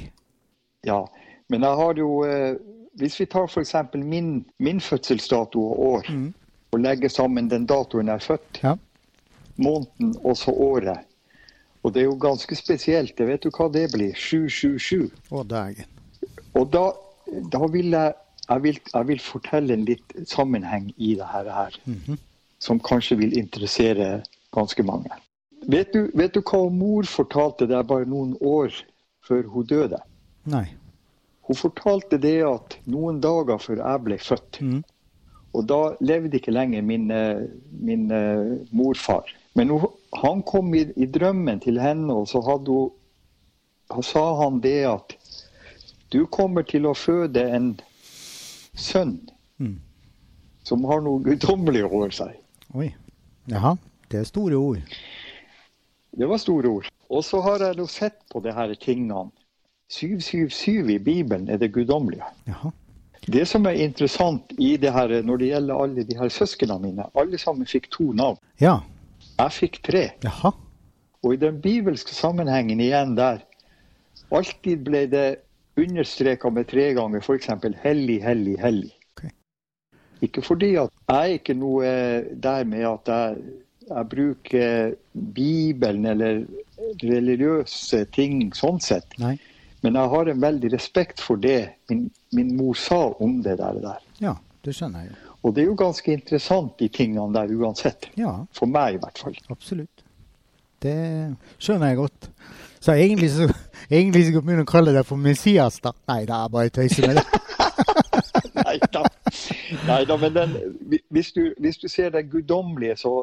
Ja, 0.85 1.01
Men 1.49 1.61
jeg 1.61 1.75
har 1.77 1.93
jo 1.99 2.23
eh, 2.25 2.55
Hvis 2.95 3.19
vi 3.19 3.25
tar 3.27 3.49
f.eks. 3.51 3.73
Min, 3.99 4.45
min 4.59 4.79
fødselsdato 4.81 5.59
og 5.59 5.79
år, 5.85 6.05
Mm. 6.09 6.33
og 6.71 6.79
legger 6.79 7.09
sammen 7.09 7.49
den 7.49 7.65
datoen 7.67 8.07
jeg 8.07 8.15
er 8.15 8.23
født, 8.23 8.59
Ja. 8.63 8.75
måneden 9.57 10.15
og 10.23 10.37
så 10.37 10.51
året 10.51 10.99
Og 11.85 11.93
det 11.93 12.01
er 12.01 12.07
jo 12.09 12.17
ganske 12.17 12.57
spesielt. 12.57 13.19
Jeg 13.19 13.29
vet 13.29 13.45
du 13.45 13.51
hva 13.53 13.69
det 13.69 13.91
blir? 13.93 14.15
777. 14.17 15.11
Å, 15.29 15.43
dagen. 15.45 15.91
Og 16.57 16.71
da, 16.73 16.87
da 17.53 17.67
vil 17.69 17.93
jeg 17.93 18.15
jeg 18.49 18.63
vil, 18.63 18.79
jeg 18.93 19.07
vil 19.07 19.21
fortelle 19.21 19.73
en 19.73 19.85
litt 19.87 20.15
sammenheng 20.29 20.91
i 20.97 21.15
det 21.17 21.25
her, 21.25 21.77
mm 21.85 21.99
-hmm. 22.05 22.17
som 22.59 22.79
kanskje 22.79 23.17
vil 23.17 23.37
interessere 23.37 24.23
ganske 24.53 24.83
mange. 24.83 25.09
Vet 25.67 25.93
du, 25.93 26.11
vet 26.13 26.33
du 26.33 26.41
hva 26.41 26.69
mor 26.69 27.03
fortalte 27.03 27.67
deg 27.67 27.87
bare 27.87 28.05
noen 28.05 28.37
år 28.41 28.69
før 29.27 29.43
hun 29.43 29.65
døde? 29.65 29.97
Nei. 30.43 30.67
Hun 31.41 31.55
fortalte 31.55 32.17
det 32.17 32.43
at 32.45 32.77
noen 32.85 33.21
dager 33.21 33.57
før 33.57 33.75
jeg 33.75 34.03
ble 34.03 34.17
født, 34.17 34.61
Mm. 34.61 34.83
og 35.53 35.67
da 35.67 35.95
levde 35.99 36.37
ikke 36.37 36.51
lenger 36.51 36.81
min, 36.81 37.11
eh, 37.11 37.41
min 37.71 38.11
eh, 38.11 38.57
morfar. 38.71 39.25
Men 39.55 39.69
hun, 39.69 39.87
han 40.21 40.41
kom 40.43 40.73
i, 40.75 40.85
i 40.95 41.05
drømmen 41.05 41.59
til 41.63 41.79
henne, 41.79 42.13
og 42.13 42.27
så 42.27 42.41
hun, 42.43 44.03
sa 44.03 44.25
han 44.43 44.59
det 44.63 44.81
at 44.89 45.15
du 46.11 46.25
kommer 46.25 46.63
til 46.67 46.85
å 46.85 46.93
føde 46.97 47.43
en 47.55 47.73
sønn 48.75 49.19
Mm. 49.57 49.77
som 50.67 50.83
har 50.83 50.99
noe 50.99 51.21
guddommelig 51.23 51.85
over 51.85 52.09
seg. 52.11 52.33
Oi. 52.75 52.89
Jaha. 53.47 53.77
Det 54.11 54.19
er 54.19 54.25
store 54.27 54.57
ord. 54.59 54.95
Det 56.11 56.27
var 56.27 56.37
store 56.37 56.67
ord. 56.67 56.89
Og 57.09 57.23
så 57.23 57.39
har 57.41 57.63
jeg 57.63 57.77
jo 57.79 57.85
sett 57.87 58.17
på 58.31 58.41
de 58.43 58.51
her 58.51 58.73
tingene. 58.75 59.29
777 59.87 60.89
i 60.91 60.97
Bibelen 60.99 61.47
er 61.49 61.57
det 61.61 61.71
guddommelige. 61.71 62.27
Jaha. 62.49 62.73
Det 63.31 63.47
som 63.47 63.65
er 63.65 63.79
interessant 63.79 64.51
i 64.59 64.75
det 64.77 64.91
her, 64.93 65.21
når 65.23 65.37
det 65.37 65.47
gjelder 65.53 65.81
alle 65.83 66.03
de 66.03 66.17
her 66.19 66.29
søsknene 66.29 66.79
mine, 66.81 67.07
alle 67.15 67.37
sammen 67.37 67.65
fikk 67.65 67.87
to 67.95 68.11
navn. 68.11 68.37
Ja. 68.59 68.79
Jeg 69.35 69.51
fikk 69.51 69.81
tre. 69.83 70.05
Jaha. 70.23 70.53
Og 71.25 71.33
i 71.33 71.41
den 71.41 71.57
bibelske 71.61 72.13
sammenhengen 72.15 72.79
igjen 72.83 73.15
der, 73.17 73.41
alltid 74.31 74.85
ble 74.85 75.05
det 75.11 75.27
understreka 75.79 76.49
med 76.53 76.69
tre 76.71 76.91
ganger 76.95 77.23
f.eks. 77.23 77.49
hellig, 77.83 78.19
hellig, 78.23 78.55
hellig. 78.61 78.93
Okay. 79.15 79.33
Ikke 80.23 80.43
fordi 80.45 80.75
at 80.79 80.93
jeg 81.11 81.39
ikke 81.39 81.57
noe 81.57 81.89
der 82.45 82.69
med 82.69 82.85
at 82.87 83.11
jeg, 83.11 83.57
jeg 83.89 84.09
bruker 84.13 84.95
Bibelen 85.35 86.07
eller 86.13 86.45
religiøse 87.03 88.05
ting 88.15 88.47
sånn 88.55 88.79
sett. 88.83 89.17
Nei. 89.19 89.35
Men 89.85 89.99
jeg 89.99 90.13
har 90.15 90.31
en 90.31 90.41
veldig 90.41 90.71
respekt 90.73 91.21
for 91.21 91.37
det 91.37 91.75
min, 91.91 92.07
min 92.33 92.55
mor 92.57 92.77
sa 92.79 93.03
om 93.21 93.41
det 93.45 93.59
der. 93.59 93.81
der. 93.83 94.01
Ja, 94.23 94.37
det 94.65 94.73
skjønner 94.77 95.05
jeg 95.05 95.13
jo. 95.13 95.24
Og 95.45 95.53
det 95.53 95.61
er 95.61 95.69
jo 95.69 95.77
ganske 95.77 96.09
interessant, 96.13 96.73
de 96.79 96.87
tingene 96.89 97.29
der 97.35 97.51
uansett. 97.53 98.09
Ja, 98.17 98.33
For 98.55 98.65
meg 98.65 98.97
i 98.97 99.01
hvert 99.03 99.19
fall. 99.21 99.37
absolutt. 99.53 100.01
Det 100.81 100.95
skjønner 101.61 101.91
jeg 101.91 101.97
godt. 101.97 102.29
Så 102.81 102.93
egentlig 102.93 103.29
så 103.31 103.45
egentlig 103.89 104.25
skal 104.25 104.39
jeg 104.39 104.45
begynne 104.45 104.65
å 104.65 104.69
kalle 104.69 104.93
deg 104.95 105.05
for 105.05 105.21
Messias, 105.21 105.77
da. 105.85 105.93
Nei, 106.09 106.23
da, 106.25 106.41
jeg 106.45 106.53
bare 106.55 106.73
tøyser 106.73 107.07
med 107.07 107.21
det. 107.21 107.25
Nei 108.65 108.75
da. 108.93 109.03
Nei 109.85 110.01
da, 110.09 110.17
men 110.17 110.35
den, 110.35 110.55
hvis, 111.13 111.31
du, 111.37 111.53
hvis 111.61 111.77
du 111.77 111.87
ser 111.93 112.09
det 112.15 112.25
guddommelige, 112.31 112.97
så, 112.97 113.13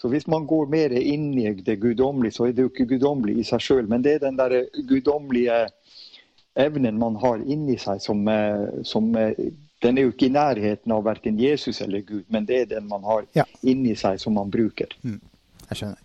så 0.00 0.10
hvis 0.10 0.26
man 0.30 0.46
går 0.50 0.70
mer 0.72 0.94
inn 0.98 1.30
i 1.38 1.48
det 1.62 1.78
guddommelige, 1.82 2.36
så 2.38 2.48
er 2.48 2.56
det 2.56 2.66
jo 2.66 2.72
ikke 2.72 2.90
guddommelig 2.96 3.38
i 3.38 3.46
seg 3.52 3.62
sjøl, 3.62 3.86
men 3.90 4.02
det 4.02 4.16
er 4.16 4.24
den 4.26 4.38
der 4.40 4.64
guddommelige 4.88 5.64
evnen 6.58 6.98
man 7.00 7.16
har 7.22 7.42
inni 7.46 7.78
seg 7.80 8.02
som, 8.04 8.26
eh, 8.28 8.82
som 8.84 9.14
eh, 9.16 9.38
Den 9.82 9.98
er 9.98 10.02
jo 10.06 10.12
ikke 10.12 10.26
i 10.26 10.32
nærheten 10.34 10.92
av 10.94 11.04
verken 11.04 11.40
Jesus 11.40 11.80
eller 11.80 12.00
Gud, 12.06 12.22
men 12.30 12.46
det 12.46 12.60
er 12.60 12.66
den 12.76 12.88
man 12.88 13.02
har 13.04 13.24
Ja. 13.34 13.44
inni 13.62 13.94
seg 13.96 14.20
som 14.20 14.34
man 14.34 14.50
bruker. 14.50 14.86
Jeg 15.02 15.76
skjønner. 15.76 15.98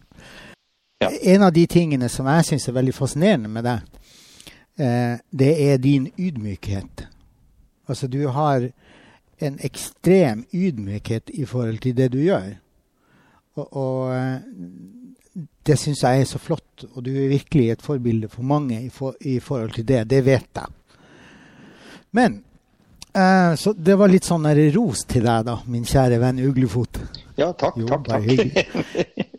Ja. 1.02 1.10
En 1.22 1.44
av 1.44 1.52
de 1.54 1.66
tingene 1.68 2.10
som 2.10 2.26
jeg 2.26 2.46
syns 2.46 2.68
er 2.68 2.74
veldig 2.74 2.94
fascinerende 2.94 3.50
med 3.50 3.64
deg, 3.64 3.80
eh, 4.80 5.18
det 5.32 5.52
er 5.72 5.78
din 5.78 6.08
ydmykhet. 6.18 7.08
Altså, 7.88 8.08
du 8.08 8.28
har 8.28 8.70
en 9.40 9.60
ekstrem 9.62 10.46
ydmykhet 10.54 11.30
i 11.34 11.46
forhold 11.46 11.78
til 11.80 11.94
det 11.98 12.12
du 12.12 12.18
gjør. 12.18 12.56
Og, 13.56 13.78
og 13.78 14.16
eh, 14.16 14.40
det 15.66 15.78
syns 15.80 16.02
jeg 16.04 16.22
er 16.22 16.26
så 16.26 16.40
flott, 16.42 16.86
og 16.96 17.06
du 17.06 17.12
er 17.12 17.30
virkelig 17.30 17.70
et 17.70 17.82
forbilde 17.82 18.30
for 18.30 18.42
mange 18.42 18.82
i, 18.86 18.90
for, 18.90 19.16
i 19.22 19.40
forhold 19.40 19.72
til 19.78 19.86
det. 19.88 20.10
Det 20.10 20.26
vet 20.26 20.50
jeg. 20.56 20.66
Men 22.12 22.44
eh, 23.18 23.56
Så 23.60 23.74
det 23.74 23.96
var 24.00 24.12
litt 24.12 24.28
sånn 24.28 24.46
der 24.48 24.62
ros 24.76 25.04
til 25.10 25.26
deg, 25.28 25.46
da, 25.48 25.58
min 25.66 25.86
kjære 25.88 26.20
venn 26.22 26.44
Uglefot. 26.46 27.02
Ja, 27.38 27.52
takk, 27.54 27.78
Jo, 27.78 27.88
takk, 27.90 28.08
takk. 28.08 29.38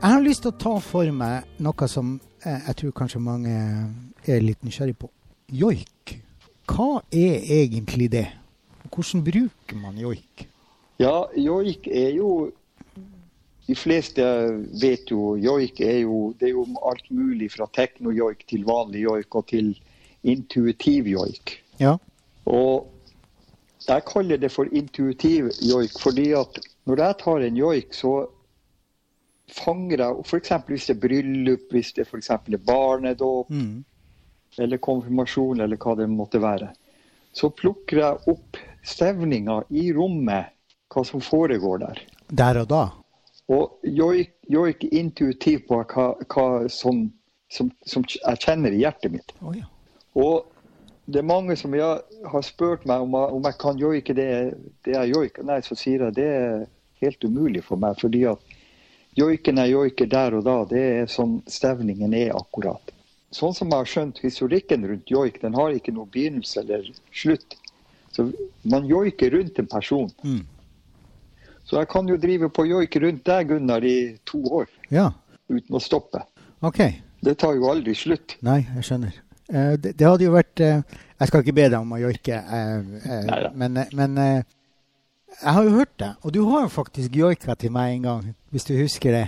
Jeg 0.00 0.14
har 0.14 0.22
lyst 0.24 0.44
til 0.46 0.52
å 0.54 0.56
ta 0.56 0.74
for 0.80 1.10
meg 1.12 1.48
noe 1.60 1.88
som 1.92 2.14
eh, 2.46 2.60
jeg 2.70 2.76
tror 2.80 2.94
kanskje 3.02 3.20
mange 3.20 3.52
er 4.24 4.40
litt 4.40 4.62
nysgjerrig 4.64 4.96
på. 4.96 5.10
Joik. 5.52 6.14
Hva 6.70 7.02
er 7.12 7.42
egentlig 7.60 8.08
det? 8.14 8.26
Hvordan 8.88 9.24
bruker 9.26 9.76
man 9.76 9.98
joik? 10.00 10.46
Ja, 11.00 11.26
joik 11.36 11.86
er 11.92 12.14
jo 12.16 12.30
De 13.70 13.76
fleste 13.78 14.24
vet 14.82 15.10
jo 15.12 15.36
joik 15.38 15.78
er 15.84 16.00
jo 16.02 16.32
Det 16.38 16.48
er 16.48 16.56
jo 16.56 16.64
alt 16.90 17.06
mulig 17.14 17.52
fra 17.54 17.68
tekno-joik 17.70 18.42
til 18.50 18.64
vanlig 18.66 19.04
joik 19.04 19.36
og 19.38 19.46
til 19.52 19.76
intuitiv 20.26 21.06
joik. 21.06 21.52
Ja. 21.78 21.94
Og 22.50 22.90
jeg 23.86 24.04
kaller 24.08 24.40
det 24.42 24.50
for 24.52 24.68
intuitiv 24.74 25.52
joik 25.62 25.94
fordi 26.02 26.32
at 26.36 26.58
når 26.88 27.04
jeg 27.04 27.18
tar 27.22 27.46
en 27.46 27.56
joik, 27.56 27.94
så 27.94 28.12
fanger 29.50 30.02
jeg 30.02 30.24
f.eks. 30.26 30.52
hvis 30.66 30.86
det 30.88 30.96
er 30.96 31.00
bryllup, 31.06 31.70
hvis 31.70 31.92
det 31.96 32.06
f.eks. 32.08 32.30
er 32.30 32.64
barnedåp 32.66 33.50
Mm. 33.50 33.84
eller 34.58 34.78
konfirmasjon 34.82 35.60
eller 35.60 35.78
hva 35.78 35.94
det 35.96 36.08
måtte 36.10 36.40
være, 36.42 36.72
så 37.32 37.50
plukker 37.50 38.02
jeg 38.02 38.18
opp 38.34 38.58
stevninga 38.82 39.62
i 39.70 39.92
rommet, 39.94 40.50
hva 40.90 41.04
som 41.06 41.22
foregår 41.22 41.78
der. 41.78 42.00
Der 42.28 42.60
og 42.64 42.68
da. 42.68 42.82
Og 43.50 43.80
joik, 43.82 44.30
er 44.50 44.94
intuitivt 44.94 45.66
på 45.68 45.80
hva, 45.90 46.04
hva 46.30 46.68
som, 46.70 47.08
som, 47.50 47.70
som 47.86 48.04
jeg 48.06 48.38
kjenner 48.44 48.74
i 48.76 48.82
hjertet 48.84 49.10
mitt. 49.14 49.34
Oh, 49.42 49.54
ja. 49.56 49.66
Og 50.14 50.46
det 51.10 51.18
er 51.22 51.26
mange 51.26 51.56
som 51.58 51.74
jeg 51.74 52.22
har 52.30 52.46
spurt 52.46 52.84
meg 52.86 53.02
om, 53.02 53.16
jeg- 53.18 53.34
om 53.34 53.48
jeg 53.48 53.58
kan 53.58 53.78
joike 53.80 54.14
det, 54.14 54.28
det 54.86 54.94
jeg 54.94 55.10
joiker. 55.14 55.42
Nei, 55.48 55.58
så 55.66 55.74
sier 55.78 56.04
jeg 56.06 56.14
det 56.20 56.28
er 56.30 56.66
helt 57.02 57.24
umulig 57.26 57.64
for 57.66 57.76
meg. 57.80 57.98
fordi 57.98 58.24
at 58.30 58.38
joiken 59.18 59.56
jeg 59.56 59.72
joiker 59.72 60.06
der 60.06 60.34
og 60.38 60.44
da, 60.46 60.56
det 60.70 60.84
er 61.00 61.06
sånn 61.10 61.40
stevningen 61.50 62.14
er 62.14 62.36
akkurat. 62.38 62.92
Sånn 63.34 63.54
som 63.54 63.70
jeg 63.70 63.78
har 63.78 63.90
skjønt 63.90 64.18
historikken 64.22 64.86
rundt 64.86 65.10
joik, 65.10 65.40
den 65.42 65.54
har 65.54 65.70
ikke 65.74 65.92
noe 65.94 66.06
begynnelse 66.06 66.60
eller 66.62 66.86
slutt. 67.12 67.56
Så 68.12 68.32
man 68.64 68.86
joiker 68.86 69.30
rundt 69.30 69.58
en 69.58 69.66
person. 69.70 70.10
Mm. 70.22 70.46
Så 71.70 71.78
jeg 71.78 71.86
kan 71.92 72.08
jo 72.10 72.16
drive 72.18 72.48
på 72.50 72.64
joik 72.66 72.96
rundt 72.98 73.22
deg, 73.28 73.46
Gunnar, 73.52 73.84
i 73.86 74.16
to 74.26 74.40
år 74.58 74.66
ja. 74.90 75.04
uten 75.46 75.76
å 75.78 75.80
stoppe. 75.82 76.24
OK. 76.66 76.80
Det 77.22 77.36
tar 77.38 77.54
jo 77.54 77.68
aldri 77.70 77.94
slutt. 77.94 78.34
Nei, 78.42 78.64
jeg 78.74 78.86
skjønner. 78.88 79.20
Eh, 79.52 79.76
det, 79.78 79.92
det 79.98 80.08
hadde 80.08 80.26
jo 80.26 80.32
vært 80.34 80.62
eh, 80.62 80.80
Jeg 81.20 81.28
skal 81.30 81.44
ikke 81.44 81.54
be 81.60 81.68
deg 81.68 81.76
om 81.78 81.92
å 81.94 82.00
joike, 82.00 82.40
eh, 82.40 83.46
men, 83.54 83.78
men 83.94 84.18
jeg 84.24 85.52
har 85.54 85.66
jo 85.68 85.76
hørt 85.76 85.94
det. 86.02 86.10
Og 86.24 86.34
du 86.34 86.40
har 86.48 86.64
jo 86.66 86.72
faktisk 86.74 87.14
joika 87.20 87.54
til 87.60 87.74
meg 87.76 87.94
en 88.00 88.08
gang, 88.08 88.28
hvis 88.50 88.66
du 88.66 88.74
husker 88.80 89.14
det. 89.20 89.26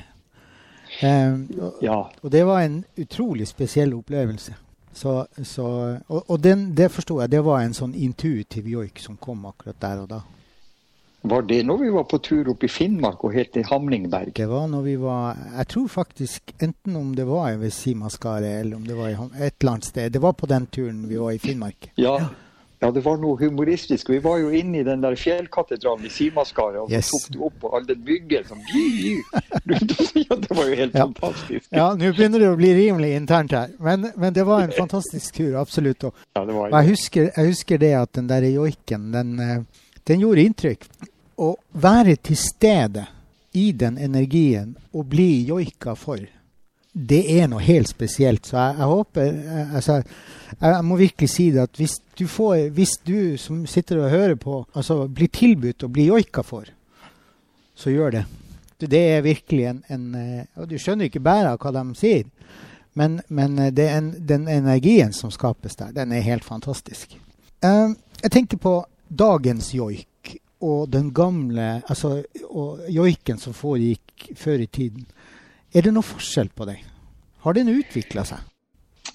Og, 1.03 1.78
Ja. 1.84 2.01
og 2.22 2.30
det 2.32 2.43
var 2.49 2.64
en 2.66 2.82
utrolig 3.01 3.47
spesiell 3.49 3.95
opplevelse. 3.97 4.57
Så, 4.93 5.14
så, 5.45 5.66
og 6.09 6.24
og 6.28 6.43
den, 6.45 6.72
det 6.76 6.90
forsto 6.93 7.20
jeg, 7.22 7.30
det 7.32 7.40
var 7.45 7.62
en 7.62 7.72
sånn 7.76 7.95
intuitiv 7.97 8.66
joik 8.68 8.99
som 9.01 9.16
kom 9.16 9.47
akkurat 9.49 9.78
der 9.80 10.03
og 10.03 10.11
da. 10.11 10.20
Var 11.23 11.43
det 11.47 11.61
når 11.66 11.79
vi 11.79 11.91
var 11.95 12.05
på 12.11 12.18
tur 12.18 12.49
opp 12.51 12.64
i 12.66 12.68
Finnmark 12.68 13.20
og 13.25 13.33
helt 13.37 13.53
til 13.55 13.62
Hamlingberg? 13.68 14.33
Det 14.35 14.47
var 14.51 14.66
når 14.66 14.83
vi 14.83 14.97
var 14.99 15.37
Jeg 15.59 15.68
tror 15.70 15.89
faktisk 15.89 16.55
enten 16.62 16.97
om 16.99 17.12
det 17.14 17.27
var 17.29 17.55
ved 17.61 17.70
Simaskaret 17.70 18.61
eller 18.61 18.77
om 18.77 18.87
det 18.87 18.97
var 18.99 19.09
et 19.12 19.55
eller 19.61 19.73
annet 19.77 19.85
sted. 19.87 20.11
Det 20.12 20.23
var 20.23 20.33
på 20.33 20.47
den 20.51 20.66
turen 20.66 21.05
vi 21.09 21.16
var 21.20 21.31
i 21.31 21.39
Finnmark. 21.39 21.93
Ja, 21.97 22.16
ja, 22.83 22.91
det 22.91 23.05
var 23.05 23.20
noe 23.23 23.37
humoristisk. 23.39 24.09
Vi 24.11 24.18
var 24.18 24.41
jo 24.43 24.49
inne 24.51 24.81
i 24.81 24.83
den 24.83 25.05
der 25.05 25.14
fjellkatedralen 25.14 26.09
i 26.09 26.11
Simaskaret, 26.11 26.81
og 26.83 26.91
Yes. 26.91 27.12
tok 27.12 27.29
du 27.37 27.45
opp 27.47 27.61
på 27.62 27.70
all 27.77 27.87
den 27.87 28.03
byggen 28.03 28.43
som. 28.49 28.59
Ja, 29.62 30.37
det 30.37 30.51
var 30.57 30.66
jo 30.66 30.75
helt 30.75 30.95
Ja. 30.95 31.05
fantastisk. 31.07 31.68
Ja, 31.70 31.87
nå 31.95 32.11
begynner 32.12 32.43
det 32.43 32.49
å 32.51 32.57
bli 32.59 32.73
rimelig 32.75 33.12
internt 33.16 33.53
her. 33.55 33.70
Men, 33.79 34.09
men 34.16 34.35
det 34.35 34.43
var 34.49 34.62
en 34.66 34.73
fantastisk 34.75 35.35
tur, 35.39 35.55
absolutt. 35.61 36.03
Ja, 36.35 36.45
det 36.45 36.55
var 36.57 36.73
og 36.73 36.75
jeg, 36.81 36.89
husker, 36.97 37.31
jeg 37.37 37.47
husker 37.53 37.79
det 37.79 37.93
at 38.01 38.12
den 38.18 38.27
der 38.27 38.43
joiken, 38.51 39.12
den, 39.14 39.39
eh, 39.39 39.62
den 40.11 40.20
gjorde 40.27 40.43
inntrykk. 40.49 40.89
Å 41.43 41.57
være 41.82 42.16
til 42.22 42.38
stede 42.38 43.07
i 43.59 43.72
den 43.76 43.99
energien 43.99 44.76
og 44.95 45.09
bli 45.12 45.43
joika 45.49 45.97
for, 45.99 46.20
det 46.93 47.22
er 47.38 47.49
noe 47.49 47.62
helt 47.64 47.88
spesielt. 47.88 48.47
Så 48.47 48.59
jeg, 48.59 48.76
jeg 48.78 48.88
håper 48.90 49.40
altså, 49.78 49.97
jeg 50.61 50.84
må 50.84 50.99
virkelig 51.01 51.30
si 51.32 51.49
det 51.55 51.64
at 51.64 51.80
hvis 51.80 51.97
du, 52.18 52.26
får, 52.28 52.68
hvis 52.76 52.99
du 53.07 53.38
som 53.40 53.64
sitter 53.66 54.05
og 54.05 54.12
hører 54.12 54.36
på, 54.40 54.61
altså 54.76 55.07
blir 55.09 55.32
tilbudt 55.32 55.86
å 55.86 55.90
bli 55.93 56.07
joika 56.11 56.45
for, 56.47 56.68
så 57.74 57.90
gjør 57.90 58.18
det. 58.18 58.24
Det 58.82 59.01
er 59.14 59.22
virkelig 59.22 59.66
en, 59.70 59.82
en 59.95 60.07
Og 60.59 60.66
du 60.66 60.74
skjønner 60.74 61.07
ikke 61.07 61.22
bare 61.22 61.55
hva 61.55 61.70
de 61.74 61.84
sier, 61.97 62.26
men, 62.99 63.20
men 63.28 63.57
en, 63.62 64.09
den 64.18 64.49
energien 64.51 65.14
som 65.16 65.30
skapes 65.32 65.78
der, 65.78 65.95
den 65.97 66.12
er 66.12 66.26
helt 66.26 66.45
fantastisk. 66.45 67.14
Uh, 67.64 67.95
jeg 68.20 68.34
tenker 68.34 68.61
på 68.61 68.74
dagens 69.09 69.70
joik 69.74 70.12
og 70.63 70.91
den 70.93 71.11
gamle 71.15 71.83
altså, 71.91 72.23
og 72.49 72.85
joiken 72.91 73.41
som 73.43 73.55
foregikk 73.57 74.31
før 74.39 74.63
i 74.63 74.71
tiden. 74.71 75.07
Er 75.75 75.87
det 75.87 75.93
noe 75.95 76.07
forskjell 76.07 76.53
på 76.55 76.67
det? 76.69 76.79
Har 77.43 77.57
den 77.57 77.73
utvikla 77.73 78.25
seg? 78.29 78.43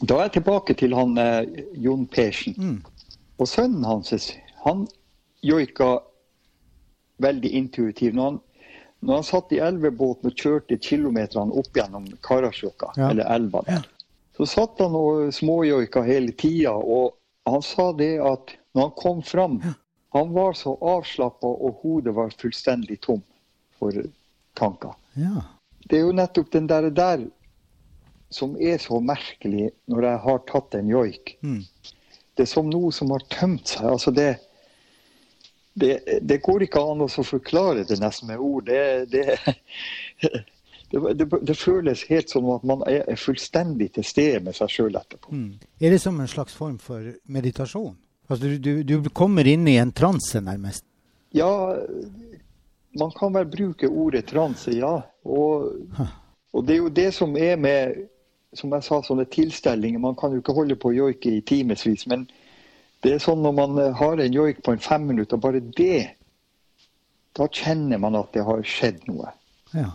Da 0.02 0.18
er 0.18 0.28
jeg 0.28 0.39
tilbake 0.39 0.76
til 0.78 0.93
han 0.98 1.16
eh, 1.22 1.64
Jon 1.80 2.06
Persen. 2.12 2.58
Mm. 2.58 3.16
Og 3.38 3.50
sønnen 3.50 3.86
hans 3.88 4.12
han 4.66 4.84
joika 5.45 6.00
veldig 7.24 7.52
intuitivt. 7.62 8.16
Når 8.18 8.32
han, 8.32 8.39
når 9.00 9.22
han 9.22 9.28
satt 9.30 9.54
i 9.56 9.62
elvebåten 9.64 10.32
og 10.32 10.43
kjørte 10.43 10.78
kilometerne 10.82 11.56
opp 11.56 11.78
gjennom 11.78 12.10
Karasjokka, 12.26 12.91
ja. 12.98 13.12
eller 13.12 13.30
elva 13.38 13.64
der, 13.70 13.80
ja. 13.80 14.20
så 14.38 14.50
satt 14.50 14.82
han 14.84 14.98
og 14.98 15.32
småjoika 15.34 16.04
hele 16.06 16.36
tida. 16.38 16.76
Og 16.76 17.16
han 17.48 17.64
sa 17.66 17.91
det 17.98 18.18
at 18.22 18.58
når 18.76 18.89
han 18.89 18.98
kom 19.00 19.24
fram, 19.26 19.62
ja. 19.64 19.78
Han 20.16 20.32
var 20.34 20.55
så 20.55 20.78
avslappa 20.82 21.47
og 21.47 21.84
hodet 21.84 22.16
var 22.16 22.34
fullstendig 22.39 23.01
tom 23.03 23.22
for 23.80 23.93
tanker. 24.58 24.95
Ja 25.20 25.43
det 25.89 25.99
er 25.99 26.08
jo 26.08 26.16
nettopp 26.16 26.51
den 26.51 26.68
der, 26.70 26.89
der 26.89 27.28
som 28.34 28.58
er 28.60 28.80
så 28.84 28.99
merkelig 28.99 29.70
når 29.88 30.10
jeg 30.10 30.24
har 30.26 30.43
tatt 30.49 30.76
en 30.76 30.91
joik. 30.91 31.38
Mm. 31.41 31.64
Det 32.36 32.43
er 32.43 32.51
som 32.51 32.70
noe 32.70 32.91
som 32.93 33.14
har 33.16 33.24
tømt 33.32 33.72
seg. 33.72 33.86
altså 33.88 34.12
det, 34.12 34.28
det, 35.74 35.93
det 36.22 36.41
går 36.43 36.68
ikke 36.68 36.84
an 36.84 37.05
å 37.05 37.10
forklare 37.10 37.88
det 37.88 37.99
nesten 38.03 38.34
med 38.34 38.43
ord. 38.43 38.72
Det, 40.88 41.01
det, 41.20 41.55
føles 41.60 42.05
helt 42.08 42.30
som 42.32 42.45
at 42.53 42.62
man 42.64 42.80
er 42.88 43.18
fullstendig 43.20 43.89
til 43.97 44.05
stede 44.08 44.38
med 44.45 44.55
seg 44.55 44.70
sjøl 44.72 44.95
etterpå. 44.95 45.34
Mm. 45.36 45.58
Er 45.84 45.91
det 45.91 45.97
som 45.99 46.16
en 46.24 46.30
slags 46.32 46.55
form 46.55 46.78
for 46.80 47.10
meditasjon? 47.28 47.97
Altså 48.28 48.47
du, 48.59 48.84
du, 48.84 48.99
du 48.99 49.09
kommer 49.15 49.47
inn 49.47 49.67
i 49.67 49.78
en 49.80 49.91
transe, 49.95 50.41
nærmest? 50.43 50.84
Ja, 51.36 51.75
man 52.99 53.11
kan 53.15 53.34
vel 53.34 53.47
bruke 53.51 53.88
ordet 53.88 54.28
transe, 54.28 54.73
ja. 54.75 54.99
Og, 55.23 55.71
og, 56.53 56.67
det 56.67 56.75
er 56.75 56.82
jo 56.82 56.89
det 56.89 57.09
som 57.15 57.38
er 57.38 57.55
med 57.55 58.05
som 58.57 58.71
jeg 58.73 58.84
sa, 58.84 59.01
sånne 59.03 59.28
tilstelninger. 59.30 60.01
Man 60.01 60.15
kan 60.17 60.34
jo 60.34 60.41
ikke 60.41 60.55
holde 60.55 60.78
på 60.80 60.89
å 60.89 60.95
joike 60.95 61.38
i 61.38 61.43
timevis. 61.45 62.07
Men 62.09 62.25
det 63.05 63.13
er 63.13 63.21
sånn 63.21 63.43
når 63.43 63.53
man 63.59 63.78
har 63.99 64.23
en 64.23 64.34
joik 64.34 64.63
på 64.65 64.73
en 64.73 64.82
fem 64.82 65.05
minutter, 65.11 65.38
bare 65.38 65.61
det 65.61 66.13
Da 67.38 67.45
kjenner 67.53 67.99
man 68.01 68.15
at 68.17 68.32
det 68.34 68.41
har 68.47 68.63
skjedd 68.65 69.03
noe. 69.05 69.30
Ja. 69.78 69.91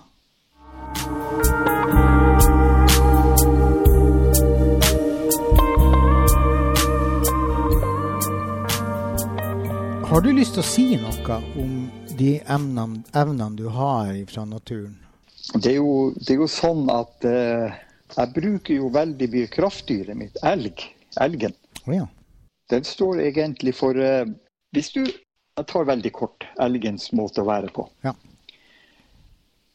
Har 10.12 10.20
du 10.20 10.28
lyst 10.36 10.52
til 10.52 10.60
å 10.60 10.68
si 10.68 10.82
noe 11.00 11.36
om 11.56 11.76
de 12.18 12.34
evnene, 12.44 13.00
evnene 13.16 13.56
du 13.56 13.64
har 13.72 14.10
fra 14.28 14.42
naturen? 14.44 14.98
Det 15.54 15.70
er 15.70 15.78
jo, 15.78 16.10
det 16.18 16.34
er 16.34 16.42
jo 16.42 16.48
sånn 16.52 16.82
at 16.92 17.24
eh, 17.24 17.78
jeg 18.12 18.32
bruker 18.34 18.74
jo 18.76 18.90
veldig 18.92 19.28
mye 19.32 19.48
kraftdyret 19.54 20.18
mitt, 20.20 20.34
elg. 20.44 20.82
Elgen. 21.24 21.54
Oh, 21.86 21.94
ja. 21.96 22.04
Den 22.68 22.84
står 22.84 23.22
egentlig 23.24 23.72
for 23.78 23.96
eh, 23.96 24.28
Hvis 24.76 24.92
du 24.92 25.00
Jeg 25.00 25.64
tar 25.70 25.88
veldig 25.88 26.12
kort 26.16 26.44
elgens 26.60 27.08
måte 27.16 27.40
å 27.40 27.48
være 27.48 27.70
på. 27.72 27.86
Ja. 28.04 28.12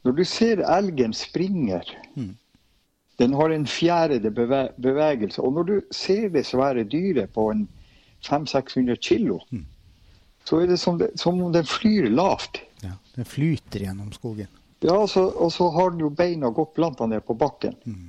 Når 0.05 0.19
du 0.19 0.23
ser 0.25 0.61
elgen 0.61 1.15
springer 1.17 1.89
mm. 2.13 2.35
Den 3.17 3.33
har 3.39 3.55
en 3.55 3.65
fjerde 3.65 4.29
beve 4.29 4.67
bevegelse. 4.77 5.41
Og 5.41 5.57
når 5.57 5.67
du 5.71 5.75
ser 5.89 6.29
det 6.29 6.45
svære 6.45 6.85
dyret 6.85 7.33
på 7.33 7.47
en 7.55 7.65
500-600 8.29 9.01
kilo, 9.01 9.39
mm 9.49 9.65
så 10.47 10.61
er 10.63 10.67
det 10.71 10.77
som, 10.79 10.97
det, 10.97 11.09
som 11.19 11.41
om 11.43 11.51
den 11.51 11.65
flyr 11.67 12.09
lavt. 12.09 12.61
Ja, 12.79 12.93
Den 13.15 13.25
flyter 13.25 13.83
gjennom 13.83 14.13
skogen. 14.15 14.47
Ja, 14.79 15.07
så, 15.07 15.25
og 15.27 15.51
så 15.51 15.67
har 15.75 15.91
den 15.91 16.05
jo 16.05 16.09
beina 16.09 16.49
godt 16.55 16.75
planta 16.77 17.05
ned 17.05 17.25
på 17.27 17.35
bakken. 17.35 17.75
Mm. 17.83 18.05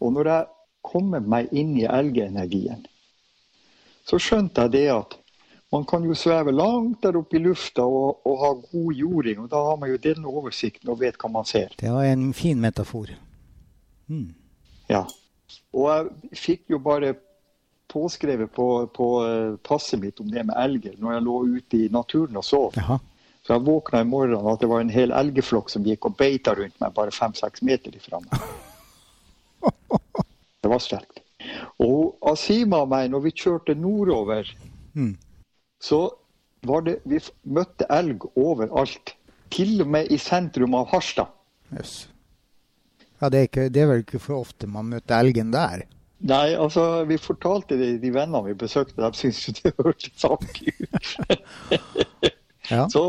Og 0.00 0.14
når 0.14 0.30
jeg 0.30 0.46
kommer 0.86 1.20
meg 1.20 1.52
inn 1.52 1.74
i 1.76 1.84
elgenergien, 1.84 2.86
så 4.08 4.16
skjønte 4.22 4.64
jeg 4.64 4.72
det 4.76 4.86
at 4.94 5.18
man 5.74 5.84
kan 5.84 6.06
jo 6.06 6.16
sveve 6.16 6.54
langt 6.54 7.02
der 7.04 7.18
oppe 7.20 7.36
i 7.36 7.42
lufta 7.44 7.84
og, 7.84 8.22
og, 8.24 8.40
ha 8.40 8.50
god 8.70 8.96
jording. 8.96 9.44
og 9.44 9.52
Da 9.52 9.60
har 9.68 9.76
man 9.76 9.92
jo 9.92 10.00
den 10.00 10.24
oversikten 10.24 10.94
og 10.94 11.00
vet 11.02 11.20
hva 11.20 11.28
man 11.34 11.44
ser. 11.44 11.76
Det 11.76 11.92
var 11.92 12.08
en 12.08 12.30
fin 12.32 12.60
metafor. 12.62 13.12
Mm. 14.08 14.30
Ja. 14.88 15.04
Og 15.76 15.90
jeg 15.90 16.40
fikk 16.40 16.70
jo 16.72 16.80
bare 16.80 17.16
påskrevet 17.92 18.52
på, 18.52 18.86
på, 18.94 19.08
eh, 19.26 19.56
passet 19.56 20.00
mitt 20.00 20.20
om 20.20 20.30
det 20.30 20.44
med 20.46 20.56
elger 20.58 20.96
når 20.98 21.16
jeg 21.16 21.26
lå 21.26 21.36
ute 21.56 21.78
i 21.84 21.88
naturen 21.92 22.40
og 22.40 22.44
sov. 22.46 22.78
Jaha. 22.78 22.98
Så 23.46 23.54
jeg 23.54 23.66
våkna 23.68 24.00
i 24.02 24.08
morgen 24.10 24.48
at 24.50 24.62
det 24.62 24.68
var 24.70 24.82
en 24.82 24.90
hel 24.90 25.12
elgflokk 25.14 25.70
som 25.70 25.84
gikk 25.86 26.08
og 26.08 26.16
beita 26.18 26.56
rundt 26.58 26.74
meg 26.82 26.94
bare 26.96 27.14
fem-seks 27.14 27.62
meter 27.66 27.94
ifra 27.94 28.18
meg. 28.24 28.48
Det 30.66 30.70
var 30.72 30.80
sterkt. 30.82 31.20
Og 31.78 32.16
Asima 32.26 32.80
og 32.82 32.88
meg, 32.90 33.06
når 33.12 33.22
vi 33.28 33.30
kjørte 33.38 33.76
nordover, 33.78 34.48
mm. 34.98 35.12
så 35.78 36.00
var 36.66 36.82
det 36.88 36.96
Vi 37.06 37.20
møtte 37.44 37.86
elg 37.92 38.26
overalt. 38.34 39.14
Til 39.54 39.76
og 39.84 39.92
med 39.94 40.10
i 40.10 40.18
sentrum 40.18 40.74
av 40.74 40.88
Harstad. 40.90 41.30
Yes. 41.70 42.08
Ja, 43.20 43.28
det 43.30 43.38
er, 43.38 43.46
ikke, 43.46 43.68
det 43.70 43.82
er 43.82 43.92
vel 43.92 44.02
ikke 44.02 44.18
for 44.20 44.42
ofte 44.42 44.66
man 44.66 44.90
møter 44.90 45.22
elgen 45.22 45.54
der? 45.54 45.86
Nei, 46.24 46.54
altså 46.56 47.04
vi 47.04 47.18
fortalte 47.20 47.76
det 47.76 47.98
de 48.00 48.10
vennene 48.14 48.48
vi 48.48 48.56
besøkte, 48.56 49.02
de 49.02 49.18
syntes 49.18 49.48
jo 49.48 49.54
det 49.58 49.72
hørtes 49.76 50.24
artig 50.24 50.72
ut. 50.80 51.10
ja. 52.72 52.86
Så, 52.88 53.02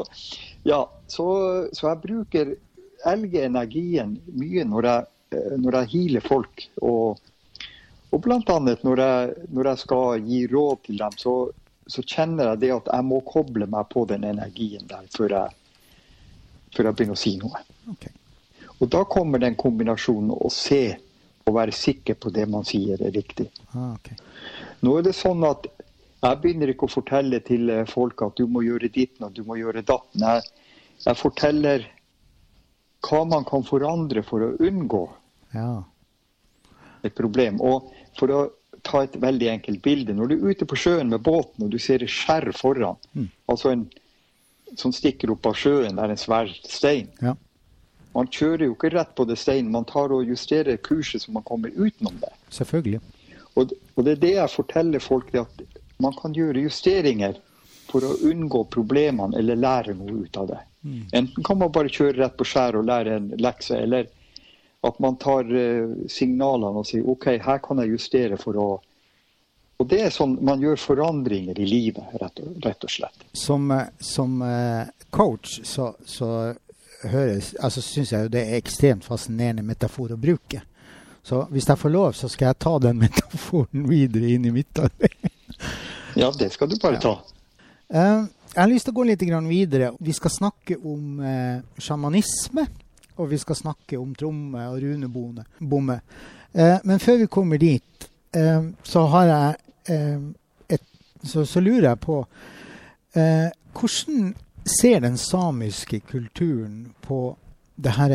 ja, 0.67 0.81
så, 1.07 1.27
så, 1.71 1.87
jeg 1.87 2.01
bruker 2.03 2.51
elgenergien 3.07 4.17
mye 4.35 4.67
når 4.67 4.89
jeg, 4.89 5.07
eh, 5.37 5.55
når 5.55 5.79
jeg 5.79 5.91
healer 5.93 6.27
folk. 6.27 6.67
Og, 6.81 7.23
og 8.11 8.21
bl.a. 8.25 8.41
Når, 8.59 9.03
jeg, 9.05 9.47
når 9.55 9.71
jeg 9.71 9.83
skal 9.85 10.27
gi 10.27 10.43
råd 10.51 10.83
til 10.89 10.99
dem, 10.99 11.17
så, 11.23 11.37
så, 11.87 12.03
kjenner 12.03 12.51
jeg 12.51 12.63
det 12.65 12.75
at 12.75 12.91
jeg 12.91 13.07
må 13.07 13.23
koble 13.23 13.71
meg 13.71 13.87
på 13.93 14.03
den 14.11 14.27
energien 14.27 14.83
der 14.91 15.07
før 15.15 15.39
jeg, 15.39 15.57
før 16.75 16.91
jeg 16.91 16.99
begynner 16.99 17.15
å 17.15 17.23
si 17.23 17.37
noe. 17.39 17.65
Okay. 17.95 18.11
Og 18.77 18.91
da 18.91 19.07
kommer 19.09 19.39
den 19.41 19.55
kombinasjonen 19.57 20.35
å 20.35 20.51
se 20.53 20.97
å 21.47 21.55
være 21.55 21.75
sikker 21.75 22.17
på 22.21 22.31
det 22.33 22.45
man 22.51 22.65
sier 22.67 23.01
er 23.01 23.13
riktig. 23.15 23.49
Ah, 23.73 23.93
okay. 23.95 24.17
Nå 24.85 24.97
er 24.99 25.07
det 25.07 25.15
sånn 25.17 25.43
at 25.47 25.67
jeg 26.17 26.39
begynner 26.41 26.71
ikke 26.71 26.87
å 26.87 26.91
fortelle 26.91 27.39
til 27.45 27.69
eh, 27.73 27.85
folk 27.89 28.23
at 28.25 28.39
du 28.39 28.47
må 28.49 28.63
gjøre 28.65 28.89
ditt 28.93 29.21
og 29.21 29.35
du 29.35 29.43
må 29.47 29.59
gjøre 29.59 29.85
datten. 29.85 30.23
Jeg, 30.23 30.65
jeg, 31.05 31.19
forteller 31.19 31.85
hva 33.05 33.21
man 33.29 33.45
kan 33.47 33.65
forandre 33.65 34.23
for 34.25 34.43
å 34.43 34.53
unngå 34.65 35.03
ja. 35.53 35.69
et 37.05 37.15
problem. 37.17 37.61
Og 37.61 37.91
for 38.17 38.33
å 38.33 38.41
ta 38.87 39.03
et 39.05 39.15
veldig 39.21 39.49
enkelt 39.51 39.81
bilde. 39.85 40.15
Når 40.15 40.31
du 40.31 40.35
er 40.37 40.53
ute 40.53 40.67
på 40.69 40.79
sjøen 40.79 41.11
med 41.11 41.23
båten 41.25 41.65
og 41.65 41.73
du 41.73 41.79
ser 41.81 42.03
et 42.03 42.11
skjær 42.11 42.49
foran, 42.55 42.97
mm. 43.13 43.29
altså 43.51 43.73
en 43.73 43.87
som 44.77 44.91
stikker 44.93 45.31
opp 45.31 45.47
av 45.47 45.55
sjøen, 45.57 45.95
det 45.95 46.03
er 46.03 46.13
en 46.13 46.19
svær 46.19 46.49
stein. 46.67 47.11
Ja. 47.23 47.37
Man 48.17 48.29
kjører 48.33 48.65
jo 48.65 48.73
ikke 48.73 48.89
rett 48.95 49.13
på 49.15 49.27
det 49.29 49.37
steinen, 49.37 49.69
man 49.71 49.85
tar 49.85 50.13
og 50.15 50.25
justerer 50.25 50.79
kurset 50.81 51.21
så 51.21 51.33
man 51.35 51.45
kommer 51.45 51.73
utenom 51.75 52.17
det. 52.23 52.31
Selvfølgelig. 52.49 53.01
Og, 53.57 53.73
og 53.95 54.05
det 54.05 54.15
er 54.15 54.23
det 54.23 54.33
jeg 54.33 54.53
forteller 54.53 55.03
folk, 55.03 55.29
at 55.37 55.61
man 56.01 56.15
kan 56.17 56.33
gjøre 56.33 56.65
justeringer 56.65 57.37
for 57.87 58.05
å 58.05 58.17
unngå 58.27 58.63
problemene 58.73 59.37
eller 59.39 59.59
lære 59.59 59.95
noe 59.97 60.25
ut 60.25 60.41
av 60.41 60.49
det. 60.51 60.59
Mm. 60.81 61.03
Enten 61.21 61.45
kan 61.45 61.61
man 61.61 61.71
bare 61.73 61.93
kjøre 61.93 62.17
rett 62.19 62.35
på 62.37 62.47
skjæret 62.47 62.81
og 62.81 62.89
lære 62.89 63.15
en 63.19 63.29
lekse, 63.41 63.77
eller 63.77 64.09
at 64.87 64.99
man 65.03 65.17
tar 65.21 65.47
uh, 65.49 65.95
signalene 66.11 66.83
og 66.83 66.89
sier 66.89 67.07
OK, 67.09 67.31
her 67.43 67.63
kan 67.63 67.81
jeg 67.81 67.95
justere 67.95 68.37
for 68.41 68.61
å 68.61 68.67
og 69.77 69.85
det 69.91 69.99
er 70.07 70.09
sånn 70.09 70.39
man 70.41 70.57
gjør 70.57 70.79
forandringer 70.81 71.59
i 71.61 71.65
livet, 71.69 72.15
rett 72.17 72.39
og, 72.41 72.55
rett 72.65 72.85
og 72.87 72.89
slett. 72.89 73.25
Som, 73.37 73.67
eh, 73.69 73.91
som 74.01 74.39
uh, 74.41 74.89
coach 75.13 75.59
så, 75.69 75.91
så 76.01 76.29
høres, 77.03 77.53
altså 77.61 77.81
syns 77.85 78.11
jeg 78.11 78.25
jo 78.25 78.31
det 78.33 78.41
er 78.41 78.57
ekstremt 78.57 79.05
fascinerende 79.05 79.65
metafor 79.65 80.13
å 80.15 80.19
bruke. 80.19 80.61
Så 81.27 81.43
hvis 81.51 81.67
jeg 81.67 81.79
får 81.79 81.91
lov, 81.91 82.13
så 82.15 82.29
skal 82.31 82.51
jeg 82.51 82.59
ta 82.63 82.77
den 82.79 83.01
metaforen 83.05 83.87
videre 83.89 84.31
inn 84.31 84.47
i 84.47 84.53
mitt 84.55 84.79
arbeid. 84.79 85.27
ja, 86.15 86.31
det 86.31 86.53
skal 86.55 86.71
du 86.71 86.77
bare 86.81 87.01
ta. 87.03 87.17
Ja. 87.87 88.25
jeg 88.53 88.61
har 88.61 88.71
lyst 88.71 88.87
til 88.87 88.95
å 88.95 88.97
gå 88.97 89.05
litt 89.07 89.23
videre. 89.47 89.93
Vi 89.99 90.13
skal 90.13 90.31
snakke 90.31 90.77
om 90.77 91.19
eh, 91.23 91.59
sjamanisme, 91.79 92.65
og 93.17 93.29
vi 93.31 93.37
skal 93.37 93.55
snakke 93.55 93.99
om 93.99 94.15
tromme 94.15 94.65
og 94.71 94.81
runebomme. 94.81 95.99
Eh, 96.53 96.77
men 96.83 96.99
før 96.99 97.21
vi 97.23 97.27
kommer 97.27 97.57
dit, 97.57 98.09
eh, 98.35 98.63
så 98.83 99.05
har 99.13 99.25
jeg 99.31 99.55
eh, 99.93 100.19
et, 100.69 100.83
så, 101.23 101.45
så, 101.45 101.59
lurer 101.59 101.91
jeg 101.91 101.99
på 102.03 102.19
eh, 103.15 103.49
Hvordan 103.77 104.33
ser 104.67 105.01
den 105.01 105.17
samiske 105.17 105.99
kulturen 105.99 106.93
på 107.01 107.37
det 107.75 107.95
her 107.97 108.13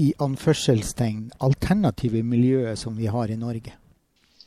i 0.00 0.12
anførselstegn 0.18 1.30
alternative 1.38 2.22
miljøet 2.22 2.78
som 2.78 2.96
vi 2.96 3.06
har 3.06 3.30
i 3.30 3.36
Norge? 3.36 3.74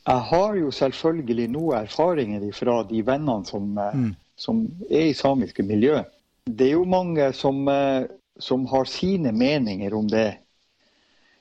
Jeg 0.06 0.22
har 0.30 0.54
jo 0.54 0.70
selvfølgelig 0.70 1.48
noe 1.50 1.80
erfaringer 1.82 2.44
fra 2.54 2.80
de 2.86 3.02
vennene 3.06 3.46
som, 3.46 3.72
eh, 3.78 3.94
mm. 3.94 4.12
som 4.38 4.62
er 4.90 5.08
i 5.10 5.14
samiske 5.18 5.62
miljø. 5.66 6.02
Det 6.46 6.68
er 6.68 6.76
jo 6.76 6.84
mange 6.84 7.32
som, 7.34 7.66
eh, 7.68 8.06
som, 8.38 8.66
har 8.66 8.84
sine 8.84 9.32
meninger 9.32 9.94
om 9.94 10.06
det. 10.08 10.38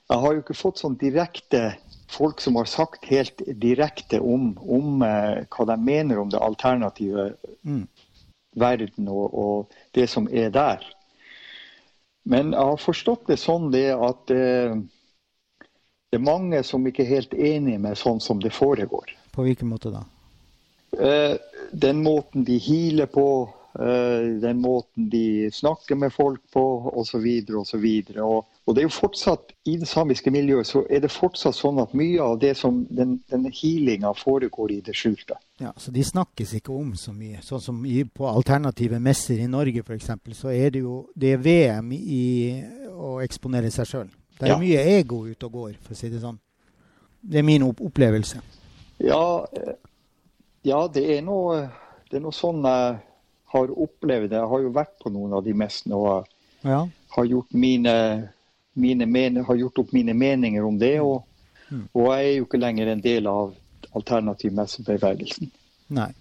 Jeg 0.09 0.19
har 0.21 0.33
jo 0.33 0.41
ikke 0.41 0.57
fått 0.57 0.81
sånn 0.81 0.97
direkte 0.97 1.75
folk 2.09 2.41
som 2.41 2.55
har 2.55 2.65
sagt 2.69 3.05
helt 3.09 3.41
direkte 3.61 4.19
om, 4.21 4.51
om 4.61 5.01
uh, 5.01 5.41
hva 5.49 5.65
de 5.71 5.77
mener 5.81 6.19
om 6.21 6.29
det 6.29 6.41
alternative 6.41 7.31
mm. 7.65 7.81
Verden 8.55 9.09
og, 9.11 9.33
og, 9.33 9.79
det 9.95 10.07
som 10.11 10.27
er 10.31 10.51
der. 10.53 10.83
Men 12.25 12.53
jeg 12.55 12.71
har 12.71 12.81
forstått 12.81 13.27
det 13.29 13.37
sånn 13.37 13.69
det 13.73 13.89
at 13.93 14.33
eh, 14.33 14.77
det 16.09 16.19
er 16.19 16.25
mange 16.25 16.63
som 16.63 16.85
ikke 16.87 17.03
er 17.03 17.13
helt 17.17 17.33
enige 17.35 17.81
med 17.81 17.99
sånn 17.99 18.21
som 18.23 18.41
det 18.41 18.53
foregår. 18.55 19.13
På 19.35 19.45
hvilken 19.45 19.69
måte 19.69 19.91
da? 19.93 20.05
Eh, 20.95 21.35
den 21.75 22.01
måten 22.03 22.45
de 22.47 22.57
healer 22.61 23.09
på, 23.11 23.27
eh, 23.77 24.31
den 24.41 24.61
måten 24.63 25.09
de 25.11 25.51
snakker 25.53 25.99
med 25.99 26.13
folk 26.15 26.41
på 26.53 26.65
osv. 26.93 27.19
osv. 27.19 27.55
Og, 27.59 27.67
så 27.67 27.81
videre, 27.83 28.23
og 28.23 28.54
det 28.73 28.81
er 28.81 28.87
jo 28.87 28.93
fortsatt, 28.95 29.51
I 29.69 29.75
det 29.77 29.87
samiske 29.87 30.31
miljøet 30.33 30.65
så 30.65 30.81
er 30.89 31.03
det 31.03 31.11
fortsatt 31.13 31.53
sånn 31.53 31.77
at 31.83 31.93
mye 31.93 32.21
av 32.21 32.39
det 32.41 32.55
som 32.57 32.79
den, 32.89 33.19
denne 33.29 33.51
healinga 33.53 34.13
foregår 34.17 34.71
i 34.73 34.79
det 34.85 34.95
skjulte. 34.97 35.37
Ja, 35.61 35.73
Så 35.77 35.93
de 35.93 36.03
snakkes 36.03 36.55
ikke 36.57 36.73
om 36.73 36.95
så 36.97 37.13
mye. 37.13 37.43
Sånn 37.45 37.61
som 37.61 37.83
i, 37.85 38.03
på 38.09 38.25
alternative 38.29 38.99
messer 38.99 39.43
i 39.43 39.47
Norge 39.49 39.85
f.eks., 39.85 40.09
så 40.33 40.49
er 40.49 40.73
det 40.73 40.81
jo 40.81 41.03
det 41.13 41.35
er 41.35 41.43
VM 41.45 41.93
i 41.93 42.25
å 42.89 43.19
eksponere 43.21 43.69
seg 43.73 43.89
sjøl. 43.89 44.09
Det 44.39 44.49
er 44.49 44.55
ja. 44.55 44.59
mye 44.59 44.83
ego 44.97 45.21
ute 45.29 45.47
og 45.47 45.59
går, 45.61 45.73
for 45.83 45.95
å 45.95 45.99
si 45.99 46.09
det 46.11 46.21
sånn. 46.23 46.39
Det 47.25 47.39
er 47.39 47.47
min 47.47 47.63
opplevelse. 47.65 48.41
Ja, 49.03 49.45
eh, 49.53 49.75
ja 50.67 50.81
det, 50.91 51.05
er 51.17 51.21
noe, 51.25 51.65
det, 52.09 52.19
er 52.19 52.23
noe, 52.25 52.35
sånn 52.35 52.65
jeg 52.65 52.97
har 53.55 53.73
opplevd 53.87 54.31
det. 54.31 54.39
Jeg 54.41 54.51
har 54.51 54.65
jo 54.65 54.73
vært 54.75 54.95
på 55.01 55.11
noen 55.13 55.37
av 55.37 55.45
de 55.45 55.55
messene 55.57 55.97
og 55.97 56.27
ja. 56.65 56.83
har, 57.15 57.29
gjort 57.29 57.55
mine, 57.55 57.95
har 58.75 59.55
gjort 59.55 59.77
opp 59.77 59.91
mine 59.91 60.13
meninger 60.13 60.63
om 60.63 60.79
det. 60.79 60.99
Og, 61.01 61.25
mm. 61.69 61.87
og, 61.93 62.03
jeg 62.13 62.25
er 62.25 62.35
jo 62.37 62.47
ikke 62.47 62.61
lenger 62.61 62.91
en 62.91 63.01
del 63.01 63.27
av 63.27 63.55
alternativ 63.95 64.53
messebevegelsen. 64.53 65.51
Nei. 65.95 66.11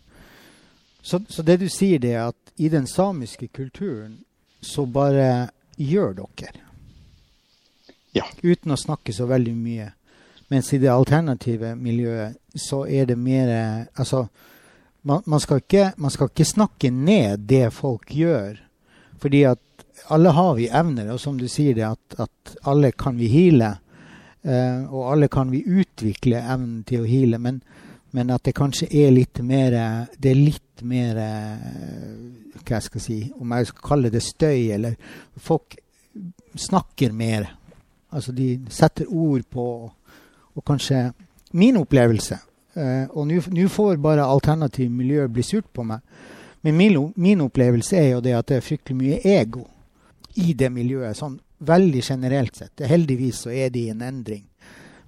Så, 1.03 1.21
så, 1.29 1.43
det 1.43 1.59
du 1.61 1.69
sier, 1.69 1.99
det 1.99 2.15
er 2.15 2.31
at 2.31 2.55
i 2.57 2.69
den 2.73 2.87
samiske 2.87 3.49
kulturen 3.53 4.23
så 4.61 4.87
bare 4.87 5.51
gjør 5.77 6.15
dere. 6.23 6.63
Ja. 8.15 8.25
Uten 8.43 8.73
å 8.73 8.79
snakke 8.79 9.13
så 9.13 9.27
veldig 9.27 9.55
mye. 9.59 9.91
Mens 10.49 10.71
i 10.73 10.79
det 10.79 10.93
alternative 10.93 11.75
miljøet 11.75 12.39
så 12.55 12.85
er 12.87 13.09
det 13.11 13.17
mer 13.19 13.51
Altså, 13.97 14.29
man, 15.03 15.23
man, 15.27 15.41
skal 15.41 15.61
ikke, 15.61 15.93
man, 15.97 16.11
skal 16.11 16.31
ikke, 16.31 16.45
snakke 16.45 16.91
ned 16.91 17.49
det 17.49 17.73
folk 17.75 18.13
gjør. 18.15 18.61
Fordi 19.21 19.43
at 19.51 19.84
alle 20.13 20.35
har 20.37 20.55
vi 20.59 20.69
evner, 20.69 21.13
og 21.15 21.21
som 21.21 21.39
du 21.39 21.47
sier 21.49 21.77
det, 21.77 21.87
at, 21.87 22.17
at 22.21 22.57
alle 22.69 22.93
kan 22.93 23.19
vi 23.19 23.31
heale. 23.33 23.77
Uh, 24.45 24.85
og 24.93 25.13
alle 25.15 25.29
kan 25.33 25.49
vi 25.53 25.63
utvikle 25.65 26.43
evnen 26.43 26.83
til 26.85 27.05
å 27.05 27.09
heale. 27.09 27.41
Men, 27.41 27.63
men, 28.13 28.33
at 28.35 28.45
det 28.45 28.57
kanskje 28.59 28.91
er 28.93 29.15
litt 29.15 29.41
mer 29.43 29.75
Det 30.21 30.31
er 30.31 30.37
litt 30.39 30.83
mer 30.87 31.17
Hva 32.61 32.77
jeg 32.77 32.85
skal 32.85 33.03
si 33.03 33.17
Om 33.41 33.55
jeg 33.57 33.71
skal 33.71 33.87
kalle 33.89 34.11
det 34.13 34.21
støy, 34.23 34.69
eller 34.77 34.95
Folk 35.35 35.75
snakker 36.55 37.11
mer 37.17 37.49
Altså 38.15 38.31
de 38.37 38.53
setter 38.71 39.09
ord 39.11 39.43
på 39.51 39.67
og 40.55 40.63
kanskje 40.63 41.09
min 41.59 41.77
opplevelse. 41.81 42.37
Uh, 42.77 43.07
og 43.11 43.27
nå 43.27 43.69
får 43.71 43.97
bare 44.03 44.27
alternativ 44.27 44.91
miljø 44.91 45.27
bli 45.27 45.43
surt 45.43 45.67
på 45.73 45.83
meg. 45.87 46.03
Men 46.63 46.77
min, 46.79 46.99
min, 47.17 47.41
opplevelse 47.45 47.97
er 47.99 48.09
jo 48.13 48.21
det 48.25 48.35
at 48.39 48.49
det 48.49 48.57
er 48.61 48.67
fryktelig 48.67 48.97
mye 48.99 49.19
ego 49.35 49.65
i 50.35 50.55
det 50.59 50.71
miljøet. 50.75 51.17
Sånn 51.19 51.39
veldig 51.65 52.03
generelt 52.05 52.57
sett. 52.57 52.85
Heldigvis 52.89 53.45
så 53.47 53.53
er 53.55 53.73
det 53.73 53.87
i 53.87 53.93
en 53.93 54.03
endring. 54.05 54.45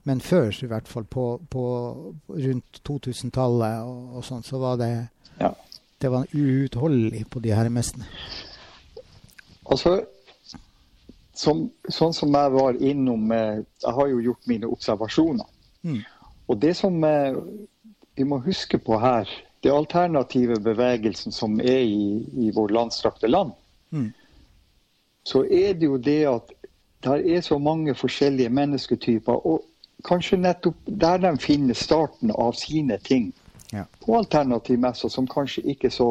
Men 0.07 0.21
før, 0.23 0.53
i 0.63 0.69
hvert 0.71 0.89
fall 0.89 1.05
på, 1.11 1.27
på 1.51 1.63
rundt 2.31 2.81
2000-tallet 2.87 3.81
og, 3.83 4.19
og 4.19 4.27
sånn, 4.27 4.45
så 4.47 4.61
var 4.63 4.77
det 4.79 4.91
ja. 5.41 5.51
det 6.03 6.13
var 6.13 6.29
uutholdelig 6.31 7.25
på 7.31 7.43
de 7.43 7.55
her 7.57 7.71
mestene. 7.75 8.07
Altså, 9.67 9.99
som, 11.37 11.65
sånn 11.91 12.15
som 12.15 12.37
jeg 12.39 12.53
var 12.55 12.79
innom 12.79 13.33
eh, 13.35 13.65
Jeg 13.83 13.95
har 13.99 14.13
jo 14.13 14.23
gjort 14.29 14.47
mine 14.47 14.71
observasjoner. 14.71 15.49
Mm. 15.83 16.05
Og 16.47 16.61
det 16.63 16.77
som 16.79 17.03
eh, 17.05 17.35
vi 18.17 18.25
må 18.25 18.39
huske 18.47 18.79
på 18.79 19.01
her, 19.03 19.27
det 19.67 19.75
alternative 19.75 20.61
bevegelsen 20.63 21.35
som 21.35 21.59
er 21.61 21.83
i, 21.83 22.23
i 22.47 22.53
vår 22.55 22.73
landstrakte 22.79 23.29
land, 23.29 23.53
mm. 23.91 24.09
Så 25.27 25.43
er 25.51 25.75
det 25.75 25.89
jo 25.89 25.97
det 25.99 26.21
at 26.31 26.53
det 27.07 27.37
er 27.37 27.41
så 27.43 27.59
mange 27.59 27.95
forskjellige 27.95 28.51
mennesketyper. 28.55 29.47
Og 29.47 29.65
kanskje 30.07 30.39
nettopp 30.39 30.79
der 30.87 31.19
de 31.23 31.33
finner 31.43 31.75
starten 31.75 32.31
av 32.31 32.55
sine 32.59 32.99
ting 33.03 33.33
ja. 33.73 33.85
på 34.05 34.17
alternativmesser, 34.19 35.11
som 35.11 35.27
kanskje 35.27 35.65
ikke 35.67 35.91
er 35.91 35.95
så, 35.95 36.11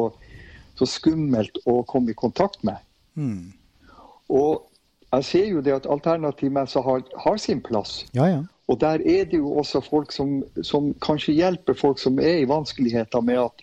så 0.76 0.88
skummelt 0.88 1.58
å 1.64 1.80
komme 1.88 2.12
i 2.12 2.18
kontakt 2.18 2.64
med. 2.64 2.82
Mm. 3.14 3.52
Og 4.28 4.66
jeg 5.12 5.24
ser 5.24 5.46
jo 5.46 5.62
det 5.64 5.74
at 5.74 5.88
alternativmessa 5.88 6.82
har, 6.84 7.04
har 7.24 7.40
sin 7.40 7.62
plass. 7.64 8.02
Ja, 8.12 8.26
ja. 8.28 8.42
Og 8.68 8.80
der 8.80 9.00
er 9.00 9.24
det 9.24 9.38
jo 9.38 9.54
også 9.60 9.80
folk 9.80 10.12
som, 10.12 10.40
som, 10.62 10.90
kanskje 11.00 11.36
hjelper 11.38 11.78
folk 11.78 12.02
som 12.02 12.18
er 12.18 12.42
i 12.42 12.48
vanskeligheter, 12.50 13.22
med 13.22 13.38
at, 13.38 13.62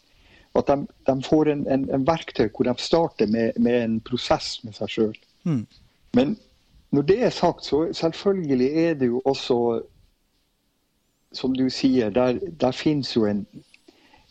at 0.55 0.71
de, 0.71 0.87
de, 1.09 1.15
får 1.27 1.51
en, 1.51 1.65
en, 1.67 1.89
en, 1.91 2.07
verktøy 2.07 2.47
hvor 2.47 2.69
de 2.69 2.73
starter 2.79 3.27
med, 3.27 3.59
med 3.59 3.81
en 3.83 3.99
prosess 3.99 4.61
med 4.63 4.77
seg 4.79 4.93
sjøl. 4.95 5.17
Mm. 5.43 5.65
Men 6.13 6.37
når 6.91 7.01
det 7.01 7.23
er 7.23 7.29
sagt, 7.29 7.65
så 7.65 7.87
selvfølgelig 7.93 8.69
er 8.85 8.93
det 8.93 9.07
jo 9.07 9.21
også 9.25 9.81
Som 11.33 11.55
du 11.55 11.69
sier, 11.69 12.09
der, 12.13 12.37
der 12.61 12.71
finnes 12.71 13.15
jo 13.15 13.25
en 13.25 13.47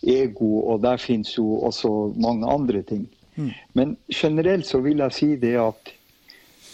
ego, 0.07 0.61
og 0.71 0.83
der 0.83 0.97
finnes 0.97 1.39
jo 1.39 1.59
også 1.67 2.13
mange 2.17 2.47
andre 2.47 2.83
ting. 2.83 3.09
Mm. 3.37 3.51
Men 3.75 3.97
generelt 4.15 4.67
så 4.67 4.79
vil 4.81 5.03
jeg 5.03 5.13
si 5.13 5.37
det 5.37 5.57
at 5.59 5.91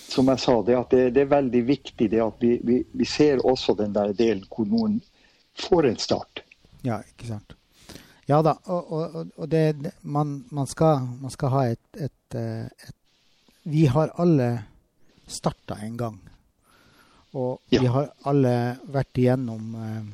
som 0.09 0.28
jeg 0.28 0.41
sa, 0.41 0.57
det, 0.64 0.76
det, 0.91 1.03
det, 1.14 1.22
er 1.22 1.32
veldig 1.32 1.62
viktig 1.68 2.11
det 2.11 2.20
at 2.24 2.41
vi, 2.41 2.59
vi, 2.64 2.82
vi, 2.93 3.05
ser 3.05 3.41
også 3.45 3.74
den 3.76 3.95
der 3.95 4.12
delen 4.16 4.45
hvor 4.49 4.68
noen 4.68 4.99
får 5.59 5.91
en 5.91 5.99
start. 6.01 6.43
Ja, 6.84 7.01
ikke 7.05 7.28
sant. 7.28 7.55
Ja 8.28 8.41
da, 8.45 8.55
og, 8.68 8.93
og, 8.93 9.18
og 9.36 9.51
det, 9.51 9.93
man, 10.03 10.43
man, 10.53 10.66
skal, 10.68 11.05
man, 11.20 11.32
skal, 11.32 11.53
ha 11.53 11.64
et, 11.72 12.01
et, 12.09 12.36
et, 12.36 12.97
Vi 13.62 13.86
har 13.86 14.12
alle 14.16 14.48
starta 15.26 15.78
en 15.84 15.96
gang. 15.96 16.18
Og 17.36 17.59
ja. 17.68 17.80
vi 17.80 17.90
har 17.92 18.12
alle 18.30 18.54
vært 18.88 19.20
igjennom 19.20 19.74
eh, 19.76 20.04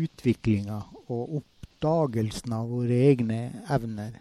utviklinga 0.00 0.78
og 1.12 1.40
oppdagelsen 1.40 2.54
av 2.56 2.70
våre 2.72 3.00
egne 3.10 3.40
evner. 3.72 4.14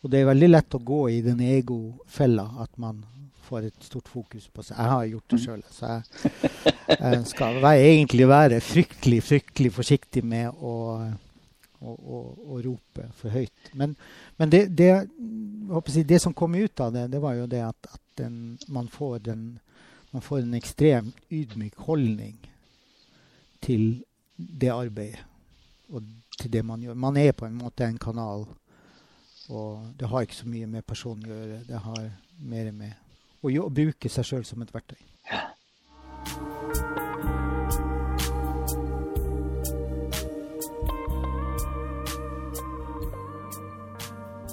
Og 0.00 0.12
det 0.12 0.20
er 0.20 0.30
veldig 0.30 0.50
lett 0.50 0.76
å 0.76 0.84
gå 0.92 1.00
i 1.12 1.18
den 1.24 1.42
egofella 1.44 2.46
at 2.62 2.70
man 2.80 3.02
får 3.50 3.66
et 3.66 3.88
stort 3.88 4.08
fokus 4.08 4.46
på 4.48 4.62
seg. 4.62 4.76
Jeg 4.78 4.92
har 4.94 5.08
gjort 5.10 5.32
det 5.34 5.40
sjøl, 5.42 5.64
så 5.74 5.90
jeg, 5.90 6.52
jeg 6.94 7.24
skal 7.32 7.58
være, 7.64 7.88
egentlig 7.90 8.28
være 8.30 8.60
fryktelig, 8.64 9.20
fryktelig 9.26 9.72
forsiktig 9.74 10.22
med 10.24 10.62
å, 10.62 10.76
å, 11.80 11.94
å, 11.94 12.20
å 12.54 12.60
rope 12.64 13.08
for 13.16 13.32
høyt. 13.34 13.72
Men, 13.72 13.96
men 14.40 14.52
det, 14.52 14.66
det, 14.76 14.90
jeg, 14.90 16.04
det, 16.04 16.20
som 16.22 16.36
kom 16.36 16.54
ut 16.54 16.80
av 16.80 16.92
det, 16.94 17.08
det 17.12 17.22
var 17.22 17.38
jo 17.38 17.48
det 17.50 17.64
at, 17.66 17.90
at 17.94 18.04
den, 18.20 18.58
man, 18.68 18.88
får 18.92 19.18
den, 19.30 19.44
man 20.12 20.24
får 20.24 20.44
en 20.44 20.54
ekstremt 20.58 21.32
ydmyk 21.32 21.80
holdning 21.88 22.38
til 23.64 24.02
det 24.36 24.72
arbeidet 24.72 25.26
og 25.90 26.06
til 26.38 26.52
det 26.52 26.62
man 26.64 26.82
gjør. 26.82 26.94
Man 26.94 27.16
er 27.20 27.32
på 27.36 27.46
en 27.46 27.58
måte 27.58 27.84
en 27.84 27.98
kanal. 27.98 28.46
Og 29.50 29.90
det 29.98 30.08
har 30.08 30.22
ikke 30.22 30.38
så 30.38 30.48
mye 30.48 30.68
med 30.70 30.86
personen 30.86 31.26
å 31.26 31.34
gjøre. 31.34 31.60
Det 31.66 31.82
har 31.82 32.06
mer 32.38 32.72
med 32.72 32.94
å, 33.42 33.50
å 33.50 33.68
bruke 33.74 34.12
seg 34.12 34.28
sjøl 34.30 34.46
som 34.46 34.62
et 34.62 34.74
verktøy. 34.74 35.00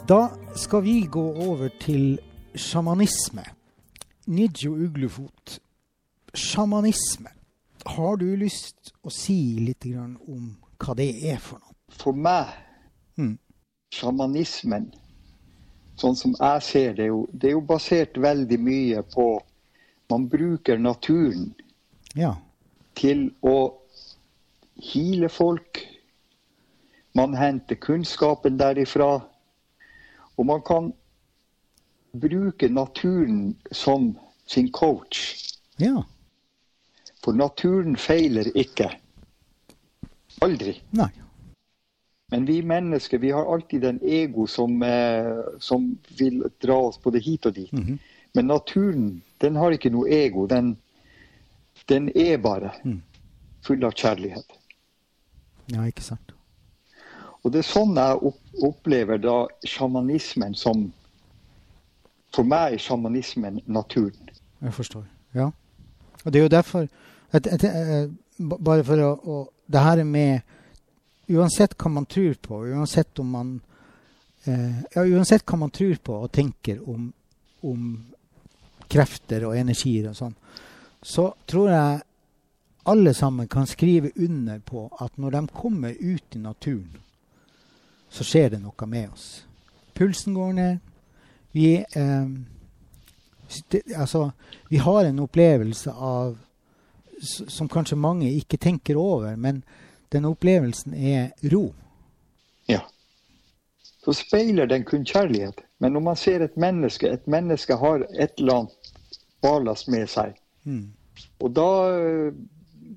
Da 0.08 0.30
skal 0.56 0.82
vi 0.84 1.02
gå 1.02 1.34
over 1.36 1.68
til 1.80 2.20
sjamanisme. 2.56 3.44
Nijo 4.28 4.72
Uglefot, 4.72 5.60
sjamanisme. 6.34 7.28
Har 7.86 8.16
du 8.16 8.30
lyst 8.40 8.94
å 9.04 9.12
si 9.12 9.36
litt 9.60 9.84
om 9.92 10.48
hva 10.80 10.96
det 10.96 11.10
er 11.28 11.44
for 11.44 11.60
noe? 11.60 11.76
For 11.92 12.16
meg, 12.16 12.56
mm. 13.20 13.36
sjamanismen, 14.00 14.88
sånn 16.00 16.16
som 16.16 16.40
jeg 16.40 16.64
ser 16.64 16.96
det, 16.96 17.12
det 17.36 17.52
er 17.52 17.58
jo 17.58 17.68
basert 17.68 18.16
veldig 18.16 18.64
mye 18.64 19.04
på 19.12 19.30
Man 20.08 20.30
bruker 20.32 20.80
naturen 20.80 21.50
ja. 22.16 22.38
til 22.96 23.28
å 23.44 23.58
hile 24.94 25.28
folk. 25.28 25.84
Man 27.12 27.36
henter 27.36 27.76
kunnskapen 27.76 28.56
derifra. 28.56 29.18
Og 30.38 30.46
man 30.46 30.62
kan 30.62 30.92
bruke 32.18 32.70
naturen 32.70 33.56
som 33.72 34.12
sin 34.46 34.72
coach. 34.72 35.36
Ja. 35.78 36.04
For 37.24 37.34
naturen 37.34 37.98
feiler 37.98 38.50
ikke. 38.58 38.92
Aldri. 40.42 40.78
Nei. 40.90 41.10
Men 42.32 42.46
vi 42.46 42.62
mennesker 42.62 43.18
vi 43.18 43.32
har 43.32 43.54
alltid 43.54 43.86
en 43.86 44.00
ego 44.04 44.48
som, 44.48 44.84
eh, 44.84 45.38
som 45.60 45.98
vil 46.20 46.44
dra 46.62 46.78
oss 46.90 47.00
både 47.04 47.20
hit 47.20 47.46
og 47.46 47.54
dit. 47.54 47.74
Mm 47.74 47.84
-hmm. 47.84 47.98
Men 48.34 48.48
naturen 48.48 49.22
den 49.38 49.56
har 49.56 49.72
ikke 49.72 49.90
noe 49.90 50.10
ego. 50.10 50.46
Den, 50.48 50.78
den 51.86 52.10
er 52.16 52.38
bare 52.38 52.72
mm. 52.84 53.02
full 53.62 53.84
av 53.84 53.92
kjærlighet. 53.92 54.46
Ja, 55.66 55.86
ikke 55.86 56.04
sant. 56.04 56.37
Og 57.44 57.54
det 57.54 57.62
er 57.62 57.68
sånn 57.68 57.98
jeg 57.98 58.32
opplever 58.66 59.20
da 59.22 59.46
sjamanismen 59.66 60.56
som 60.58 60.88
For 62.36 62.44
meg 62.44 62.76
er 62.76 62.82
sjamanismen 62.84 63.62
naturen. 63.66 64.30
Jeg 64.62 64.74
forstår. 64.76 65.06
Ja. 65.34 65.48
Og 66.26 66.34
det 66.34 66.40
er 66.40 66.44
jo 66.44 66.52
derfor 66.52 66.88
at, 67.32 67.48
at, 67.48 67.64
at, 67.64 68.10
Bare 68.38 68.84
for 68.86 69.02
å, 69.02 69.12
å 69.16 69.38
Det 69.66 69.82
her 69.82 70.04
med 70.04 70.42
Uansett 71.28 71.74
hva 71.76 71.90
man 71.92 72.06
tror 72.06 72.36
på, 72.40 72.62
uansett 72.72 73.20
om 73.20 73.32
man 73.36 73.48
eh, 74.48 74.78
ja, 74.94 75.04
uansett 75.04 75.44
hva 75.44 75.58
man 75.60 75.74
tror 75.76 75.98
på 76.00 76.14
og 76.24 76.32
tenker 76.32 76.80
om, 76.88 77.10
om 77.68 77.90
krefter 78.88 79.44
og 79.50 79.58
energier 79.60 80.08
og 80.08 80.16
sånn, 80.16 80.38
så 81.04 81.26
tror 81.44 81.74
jeg 81.74 81.98
alle 82.88 83.14
sammen 83.14 83.50
kan 83.52 83.68
skrive 83.68 84.14
under 84.16 84.64
på 84.64 84.86
at 85.04 85.20
når 85.20 85.36
de 85.36 85.42
kommer 85.52 86.00
ut 86.00 86.36
i 86.36 86.40
naturen, 86.40 86.96
så 88.10 88.24
skjer 88.24 88.56
det 88.56 88.62
noe 88.64 88.88
med 88.88 89.10
oss. 89.14 89.46
Pulsen 89.98 90.34
går 90.34 90.54
ned. 90.54 90.78
Vi, 91.52 91.76
eh, 91.78 92.28
det, 93.70 93.82
altså, 93.96 94.32
vi 94.70 94.78
har 94.78 95.06
en 95.06 95.20
opplevelse 95.20 95.92
av 95.92 96.38
som 97.22 97.70
kanskje 97.70 97.98
mange 97.98 98.30
ikke 98.30 98.60
tenker 98.62 98.98
over, 98.98 99.36
men 99.36 99.64
den 100.14 100.26
opplevelsen 100.30 100.94
er 100.94 101.32
ro. 101.52 101.72
Ja. 102.70 102.84
Så 104.04 104.14
speiler 104.14 104.70
den 104.70 104.86
kun 104.86 105.06
kjærlighet. 105.06 105.64
Men 105.80 105.94
når 105.94 106.00
man 106.00 106.16
ser 106.16 106.42
et 106.42 106.58
menneske 106.58 107.10
Et 107.10 107.28
menneske 107.28 107.76
har 107.76 108.06
et 108.20 108.32
eller 108.38 108.54
annet 108.54 108.94
ballast 109.42 109.88
med 109.88 110.08
seg. 110.10 110.38
Mm. 110.64 110.94
Og 111.40 111.52
da, 111.54 111.70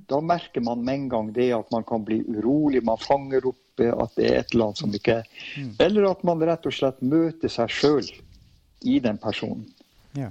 da, 0.09 0.21
merker 0.21 0.61
man 0.65 0.85
med 0.85 0.95
en 0.95 1.09
gang 1.09 1.33
det 1.35 1.51
at 1.57 1.73
man 1.73 1.85
kan 1.85 2.05
bli 2.05 2.23
urolig. 2.29 2.85
Man 2.85 2.99
fanger 2.99 3.47
opp 3.53 3.61
at 3.89 4.17
det 4.17 4.27
er 4.29 4.41
et 4.41 4.53
eller 4.53 4.71
annet 4.71 4.79
som 4.83 4.95
ikke 4.95 5.21
er. 5.21 5.31
Eller 5.81 6.11
at 6.11 6.25
man 6.27 6.43
rett 6.45 6.67
og 6.69 6.75
slett 6.75 7.01
møter 7.03 7.53
seg 7.53 7.73
sjøl 7.73 8.11
i 8.85 8.99
den 9.01 9.19
personen. 9.19 9.67
Ja. 10.17 10.31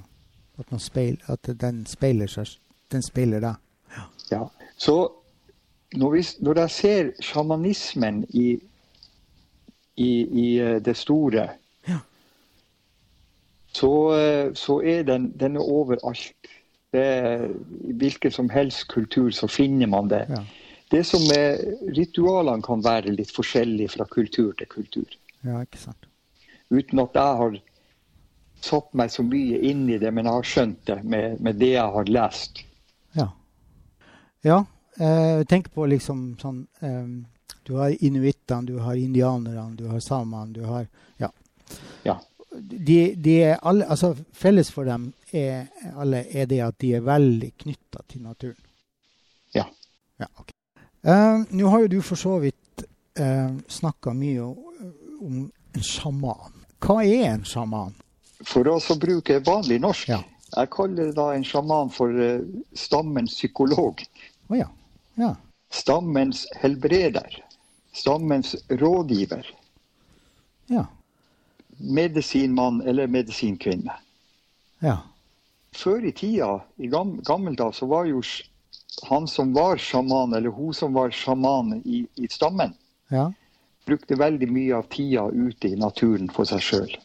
At, 0.59 0.73
speil, 0.81 1.21
at 1.31 1.47
den 1.61 1.85
speiler 1.87 2.27
seg 2.27 2.57
Den 2.91 3.03
speiler 3.05 3.39
deg. 3.39 3.55
Ja. 3.95 4.03
ja. 4.31 4.43
Så 4.77 4.95
når, 5.95 6.11
vi, 6.11 6.23
når 6.39 6.59
jeg 6.59 6.69
ser 6.69 7.11
sjamanismen 7.21 8.23
i, 8.29 8.59
i, 9.95 10.11
i 10.43 10.47
eh, 10.59 10.79
det 10.85 10.95
store, 10.97 11.47
ja. 11.87 11.99
så, 13.73 13.91
eh, 14.17 14.53
så, 14.57 14.79
er 14.81 15.03
den, 15.03 15.31
den 15.39 15.55
er 15.55 15.61
overalt. 15.61 16.33
Det, 16.93 17.05
I 17.85 17.93
hvilken 17.93 18.31
som 18.31 18.49
helst 18.49 18.87
kultur 18.89 19.29
så 19.29 19.47
finner 19.47 19.87
man 19.87 20.09
det. 20.09 20.25
Ja. 20.29 20.43
Det 20.89 21.03
som 21.05 21.21
er, 21.33 21.59
Ritualene 21.93 22.65
kan 22.65 22.81
være 22.81 23.13
litt 23.13 23.31
forskjellige 23.33 23.93
fra 23.93 24.07
kultur 24.09 24.53
til 24.57 24.69
kultur. 24.71 25.17
Ja, 25.45 25.61
ikke 25.61 25.81
sant. 25.81 26.07
Uten 26.69 27.01
at 27.01 27.17
jeg 27.17 27.41
har 27.41 27.59
satt 28.61 28.93
meg 28.97 29.11
så 29.13 29.23
mye 29.23 29.59
inn 29.69 29.85
i 29.89 29.99
det, 30.01 30.11
men 30.13 30.27
jeg 30.27 30.39
har 30.39 30.49
skjønt 30.53 30.81
det 30.89 30.97
med, 31.03 31.39
med 31.43 31.59
det 31.61 31.73
jeg 31.75 31.95
har 31.95 32.11
lest. 32.11 32.63
Ja. 33.17 33.27
Ja, 34.45 34.57
eh, 34.97 35.43
tenk 35.49 35.71
på 35.75 35.85
liksom 35.89 36.31
sånn 36.39 36.63
eh, 36.85 37.07
Du 37.67 37.75
har 37.77 37.93
inuittene, 37.93 38.65
du 38.65 38.79
har 38.81 38.97
indianerne, 38.97 39.75
du 39.77 39.87
har 39.91 39.99
samene, 40.01 40.53
du 40.53 40.63
har 40.65 40.87
Ja. 41.17 41.31
ja. 42.03 42.19
De, 42.49 43.13
de, 43.15 43.35
er 43.43 43.59
alle 43.61 43.85
Altså, 43.85 44.15
felles 44.33 44.71
for 44.73 44.89
dem 44.89 45.11
er, 45.31 45.67
alle 45.95 46.23
er 46.33 46.47
det 46.49 46.63
at 46.65 46.79
de 46.81 46.95
er 46.97 47.05
veldig 47.05 47.51
knytta 47.57 48.01
til 48.07 48.23
naturen. 48.25 48.63
Ja. 49.53 49.67
ja 50.17 50.27
okay. 50.35 50.58
Uh, 51.07 51.43
Nå 51.49 51.67
har 51.67 51.85
jo 51.85 51.87
du 51.87 52.01
for 52.05 52.19
så 52.19 52.37
vidt 52.43 52.83
uh, 53.19 53.25
eh, 53.25 53.51
snakka 53.67 54.13
mye 54.13 54.41
om, 54.41 54.91
om 55.21 55.37
en 55.75 55.85
sjaman. 55.85 56.55
Hva 56.79 57.01
er 57.03 57.33
en 57.33 57.45
sjaman? 57.47 57.95
For 58.47 58.67
oss 58.71 58.89
å 58.93 58.97
bruke 58.99 59.41
vanlig 59.43 59.81
norsk. 59.83 60.11
Ja. 60.11 60.21
Jeg 60.55 60.71
kaller 60.73 61.11
da 61.13 61.29
en 61.35 61.45
sjaman 61.45 61.91
for 61.93 62.15
uh, 62.15 62.41
stammens 62.73 63.35
psykolog. 63.35 64.01
Oh, 64.47 64.57
ja. 64.57 64.69
Ja. 65.19 65.35
Stammens 65.69 66.45
helbreder. 66.57 67.43
Stammens 67.93 68.55
rådgiver. 68.69 69.45
Ja. 70.69 70.85
Medisinmann 71.77 72.81
eller 72.81 73.07
medisinkvinne. 73.07 73.93
Ja. 74.79 74.97
Før 75.75 76.05
i 76.05 76.11
tida, 76.15 76.59
i 76.77 76.87
gam 76.87 77.19
gammeldags, 77.25 77.77
så 77.77 77.87
var 77.89 78.07
jo 78.09 78.23
han 79.03 79.27
som 79.27 79.53
var 79.53 79.77
sjaman, 79.77 80.33
eller 80.33 80.49
hun 80.49 80.73
som 80.73 80.93
var 80.93 81.11
sjaman 81.11 81.81
i, 81.85 82.07
i 82.15 82.27
stammen, 82.27 82.73
ja. 83.09 83.31
brukte 83.85 84.15
veldig 84.15 84.49
mye 84.51 84.75
av 84.75 84.89
tida 84.91 85.27
ute 85.29 85.71
i 85.71 85.79
naturen 85.79 86.29
for 86.33 86.49
seg 86.49 86.63
sjøl. 86.63 86.97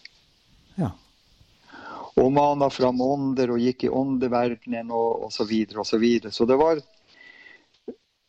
Ja. 0.80 0.90
Og 2.20 2.32
mana 2.32 2.70
fram 2.70 3.00
ånder 3.02 3.54
og 3.54 3.62
gikk 3.62 3.86
i 3.86 3.92
åndeverdenen 3.92 4.90
og 4.94 5.26
osv. 5.28 5.42
Så, 5.42 5.48
videre, 5.50 5.80
og 5.82 5.86
så, 5.86 5.98
videre. 5.98 6.32
så 6.32 6.46
det 6.46 6.58
var 6.58 6.82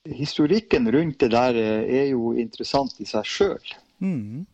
historikken 0.06 0.92
rundt 0.92 1.20
det 1.20 1.32
der 1.34 1.58
eh, 1.60 2.02
er 2.02 2.10
jo 2.14 2.34
interessant 2.38 3.00
i 3.02 3.08
seg 3.10 3.26
sjøl. 3.26 3.74
Mm. 4.00 4.46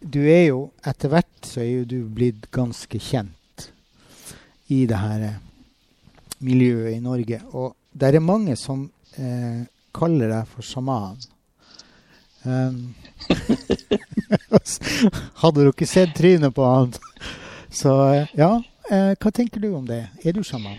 Du 0.00 0.22
er 0.24 0.46
jo 0.48 0.70
etter 0.86 1.12
hvert 1.12 1.46
så 1.46 1.60
er 1.62 1.70
jo 1.70 1.84
du 1.84 1.98
blitt 2.08 2.48
ganske 2.54 2.98
kjent 2.98 3.66
i 4.70 4.84
det 4.88 4.98
her 4.98 5.26
eh, 5.26 5.40
miljøet 6.46 6.96
i 6.96 7.02
Norge. 7.04 7.42
Og 7.52 7.74
det 7.92 8.14
er 8.14 8.22
mange 8.22 8.56
som 8.56 8.86
eh, 9.18 9.66
kaller 9.94 10.30
deg 10.30 10.48
for 10.50 10.66
sjaman. 10.66 11.18
Um, 12.42 12.94
hadde 15.42 15.66
dere 15.66 15.86
sett 15.88 16.14
trynet 16.16 16.54
på 16.56 16.64
han? 16.64 16.94
Så 17.68 17.92
eh, 18.14 18.30
ja, 18.38 18.54
eh, 18.90 19.12
hva 19.18 19.32
tenker 19.34 19.60
du 19.60 19.72
om 19.74 19.86
det? 19.88 20.06
Er 20.24 20.36
du 20.36 20.42
sjaman? 20.46 20.78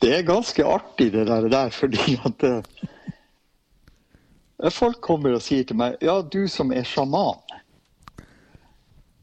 Det 0.00 0.12
er 0.16 0.26
ganske 0.26 0.64
artig, 0.64 1.10
det 1.12 1.26
der, 1.28 1.48
der 1.52 1.70
fordi 1.70 2.18
at 2.24 2.44
uh, 2.48 2.62
Folk 4.72 5.00
kommer 5.00 5.36
og 5.36 5.42
sier 5.44 5.64
til 5.64 5.76
meg 5.80 5.96
ja, 6.04 6.18
du 6.20 6.44
som 6.48 6.72
er 6.72 6.84
sjaman. 6.88 7.40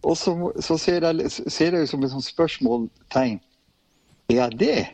Og 0.08 0.16
så, 0.18 0.34
så 0.64 0.78
ser, 0.82 1.06
jeg, 1.06 1.32
ser 1.32 1.78
som 1.86 2.04
et 2.04 2.14
sånt 2.14 2.26
spørsmålstegn. 2.26 3.40
Er 4.30 4.36
jeg 4.36 4.60
det? 4.60 4.86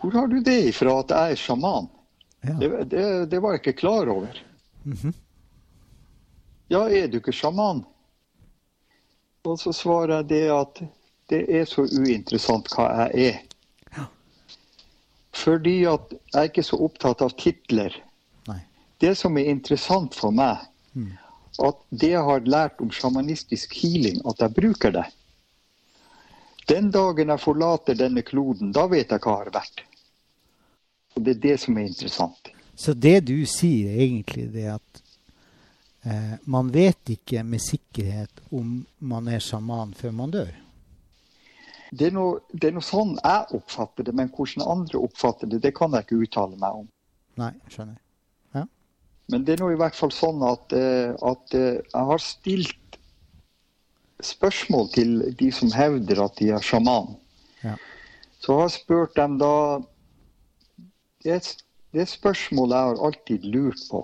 Hvor 0.00 0.12
har 0.12 0.26
du 0.26 0.40
det 0.44 0.58
ifra 0.70 0.98
at 1.00 1.12
jeg 1.14 1.36
er 1.36 1.40
sjaman? 1.40 1.88
Ja. 2.46 2.54
Det, 2.60 2.68
det, 2.92 3.04
det, 3.32 3.40
var 3.42 3.56
jeg 3.56 3.62
ikke 3.64 3.80
klar 3.80 4.08
over. 4.12 4.42
Mm 4.84 4.96
-hmm. 4.96 5.12
Ja, 6.68 6.88
er 6.88 7.08
du 7.08 7.16
ikke 7.16 7.32
sjaman? 7.32 7.84
Og 9.44 9.58
så 9.58 9.72
svarer 9.72 10.16
jeg 10.16 10.28
det 10.28 10.50
at 10.50 10.82
det 11.30 11.44
er 11.60 11.64
så 11.64 11.82
uinteressant 11.82 12.68
hva 12.74 12.88
jeg 12.90 13.28
er. 13.28 13.42
Fordi 15.36 15.84
at 15.84 16.10
jeg 16.10 16.40
er 16.40 16.48
ikke 16.48 16.62
så 16.62 16.76
opptatt 16.76 17.22
av 17.22 17.34
titler. 17.38 18.02
Det 18.98 19.14
som 19.14 19.36
er 19.36 19.50
interessant 19.52 20.14
for 20.16 20.32
meg, 20.32 20.56
mm. 20.96 21.12
at 21.66 21.80
det 21.90 22.14
jeg 22.14 22.24
har 22.24 22.46
lært 22.48 22.80
om 22.80 22.90
sjamanistisk 22.90 23.74
healing, 23.76 24.22
at 24.24 24.40
jeg 24.40 24.54
bruker 24.56 24.94
det. 24.94 25.04
Den 26.66 26.90
dagen 26.90 27.30
jeg 27.30 27.42
forlater 27.42 27.98
denne 27.98 28.24
kloden, 28.26 28.72
da 28.74 28.86
vet 28.90 29.12
jeg 29.14 29.22
hva 29.22 29.36
jeg 29.36 29.44
har 29.44 29.52
vært. 29.54 29.82
Og 31.16 31.24
det 31.24 31.36
er 31.36 31.42
det 31.44 31.56
som 31.62 31.78
er 31.78 31.88
interessant. 31.88 32.50
Så 32.76 32.92
det 32.92 33.20
du 33.28 33.36
sier, 33.48 33.92
er 33.94 34.04
egentlig 34.04 34.48
det 34.52 34.66
at 34.74 35.02
eh, 36.04 36.34
man 36.44 36.72
vet 36.74 37.14
ikke 37.14 37.44
med 37.46 37.62
sikkerhet 37.64 38.42
om 38.50 38.80
man 38.98 39.30
er 39.32 39.40
sjaman 39.40 39.94
før 39.96 40.16
man 40.18 40.34
dør. 40.34 40.50
Det 41.96 42.08
er, 42.08 42.16
noe, 42.16 42.42
det 42.50 42.68
er 42.68 42.74
noe 42.74 42.84
sånn 42.84 43.14
jeg 43.14 43.56
oppfatter 43.56 44.08
det, 44.08 44.12
men 44.18 44.28
hvordan 44.34 44.66
andre 44.66 45.00
oppfatter 45.06 45.48
det, 45.48 45.62
det 45.62 45.72
kan 45.76 45.94
jeg 45.94 46.04
ikke 46.04 46.18
uttale 46.26 46.58
meg 46.58 46.82
om. 46.82 46.90
Nei, 47.38 47.52
skjønner. 47.70 48.02
Men 49.32 49.42
det 49.46 49.56
er 49.56 49.62
nå 49.62 49.72
i 49.74 49.78
hvert 49.78 49.96
fall 49.98 50.12
sånn 50.14 50.42
at, 50.46 50.74
eh, 50.76 51.10
at 51.10 51.54
eh, 51.58 51.80
jeg 51.82 52.08
har 52.10 52.22
stilt 52.22 52.95
spørsmål 54.24 54.88
til 54.94 55.18
de 55.38 55.50
som 55.52 55.72
hevder 55.72 56.22
at 56.24 56.38
de 56.38 56.50
er 56.56 56.64
sjaman. 56.64 57.14
Ja. 57.64 57.76
Så 58.40 58.52
jeg 58.52 58.62
har 58.62 58.74
spurt 58.74 59.16
dem 59.16 59.38
da 59.42 59.52
Det 61.24 61.40
det 61.96 62.04
spørsmålet 62.08 62.76
jeg 62.76 62.88
har 62.88 63.04
alltid 63.06 63.44
lurt 63.44 63.80
på. 63.90 64.02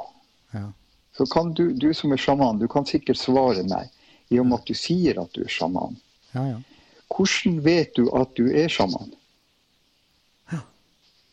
Ja. 0.53 0.73
Så 1.17 1.27
kan 1.27 1.53
du, 1.53 1.73
du 1.73 1.93
som 1.95 2.13
er 2.13 2.21
sjaman, 2.21 2.59
du 2.59 2.69
kan 2.69 2.87
sikkert 2.89 3.21
svare 3.21 3.65
meg 3.69 3.91
i 4.33 4.41
og 4.41 4.49
med 4.49 4.63
at 4.63 4.71
du 4.71 4.75
sier 4.79 5.21
at 5.21 5.33
du 5.37 5.43
er 5.45 5.53
sjaman. 5.53 5.99
Ja, 6.33 6.47
ja. 6.55 6.61
Hvordan 7.13 7.59
vet 7.65 7.93
du 7.97 8.07
at 8.17 8.33
du 8.39 8.47
er 8.49 8.73
sjaman? 8.73 9.13
Ja. 10.53 10.63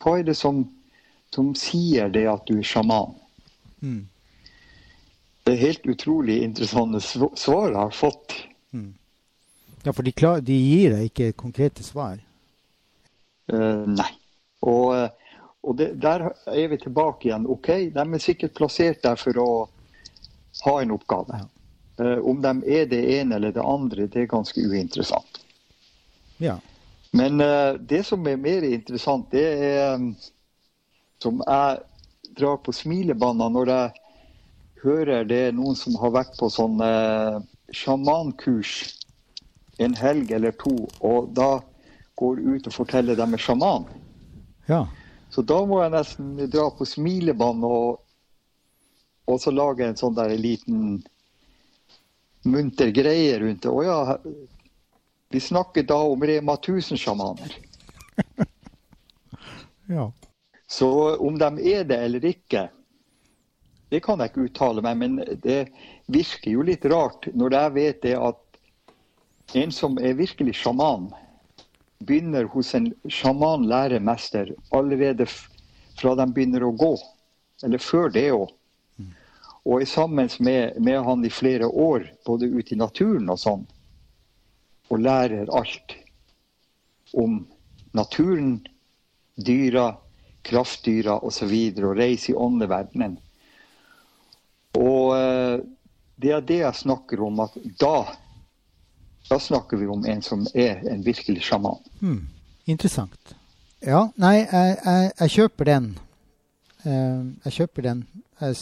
Hva 0.04 0.18
er 0.18 0.26
det 0.28 0.36
som, 0.36 0.66
som 1.32 1.54
sier 1.56 2.12
det 2.12 2.26
at 2.28 2.44
du 2.50 2.58
er 2.58 2.68
sjaman? 2.68 3.16
Mm. 3.80 4.04
Det 5.48 5.54
er 5.54 5.64
helt 5.64 5.88
utrolig 5.88 6.42
interessante 6.44 7.00
svar 7.00 7.70
jeg 7.70 7.80
har 7.80 7.96
fått. 7.96 8.36
Ja 9.82 9.92
for 9.92 10.06
de, 10.06 10.12
klar, 10.12 10.40
de 10.44 10.56
gir 10.56 10.94
deg 10.94 11.10
ikke 11.10 11.32
konkrete 11.38 11.84
svar. 11.86 12.20
Uh, 13.50 13.86
nei. 13.88 14.10
Og, 14.60 14.92
eh, 14.92 15.36
og 15.64 15.76
det, 15.78 15.94
der 16.02 16.26
er 16.52 16.66
vi 16.68 16.78
tilbake 16.82 17.30
igjen. 17.30 17.46
OK, 17.48 17.70
de 17.94 18.04
er 18.04 18.22
sikkert 18.22 18.58
plassert 18.58 19.00
der 19.02 19.16
for 19.16 19.40
å 19.40 19.50
ha 20.66 20.74
en 20.82 20.92
oppgave. 20.94 21.40
Ja. 21.40 21.48
Uh, 22.00 22.18
om 22.28 22.42
de 22.44 22.52
er 22.68 22.86
det 22.88 23.00
ene 23.18 23.36
eller 23.36 23.56
det 23.56 23.64
andre, 23.64 24.06
det 24.08 24.24
er 24.24 24.34
ganske 24.34 24.60
uinteressant. 24.60 25.40
Ja. 26.40 26.58
Men 27.16 27.40
uh, 27.40 27.80
det 27.80 28.04
som 28.08 28.28
er 28.28 28.40
mer 28.40 28.68
interessant, 28.68 29.32
det 29.32 29.46
er 29.64 29.96
um, 29.96 30.12
som 31.20 31.42
jeg 31.44 31.80
drar 32.36 32.60
på 32.64 32.72
smilebånda 32.72 33.48
når 33.52 33.72
jeg 33.72 33.90
hører 34.84 35.26
det 35.28 35.40
er 35.48 35.56
noen 35.56 35.76
som 35.76 35.96
har 36.00 36.12
vært 36.14 36.36
på 36.40 36.48
sånn 36.52 36.80
eh, 36.84 37.40
sjamankurs 37.76 38.96
en 39.80 39.94
helg 39.96 40.32
eller 40.36 40.52
to, 40.60 40.74
og 41.00 41.30
da 41.36 41.60
går 42.20 42.40
ut 42.40 42.66
og 42.68 42.74
forteller 42.74 43.16
dem 43.16 43.34
er 43.34 43.40
sjaman. 43.40 43.86
ja. 44.68 44.86
Så 45.30 45.44
da 45.46 45.60
må 45.62 45.78
jeg 45.78 45.92
nesten 45.94 46.30
dra 46.50 46.64
på 46.74 46.84
smilebånd 46.90 47.62
og, 47.62 48.00
og 49.30 49.36
så 49.38 49.52
lage 49.54 49.86
en 49.86 49.98
sånn 49.98 50.16
der 50.16 50.32
liten 50.34 50.96
munter 52.50 52.90
greie 52.90 53.36
rundt 53.38 53.62
det. 53.62 53.70
Å 53.70 53.84
ja, 53.86 54.16
vi 55.30 55.40
snakker 55.40 55.86
da 55.86 56.00
om 56.02 56.26
Rema 56.26 56.56
1000-sjamaner. 56.58 57.54
ja. 59.94 60.08
Så 60.66 60.90
om 61.22 61.38
de 61.38 61.50
er 61.76 61.86
det 61.86 62.00
eller 62.08 62.26
ikke, 62.32 62.66
det 63.90 64.00
kan 64.04 64.20
jeg 64.20 64.30
ikke 64.30 64.46
uttale 64.46 64.82
meg, 64.86 65.00
men 65.00 65.18
det 65.42 65.64
virker 66.10 66.54
jo 66.54 66.66
litt 66.66 66.84
rart 66.90 67.26
når 67.34 67.56
jeg 67.56 67.74
vet 67.74 68.02
det 68.04 68.14
at 68.18 69.58
en 69.58 69.72
som 69.74 69.98
er 69.98 70.14
virkelig 70.18 70.54
sjaman, 70.60 71.08
begynner 72.06 72.46
hos 72.52 72.70
en 72.78 72.92
sjaman-læremester 73.10 74.54
allerede 74.76 75.26
fra 75.98 76.14
de 76.16 76.26
begynner 76.32 76.64
å 76.64 76.72
gå, 76.72 76.94
eller 77.66 77.82
før 77.82 78.12
det 78.14 78.30
òg. 78.32 78.52
Og 79.68 79.82
er 79.82 79.90
sammen 79.90 80.30
med, 80.40 80.78
med 80.80 81.02
han 81.04 81.24
i 81.26 81.30
flere 81.30 81.66
år, 81.68 82.06
både 82.26 82.48
ute 82.48 82.74
i 82.74 82.78
naturen 82.80 83.28
og 83.28 83.42
sånn, 83.42 83.66
og 84.88 85.02
lærer 85.02 85.50
alt 85.52 85.96
om 87.12 87.42
naturen, 87.92 88.54
dyra, 89.36 89.92
kraftdyra 90.46 91.18
osv. 91.26 91.52
Og, 91.52 91.82
og 91.90 91.98
reiser 91.98 92.32
i 92.32 92.38
åndeverdenen. 92.38 93.18
Og 94.78 95.14
eh, 95.16 95.62
det 96.20 96.34
er 96.36 96.44
det 96.46 96.60
jeg 96.60 96.82
snakker 96.84 97.22
om, 97.24 97.40
at 97.46 97.56
da 97.80 97.94
da 99.30 99.38
snakker 99.38 99.76
vi 99.76 99.86
om 99.86 100.04
en 100.04 100.22
som 100.22 100.46
er 100.54 100.80
en 100.90 101.02
virkelig 101.06 101.44
sjaman. 101.46 101.78
Hmm. 102.00 102.24
Interessant. 102.64 103.34
Ja, 103.78 104.08
nei, 104.18 104.40
jeg, 104.42 104.76
jeg, 104.84 105.10
jeg 105.20 105.32
kjøper 105.36 105.68
den. 105.68 105.86
Eh, 106.82 107.20
jeg 107.46 107.56
kjøper 107.60 107.86
den. 107.86 108.00
Jeg, 108.40 108.56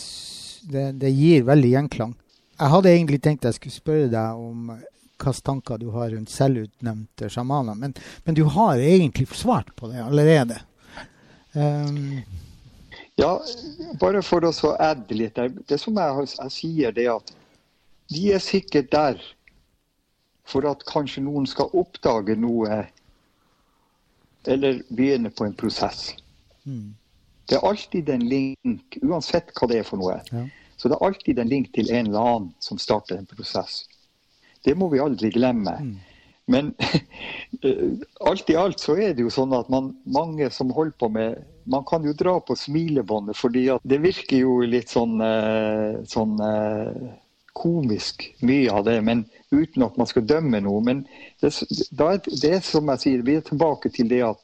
det, 0.69 0.85
det 1.01 1.15
gir 1.17 1.47
veldig 1.49 1.71
gjenklang. 1.73 2.13
Jeg 2.59 2.73
hadde 2.75 2.93
egentlig 2.93 3.21
tenkt 3.25 3.47
jeg 3.49 3.57
skulle 3.57 3.79
spørre 3.79 4.11
deg 4.13 4.45
om 4.45 4.73
hvilke 5.19 5.33
tanker 5.47 5.81
du 5.81 5.89
har 5.95 6.13
rundt 6.13 6.31
selvutnevnte 6.31 7.31
sjamaner, 7.33 7.75
men, 7.75 7.95
men 8.27 8.37
du 8.37 8.45
har 8.55 8.79
egentlig 8.79 9.27
svart 9.35 9.73
på 9.75 9.89
det 9.91 10.05
allerede. 10.05 10.61
Um, 11.57 12.21
Ja, 13.19 13.33
bare 13.99 14.23
for 14.23 14.47
å 14.47 14.53
så 14.55 14.77
adde 14.79 15.17
litt. 15.19 15.39
Det 15.67 15.79
som 15.83 15.97
jeg, 15.99 16.29
jeg 16.39 16.55
sier, 16.55 16.95
det 16.95 17.09
er 17.09 17.17
at 17.19 17.33
de 18.15 18.29
er 18.33 18.43
sikkert 18.43 18.93
der 18.93 19.19
for 20.49 20.65
at 20.71 20.85
kanskje 20.89 21.25
noen 21.27 21.49
skal 21.51 21.75
oppdage 21.77 22.39
noe 22.39 22.85
eller 24.49 24.81
begynne 24.89 25.31
på 25.35 25.45
en 25.45 25.57
prosess. 25.59 26.15
mm, 26.65 26.95
Det 27.49 27.57
er 27.57 27.67
alltid 27.69 28.09
en 28.09 28.25
link, 28.29 28.99
uansett 29.03 29.53
hva 29.57 29.69
det 29.69 29.83
er 29.83 29.89
for 29.89 30.01
noe. 30.01 30.21
Ja. 30.33 30.47
Så 30.79 30.89
det 30.89 30.97
er 30.97 31.07
alltid 31.07 31.39
en 31.39 31.51
link 31.51 31.73
til 31.75 31.91
en 31.91 32.07
eller 32.07 32.21
annen 32.21 32.51
som 32.63 32.79
starter 32.79 33.19
en 33.19 33.27
prosess. 33.27 33.83
Det 34.65 34.77
må 34.79 34.89
vi 34.93 35.03
aldri 35.03 35.31
glemme. 35.35 35.75
Mm. 35.83 35.97
Men 36.47 36.75
eh, 37.67 37.99
alt 38.31 38.51
i 38.51 38.57
alt 38.57 38.81
så 38.81 38.97
er 38.97 39.13
det 39.17 39.27
jo 39.27 39.33
sånn 39.33 39.53
at 39.57 39.69
man, 39.73 39.93
mange 40.07 40.49
som 40.55 40.71
holder 40.73 40.97
på 41.01 41.11
med 41.13 41.43
Man 41.69 41.85
kan 41.85 42.05
jo 42.05 42.13
dra 42.17 42.39
på 42.41 42.57
smilebåndet, 42.57 43.37
fordi 43.37 43.67
det 43.85 44.01
virker 44.03 44.41
jo 44.41 44.61
litt 44.65 44.93
sånn, 44.93 45.19
eh, 45.21 45.99
sånn 46.09 46.39
eh, 46.45 47.09
komisk 47.59 48.25
mye 48.47 48.73
av 48.73 48.87
det, 48.87 48.99
men 49.05 49.25
uten 49.51 49.85
at 49.85 49.99
man 50.01 50.09
skal 50.09 50.27
dømme 50.29 50.63
noe. 50.65 50.81
Men 50.85 51.03
det, 51.43 51.53
det 51.91 52.53
er 52.55 52.63
som 52.65 52.89
jeg 52.95 53.05
sier, 53.05 53.25
vi 53.27 53.39
er 53.39 53.45
tilbake 53.47 53.93
til 53.95 54.09
det 54.11 54.23
at 54.31 54.41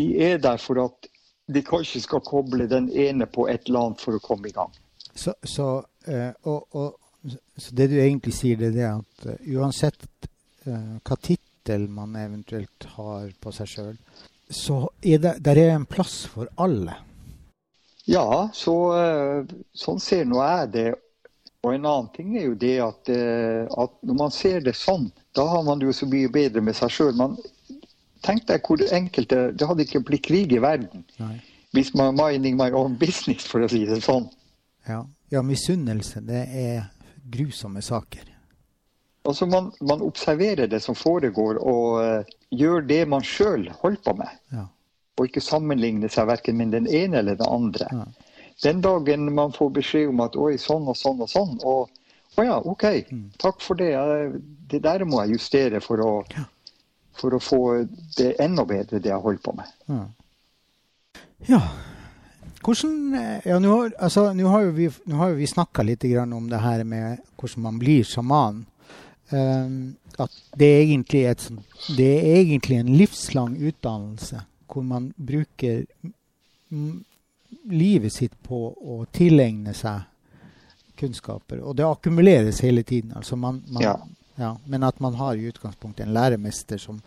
de 0.00 0.08
er 0.24 0.40
der 0.42 0.58
for 0.62 0.82
at 0.86 1.10
de 1.50 1.62
kanskje 1.66 2.02
skal 2.02 2.22
koble 2.24 2.66
den 2.70 2.88
ene 2.90 3.26
på 3.30 3.46
et 3.50 3.68
eller 3.68 3.90
annet 3.90 4.02
for 4.02 4.16
å 4.16 4.24
komme 4.24 4.50
i 4.50 4.54
gang. 4.56 4.72
så, 5.14 5.34
så, 5.42 5.68
eh, 6.06 6.30
og, 6.46 6.66
og, 6.74 6.98
så 7.58 7.74
det 7.76 7.90
du 7.90 7.98
egentlig 8.00 8.34
sier, 8.34 8.58
det 8.58 8.80
er 8.80 8.96
at 8.96 9.26
uansett 9.50 10.06
hva 10.64 11.16
tittel 11.20 11.86
man 11.88 12.14
eventuelt 12.16 12.86
har 12.96 13.30
på 13.40 13.52
seg 13.52 13.68
sjøl, 13.68 13.96
så 14.50 14.88
er 15.02 15.22
det 15.22 15.36
der 15.44 15.58
er 15.58 15.74
en 15.74 15.86
plass 15.86 16.24
for 16.30 16.50
alle. 16.60 16.96
Ja, 18.10 18.48
så, 18.52 18.74
eh, 18.98 19.54
sånn 19.74 20.00
ser 20.02 20.26
nå 20.26 20.40
jeg 20.42 20.72
det. 20.74 20.88
Og 21.60 21.74
en 21.74 21.84
annen 21.84 22.08
ting 22.14 22.36
er 22.38 22.48
jo 22.48 22.56
det 22.56 22.76
at, 22.80 23.08
eh, 23.12 23.68
at 23.68 23.92
når 24.02 24.16
man 24.16 24.32
ser 24.32 24.62
det 24.64 24.74
sånn, 24.74 25.10
da 25.36 25.44
har 25.46 25.62
man 25.62 25.78
det 25.78 25.90
jo 25.90 25.96
så 26.00 26.08
mye 26.08 26.30
bedre 26.32 26.62
med 26.64 26.74
seg 26.76 26.90
sjøl. 26.90 27.20
Tenk 28.24 28.46
deg 28.48 28.64
hvor 28.66 28.80
enkelt 28.80 29.28
det 29.30 29.68
hadde 29.68 29.84
ikke 29.84 30.02
blitt 30.08 30.26
krig 30.26 30.52
i 30.52 30.60
verden 30.60 31.04
Nei. 31.20 31.38
hvis 31.72 31.94
man 31.96 32.16
mining 32.16 32.56
my 32.56 32.70
own 32.72 32.96
business, 33.00 33.46
for 33.46 33.64
å 33.64 33.68
si 33.70 33.84
det 33.88 34.00
sånn. 34.04 34.26
Ja, 34.88 35.04
ja 35.30 35.42
misunnelse, 35.44 36.20
det 36.24 36.42
er 36.48 36.90
grusomme 37.30 37.84
saker. 37.84 38.26
Altså 39.28 39.46
man, 39.46 39.70
man 39.80 40.02
observerer 40.02 40.66
det 40.66 40.80
som 40.82 40.96
foregår, 40.96 41.60
og 41.60 42.00
eh, 42.02 42.36
gjør 42.50 42.86
det 42.86 43.08
man 43.08 43.22
sjøl 43.22 43.68
holder 43.82 44.02
på 44.04 44.16
med. 44.18 44.28
Ja. 44.52 44.66
Og 45.18 45.26
ikke 45.28 45.42
sammenligne 45.44 46.08
seg 46.10 46.26
verken 46.30 46.56
med 46.56 46.72
den 46.74 46.86
ene 46.88 47.18
eller 47.20 47.36
den 47.36 47.46
andre. 47.50 47.86
Ja. 47.92 48.04
Den 48.62 48.80
dagen 48.84 49.28
man 49.34 49.52
får 49.56 49.70
beskjed 49.78 50.08
om 50.12 50.20
at 50.20 50.36
oi, 50.36 50.54
sånn 50.60 50.88
og 50.88 50.96
sånn 50.96 51.20
og 51.24 51.28
sånn, 51.32 51.58
og 51.64 51.88
å 52.38 52.44
ja, 52.46 52.58
OK, 52.60 52.84
Mm. 53.10 53.30
takk 53.38 53.60
for 53.60 53.74
det. 53.74 53.90
Det 54.70 54.82
der 54.82 55.04
må 55.04 55.20
jeg 55.24 55.36
justere 55.38 55.80
for 55.80 55.98
å, 55.98 56.24
Ja. 56.36 56.44
for 57.12 57.30
å 57.34 57.40
få 57.42 57.60
det 58.16 58.36
enda 58.40 58.64
bedre, 58.64 59.00
det 59.00 59.10
jeg 59.10 59.20
holder 59.20 59.40
på 59.42 59.56
med. 59.56 59.66
Ja. 59.88 60.06
ja. 61.48 61.60
Hvordan 62.62 63.14
eh, 63.14 63.40
Ja, 63.48 63.58
nå 63.58 63.90
altså, 63.98 64.26
har 64.36 64.62
jo 64.62 64.70
vi, 64.70 64.88
nå 65.06 65.16
har 65.16 65.30
jo 65.30 65.36
vi 65.40 65.46
snakka 65.46 65.82
litt 65.82 66.00
grann 66.04 66.32
om 66.32 66.48
det 66.48 66.60
her 66.60 66.84
med 66.84 67.18
hvordan 67.38 67.62
man 67.62 67.78
blir 67.78 68.04
sjaman. 68.04 68.66
Um, 69.30 69.96
at 70.18 70.32
det 70.58 70.66
er, 70.66 70.80
egentlig 70.82 71.20
et, 71.30 71.44
det 71.96 72.08
er 72.18 72.40
egentlig 72.40 72.80
en 72.80 72.94
livslang 72.98 73.52
utdannelse 73.56 74.40
hvor 74.70 74.82
man 74.86 75.12
bruker 75.16 75.84
livet 77.70 78.12
sitt 78.14 78.34
på 78.46 78.58
å 78.74 79.04
tilegne 79.14 79.74
seg 79.74 80.02
kunnskaper. 81.00 81.62
Og 81.64 81.76
det 81.78 81.86
akkumuleres 81.86 82.60
hele 82.66 82.82
tiden. 82.86 83.14
Altså 83.16 83.36
man, 83.36 83.62
man, 83.68 83.82
Ja. 83.82 83.96
ja, 84.36 84.52
men 84.66 84.82
at 84.86 85.00
man 85.00 85.14
har 85.14 85.34
i 85.34 85.48
utgangspunktet 85.48 86.06
en 86.06 86.14
læremester 86.14 86.78
som 86.78 87.00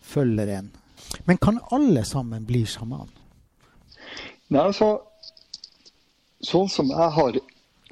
følger 0.00 0.58
en. 0.58 0.70
Men 1.24 1.38
kan 1.38 1.60
alle 1.70 2.04
sammen 2.04 2.46
bli 2.46 2.64
sjaman? 2.66 3.10
Nei, 4.48 4.62
altså, 4.62 5.00
sånn 6.42 6.68
som 6.70 6.90
jeg 6.90 7.10
har 7.18 7.38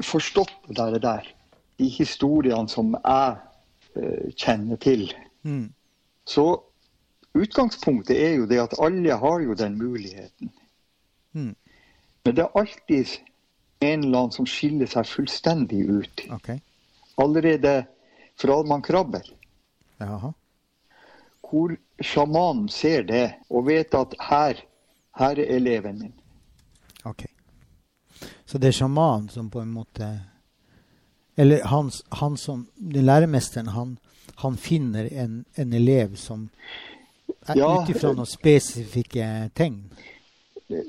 forstått 0.03 0.55
det 0.71 1.03
der, 1.03 1.27
i 1.79 1.85
de 1.85 1.91
historiene 1.91 2.71
som 2.71 2.95
jeg 2.95 3.37
kjenner 4.37 4.77
til, 4.77 5.13
Mm. 5.45 5.73
så 6.27 6.63
utgangspunktet 7.35 8.17
er 8.17 8.35
jo 8.39 8.47
det 8.47 8.59
at 8.63 8.75
alle 8.81 9.13
har 9.21 9.41
jo 9.41 9.55
den 9.55 9.75
muligheten. 9.79 10.51
Mm. 11.33 11.55
Men 12.25 12.35
det 12.37 12.43
er 12.45 12.59
alltid 12.59 13.07
en 13.81 14.05
eller 14.05 14.19
annen 14.19 14.33
som 14.33 14.47
skiller 14.47 14.87
seg 14.89 15.05
fullstendig 15.07 15.83
ut. 15.91 16.23
Okay. 16.33 16.59
Allerede 17.21 17.85
fra 18.41 18.63
man 18.63 18.83
krabber. 18.83 19.27
Jaha. 20.01 20.33
Hvor 21.45 21.77
sjamanen 22.01 22.69
ser 22.69 23.03
det 23.03 23.35
og 23.51 23.67
vet 23.67 23.95
at 23.95 24.15
her, 24.21 24.65
her 25.19 25.39
er 25.39 25.57
eleven 25.57 25.99
min. 25.99 26.15
ok. 27.05 27.27
Så 28.47 28.59
det 28.59 28.69
er 28.69 28.73
sjamanen 28.81 29.29
som 29.29 29.51
på 29.51 29.61
en 29.61 29.73
måte 29.73 30.07
Eller 31.37 31.65
han, 31.65 31.91
han 32.09 32.37
som 32.37 32.67
den 32.77 33.07
Læremesteren, 33.07 33.67
han, 33.75 33.97
han 34.37 34.57
finner 34.57 35.09
en, 35.13 35.45
en 35.55 35.73
elev 35.73 36.17
som 36.17 36.49
er 37.47 37.59
Ja, 37.59 37.83
ut 37.83 37.91
ifra 37.91 38.13
noen 38.15 38.29
spesifikke 38.29 39.51
tegn. 39.55 39.81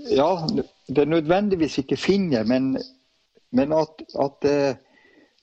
Ja, 0.09 0.47
det 0.87 1.07
nødvendigvis 1.07 1.79
ikke 1.81 1.97
finner, 1.97 2.45
men, 2.47 2.77
men 3.51 3.73
at, 3.75 4.05
at 4.19 4.37
det, 4.45 4.77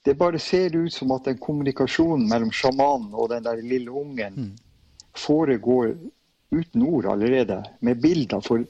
det 0.06 0.14
bare 0.18 0.38
ser 0.38 0.72
ut 0.76 0.92
som 0.94 1.12
at 1.12 1.26
den 1.28 1.38
kommunikasjonen 1.38 2.28
mellom 2.30 2.52
sjamanen 2.54 3.12
og 3.12 3.28
den 3.34 3.44
der 3.44 3.60
lille 3.62 3.90
ungen 3.90 4.34
Mm. 4.36 4.52
foregår 5.16 5.94
uten 6.50 6.82
ord 6.82 7.06
allerede, 7.06 7.62
med 7.80 8.00
bilder. 8.00 8.40
For 8.40 8.64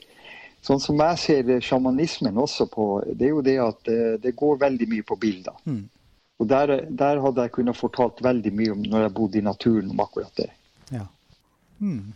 sånn 0.63 0.81
som 0.83 0.99
jeg 0.99 1.19
ser 1.19 1.61
sjamanismen 1.61 2.39
også 2.39 2.67
på, 2.71 2.87
det 3.15 3.27
er 3.27 3.31
jo 3.31 3.43
det 3.43 3.57
at 3.63 3.89
eh, 3.91 4.15
det 4.23 4.35
går 4.39 4.59
veldig 4.61 4.89
mye 4.91 5.03
på 5.07 5.17
bilder. 5.17 5.55
Mm. 5.65 5.89
Og 6.43 6.49
der, 6.51 6.75
der 6.91 7.21
hadde 7.23 7.45
jeg 7.47 7.55
kunnet 7.55 7.79
fortalt 7.79 8.19
veldig 8.25 8.51
mye 8.59 8.75
om 8.75 8.83
når 8.83 9.07
jeg 9.07 9.15
bodde 9.15 9.39
i 9.39 9.47
naturen 9.47 9.93
om 9.95 10.03
akkurat 10.03 10.35
det. 10.41 10.49
Ja. 10.91 11.07
hmm. 11.79 12.13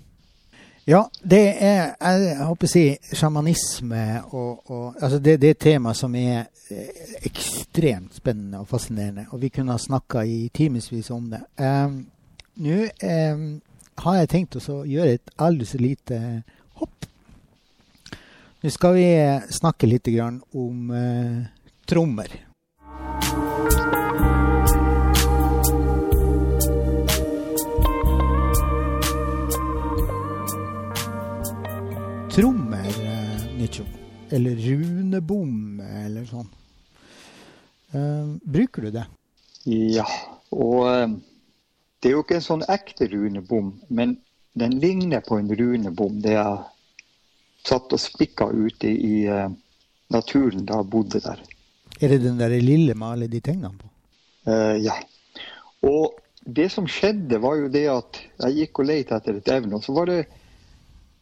Ja, 0.87 1.01
det 1.19 1.43
er 1.67 1.97
jeg 1.99 2.45
håper 2.47 2.69
å 2.69 2.71
si, 2.71 2.85
sjamanisme 3.19 4.03
og, 4.29 4.69
og 4.71 5.01
altså 5.01 5.19
det, 5.19 5.41
det 5.43 5.49
er 5.49 5.57
et 5.57 5.65
tema 5.65 5.95
som 5.99 6.15
er 6.15 6.45
eh, 6.71 7.17
ekstremt 7.27 8.15
spennende 8.15 8.61
og 8.63 8.69
fascinerende. 8.71 9.27
Og 9.35 9.43
vi 9.43 9.51
kunne 9.51 9.75
ha 9.75 9.83
snakka 9.83 10.23
i 10.23 10.45
timevis 10.55 11.11
om 11.15 11.27
det. 11.33 11.43
Um, 11.59 12.05
Nå 12.63 12.77
um, 13.03 13.49
har 14.07 14.21
jeg 14.21 14.31
tenkt 14.33 14.57
å 14.63 14.79
gjøre 14.87 15.19
et 15.19 15.35
aldri 15.43 15.67
så 15.69 15.83
lite 15.83 16.21
hopp. 16.79 17.11
Nå 18.63 18.73
skal 18.73 18.95
vi 18.97 19.09
eh, 19.11 19.51
snakke 19.59 19.91
litt 19.91 20.07
grann 20.15 20.39
om 20.55 20.95
uh, 20.95 21.43
trommer. 21.91 22.31
Trommer, 32.37 32.87
eh, 32.87 33.59
Nicho. 33.59 33.85
Eller 34.31 34.57
runebom, 34.57 35.81
eller 35.81 36.25
sånn. 36.29 36.51
Eh, 37.97 38.35
bruker 38.45 38.83
du 38.83 38.91
det? 38.99 39.05
Ja, 39.73 40.05
og 40.53 40.83
eh, 40.91 41.15
det 42.03 42.11
er 42.11 42.17
jo 42.19 42.21
ikke 42.27 42.37
en 42.37 42.45
sånn 42.45 42.67
ekte 42.69 43.09
runebom, 43.09 43.73
men 43.89 44.19
den 44.53 44.77
ligner 44.85 45.25
på 45.25 45.41
en 45.41 45.49
runebom. 45.49 46.21
Det 46.21 46.37
er 46.37 46.61
satt 47.65 47.97
og 47.97 48.05
spikka 48.05 48.51
ute 48.53 48.93
i 48.93 49.25
naturen 50.13 50.69
da 50.69 50.83
jeg 50.83 50.93
bodde 50.93 51.25
der. 51.25 51.41
Er 52.05 52.13
det 52.13 52.23
den 52.29 52.37
der 52.37 52.53
lille 52.61 52.93
med 52.93 53.15
alle 53.15 53.33
de 53.33 53.41
tingene 53.41 53.73
på? 53.81 53.89
Eh, 54.53 54.77
ja. 54.85 55.01
Og 55.89 56.21
det 56.45 56.69
som 56.75 56.85
skjedde, 56.85 57.41
var 57.41 57.57
jo 57.65 57.73
det 57.73 57.89
at 57.97 58.27
jeg 58.45 58.61
gikk 58.61 58.85
og 58.85 58.93
lette 58.93 59.17
etter 59.17 59.41
et 59.41 59.57
evne, 59.57 59.81
og 59.81 59.89
så 59.89 59.97
var 59.97 60.13
det, 60.13 60.27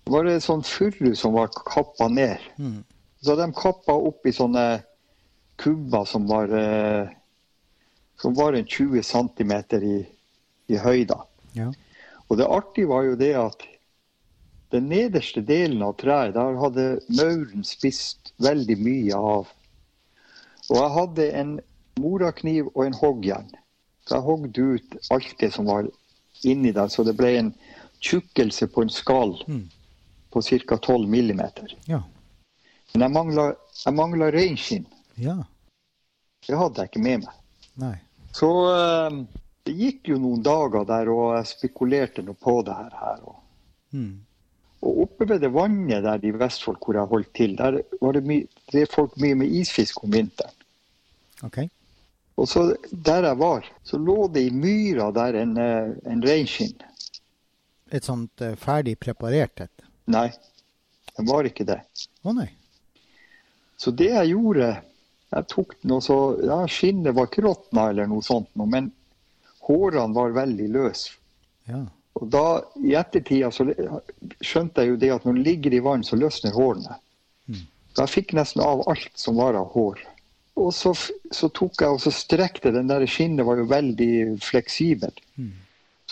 var 0.04 0.26
det 0.28 0.40
sånn 0.44 0.64
furu 0.66 1.14
som 1.16 1.32
var 1.36 1.52
kappa 1.54 2.08
ned. 2.12 2.42
Mm. 2.58 2.82
Så 3.24 3.36
de 3.36 3.48
kappa 3.56 3.94
opp 3.96 4.26
i 4.26 4.34
sånne 4.36 4.82
kubber 5.60 6.04
som 6.08 6.26
var, 6.28 6.50
eh, 6.52 7.08
som 8.20 8.34
var 8.36 8.52
en 8.52 8.66
20 8.66 9.02
cm 9.02 9.52
i, 9.80 9.96
i 10.68 10.80
høyda. 10.80 11.22
Ja. 11.56 11.70
Og 12.28 12.38
det 12.40 12.50
artige 12.50 12.90
var 12.90 13.06
jo 13.06 13.16
det 13.16 13.32
at 13.38 13.64
den 14.74 14.88
nederste 14.90 15.40
delen 15.40 15.82
av 15.86 15.94
treet, 16.00 16.34
der 16.34 16.56
hadde 16.58 16.86
mauren 17.14 17.64
spist 17.64 18.32
veldig 18.42 18.76
mye 18.80 19.18
av. 19.18 19.52
Og 20.70 20.76
jeg 20.80 20.94
hadde 20.96 21.28
en 21.38 21.52
morakniv 22.00 22.72
og 22.74 22.86
en 22.86 22.98
hoggjern. 22.98 23.52
Så 24.04 24.18
jeg 24.18 24.26
hogde 24.26 24.64
ut 24.74 24.96
alt 25.14 25.36
det 25.40 25.52
som 25.54 25.68
var 25.70 25.86
inni 26.44 26.74
der, 26.74 26.90
så 26.92 27.04
det 27.06 27.14
ble 27.16 27.30
en 27.38 27.52
tjukkelse 28.04 28.68
på 28.68 28.84
en 28.84 28.92
skall 28.92 29.38
Mm. 29.46 29.70
På 30.34 30.42
ca. 30.42 30.76
12 30.76 31.08
millimeter. 31.10 31.76
Ja. 31.88 32.02
Men 32.92 33.06
jeg 33.06 33.14
mangla, 33.14 33.46
jeg 33.84 33.96
mangla 33.96 34.30
reinskinn. 34.34 34.86
ja. 35.16 35.38
Det 36.44 36.58
hadde 36.60 36.82
jeg 36.82 36.90
ikke 36.90 37.00
med 37.00 37.22
meg. 37.22 37.36
Nei. 37.80 37.94
Så 38.36 38.48
eh, 38.68 39.14
det 39.64 39.72
gikk 39.78 40.10
jo 40.10 40.18
noen 40.20 40.42
dager 40.44 40.84
der, 40.84 41.08
og 41.08 41.30
jeg 41.38 41.48
spekulerte 41.54 42.20
noe 42.26 42.36
på 42.36 42.58
det 42.66 42.74
her. 42.76 43.22
og 43.24 43.40
Mm. 43.94 44.24
Og 44.82 45.04
oppe 45.04 45.28
ved 45.30 45.40
det 45.44 45.52
vannet 45.54 46.02
der 46.04 46.24
i 46.26 46.32
Vestfold 46.34 46.80
hvor 46.82 46.96
jeg 46.98 47.10
holdt 47.12 47.30
til, 47.38 47.56
der 47.56 47.78
var 48.00 48.16
det 48.16 48.40
drev 48.72 48.88
folk 48.90 49.14
mye 49.22 49.36
med 49.38 49.52
isfisk 49.60 50.02
om 50.04 50.12
vinteren. 50.12 50.56
OK. 51.46 51.60
Og 52.36 52.48
så 52.50 52.64
der 52.90 53.28
jeg 53.28 53.38
var, 53.38 53.68
så 53.86 54.00
lå 54.02 54.26
det 54.34 54.42
i 54.48 54.50
myra 54.50 55.10
der 55.14 55.38
en, 55.44 55.56
eh, 55.56 55.94
en 56.10 56.22
reinskinn. 56.26 56.74
Et 57.94 58.04
sånt 58.04 58.42
eh, 58.42 58.56
ferdig 58.58 58.98
preparert 58.98 59.60
et? 59.60 59.86
Nei, 60.10 60.28
den 61.16 61.28
var 61.30 61.48
ikke 61.48 61.66
det. 61.68 61.80
Å 62.22 62.34
nei. 62.36 62.48
Så 63.80 63.92
det 63.96 64.10
jeg 64.12 64.34
gjorde, 64.34 64.70
jeg 65.34 65.48
tok 65.50 65.74
den 65.82 65.96
og 65.96 66.04
så 66.06 66.18
Ja, 66.44 66.60
skinnet 66.70 67.16
var 67.16 67.28
ikke 67.28 67.44
råtna 67.46 67.88
eller 67.90 68.08
noe 68.10 68.24
sånt, 68.24 68.50
noe, 68.58 68.70
men 68.70 68.92
hårene 69.66 70.14
var 70.16 70.36
veldig 70.36 70.70
løse. 70.74 71.16
Ja. 71.70 71.82
Og 72.14 72.28
da, 72.30 72.46
i 72.78 72.94
ettertida, 72.94 73.50
så 73.50 73.66
skjønte 74.44 74.84
jeg 74.84 74.92
jo 74.92 74.98
det 75.02 75.10
at 75.16 75.24
når 75.26 75.34
den 75.34 75.46
ligger 75.46 75.74
i 75.74 75.82
vann, 75.82 76.04
så 76.06 76.18
løsner 76.18 76.54
hårene. 76.54 76.98
Mm. 77.50 77.64
Jeg 77.98 78.12
fikk 78.12 78.34
nesten 78.38 78.62
av 78.62 78.84
alt 78.90 79.18
som 79.18 79.40
var 79.40 79.58
av 79.58 79.72
hår. 79.74 80.04
Og 80.62 80.70
så, 80.74 80.92
så 81.34 81.50
tok 81.50 81.82
jeg 81.82 81.96
og 81.96 82.02
så 82.04 82.12
strekte 82.14 82.70
den 82.74 82.90
der 82.90 83.02
skinnet 83.10 83.46
var 83.48 83.58
jo 83.58 83.66
veldig 83.70 84.38
fleksibelt. 84.44 85.18
Mm. 85.34 85.50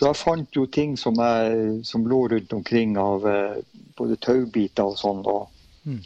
Så 0.02 0.08
jeg 0.10 0.18
fant 0.18 0.56
jo 0.56 0.64
ting 0.66 0.96
som, 0.98 1.14
jeg, 1.14 1.76
som 1.86 2.02
lå 2.10 2.24
rundt 2.32 2.52
omkring 2.56 2.96
av 2.98 3.22
eh, 3.30 3.60
både 3.94 4.16
taubiter 4.18 4.88
og 4.90 4.96
sånn. 4.98 5.20
Mm. 5.86 6.00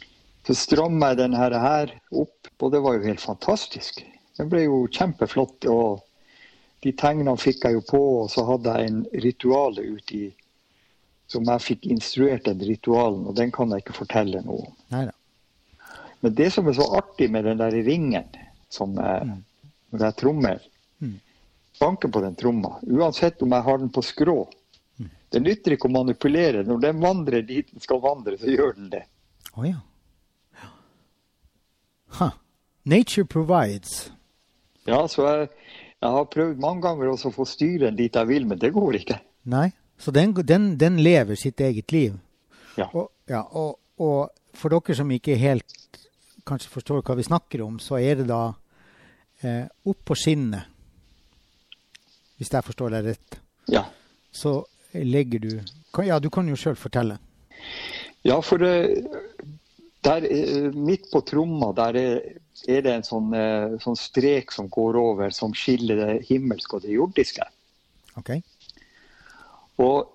så 0.45 0.53
stramma 0.53 1.09
jeg 1.09 1.17
denne 1.23 1.39
her, 1.41 1.95
opp, 2.13 2.51
og 2.61 2.75
det 2.75 2.81
var 2.85 2.93
jo 2.93 3.07
helt 3.07 3.23
fantastisk. 3.23 4.03
Den 4.37 4.51
ble 4.51 4.67
jo 4.67 4.83
kjempeflott. 4.93 5.65
og 5.65 6.03
de 6.85 6.93
tegnene 6.93 7.33
fikk 7.41 7.65
jeg 7.65 7.79
jo 7.79 7.81
på, 7.89 8.03
og 8.21 8.29
så 8.29 8.45
hadde 8.45 8.77
jeg 8.77 8.91
en 8.91 9.01
rituale 9.25 9.81
ute 9.97 10.19
i 10.19 10.27
Som 11.27 11.49
jeg 11.49 11.59
fikk 11.59 11.89
instruert 11.91 12.45
den 12.45 12.61
ritualen, 12.63 13.25
og 13.27 13.33
den 13.35 13.49
kan 13.51 13.73
jeg 13.73 13.81
ikke 13.81 13.97
fortelle 13.97 14.39
noe 14.45 14.69
om. 14.69 14.75
Neida. 14.93 15.11
Men 16.21 16.37
det 16.37 16.53
som 16.53 16.69
er 16.69 16.77
så 16.77 16.85
artig 17.01 17.31
med 17.33 17.49
den 17.49 17.57
der 17.57 17.73
ringen, 17.83 18.29
som 18.69 18.93
jeg, 18.95 19.25
Mm. 19.25 19.43
når 19.91 20.05
jeg 20.05 20.15
trommer 20.21 20.61
Banker 21.79 22.09
på 22.09 22.21
den 22.23 22.35
tromma, 22.35 22.77
uansett 22.87 23.41
om 23.45 23.53
jeg 23.53 23.65
har 23.67 23.77
den 23.83 23.91
på 23.93 24.01
skrå. 24.05 24.39
Det 25.29 25.41
nytter 25.43 25.75
ikke 25.75 25.89
å 25.89 25.93
manipulere. 25.93 26.63
Når 26.63 26.79
den 26.85 27.01
vandrer 27.03 27.43
dit 27.45 27.67
den 27.69 27.83
skal 27.83 27.99
vandre, 28.03 28.37
så 28.39 28.49
gjør 28.49 28.77
den 28.77 28.91
det. 28.93 29.03
Å 29.51 29.59
oh, 29.59 29.65
ja. 29.67 29.81
Huh. 32.17 32.37
Nature 32.87 33.27
provides. 33.27 34.07
Ja, 34.87 35.01
så 35.11 35.25
jeg, 35.27 35.49
jeg 35.99 36.13
har 36.15 36.29
prøvd 36.31 36.61
mange 36.63 36.85
ganger 36.85 37.11
å 37.11 37.33
få 37.35 37.45
styre 37.45 37.89
den 37.89 37.99
dit 37.99 38.15
jeg 38.15 38.29
vil, 38.29 38.47
men 38.47 38.61
det 38.61 38.71
går 38.75 39.01
ikke. 39.01 39.19
Nei. 39.51 39.69
Så 39.99 40.13
den, 40.13 40.31
den, 40.45 40.75
den 40.77 41.01
lever 41.01 41.35
sitt 41.35 41.59
eget 41.59 41.91
liv. 41.91 42.15
Ja. 42.77 42.87
Og, 42.93 43.09
ja, 43.27 43.41
og, 43.57 43.79
og 43.99 44.29
for 44.55 44.71
dere 44.71 44.95
som 44.95 45.11
ikke 45.11 45.35
helt 45.41 45.99
kanskje 46.47 46.71
forstår 46.71 47.03
hva 47.03 47.17
vi 47.17 47.25
snakker 47.27 47.63
om, 47.65 47.79
så 47.83 47.97
er 47.99 48.21
det 48.21 48.27
da 48.29 48.41
eh, 49.41 49.65
opp 49.89 50.05
på 50.07 50.15
skinnet, 50.15 50.69
hvis 52.37 52.51
jeg 52.53 52.63
forstår 52.63 52.95
deg 52.97 53.05
rett, 53.11 53.39
Ja. 53.67 53.85
så 54.31 54.63
legger 54.93 55.39
du 55.39 55.59
Ja, 56.05 56.19
du 56.19 56.29
kan 56.29 56.47
jo 56.47 56.55
sjøl 56.55 56.75
fortelle. 56.75 57.17
Ja, 58.23 58.39
for 58.41 58.61
eh, 58.61 59.03
der, 60.03 60.25
eh, 60.29 60.71
midt 60.75 61.09
på 61.11 61.21
tromma 61.25 61.71
der 61.73 61.95
er, 61.97 62.19
det 62.67 62.85
en 62.91 63.03
sånn, 63.03 63.33
eh, 63.33 63.77
sånn 63.81 63.97
strek 63.97 64.51
som 64.51 64.69
går 64.69 64.95
over, 64.95 65.29
som 65.33 65.53
skiller 65.53 65.95
det 65.95 66.27
himmelske 66.27 66.75
og 66.77 66.81
det 66.85 66.93
jordiske. 66.93 67.47
OK? 68.17 68.29
Og 69.79 70.07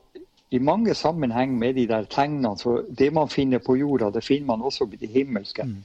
i 0.52 0.58
mange 0.58 0.94
sammenheng 0.94 1.58
med 1.58 1.74
de 1.74 1.86
der 1.88 2.04
tegnene, 2.04 2.54
så 2.58 2.82
det 2.88 3.12
man 3.12 3.28
finner 3.28 3.58
på 3.58 3.76
jorda, 3.80 4.10
det 4.12 4.24
finner 4.24 4.46
man 4.52 4.62
også 4.62 4.86
i 4.92 4.96
det 4.96 5.08
himmelske. 5.10 5.64
Mm. 5.64 5.82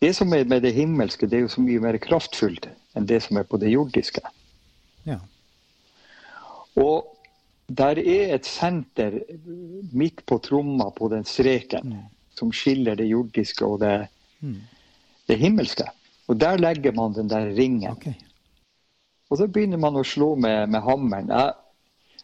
det 0.00 0.14
som 0.16 0.32
er 0.34 0.44
med 0.44 0.62
det 0.62 0.74
himmelske, 0.74 1.26
det 1.26 1.38
er 1.38 1.40
jo 1.46 1.48
så 1.48 1.62
mye 1.64 1.80
mer 1.80 1.96
kraftfullt 1.96 2.66
enn 2.94 3.06
det 3.06 3.22
som 3.22 3.38
er 3.40 3.46
på 3.48 3.56
det 3.56 3.70
jordiske. 3.72 4.20
Ja. 5.06 5.18
Og 6.80 7.10
der 7.68 7.98
er 8.02 8.34
et 8.34 8.46
senter 8.46 9.20
midt 9.92 10.24
på 10.26 10.38
tromma, 10.44 10.90
på 10.90 11.08
den 11.12 11.24
streken, 11.24 11.96
som 12.36 12.52
skiller 12.52 12.96
det 12.98 13.08
jordiske 13.08 13.64
og 13.64 13.80
det, 13.80 14.08
Mm. 14.44 14.60
det 15.28 15.38
himmelske. 15.38 15.84
Og 16.28 16.36
der 16.40 16.58
legger 16.58 16.92
man 16.92 17.14
den 17.14 17.28
der 17.28 17.46
ringen. 17.56 17.90
Okay. 17.92 18.14
Og 19.30 19.38
så 19.38 19.46
begynner 19.48 19.78
man 19.80 19.96
å 19.96 20.04
slå 20.04 20.34
med, 20.36 20.68
med 20.68 20.82
hammeren. 20.84 21.28
Jeg, 21.28 21.54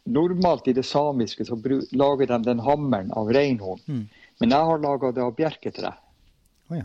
normalt 0.05 0.69
i 0.69 0.75
det 0.77 0.85
samiske 0.85 1.45
så 1.49 1.57
lager 1.93 2.27
de 2.27 2.39
den 2.45 2.61
hammeren 2.61 3.13
av 3.17 3.29
reinhorn. 3.33 3.81
Mm. 3.87 4.09
Men 4.41 4.51
jeg 4.51 4.69
har 4.71 4.79
laga 4.79 5.13
det 5.13 5.23
av 5.25 5.35
bjerketre. 5.37 5.95
Oh, 6.71 6.77
ja. 6.77 6.85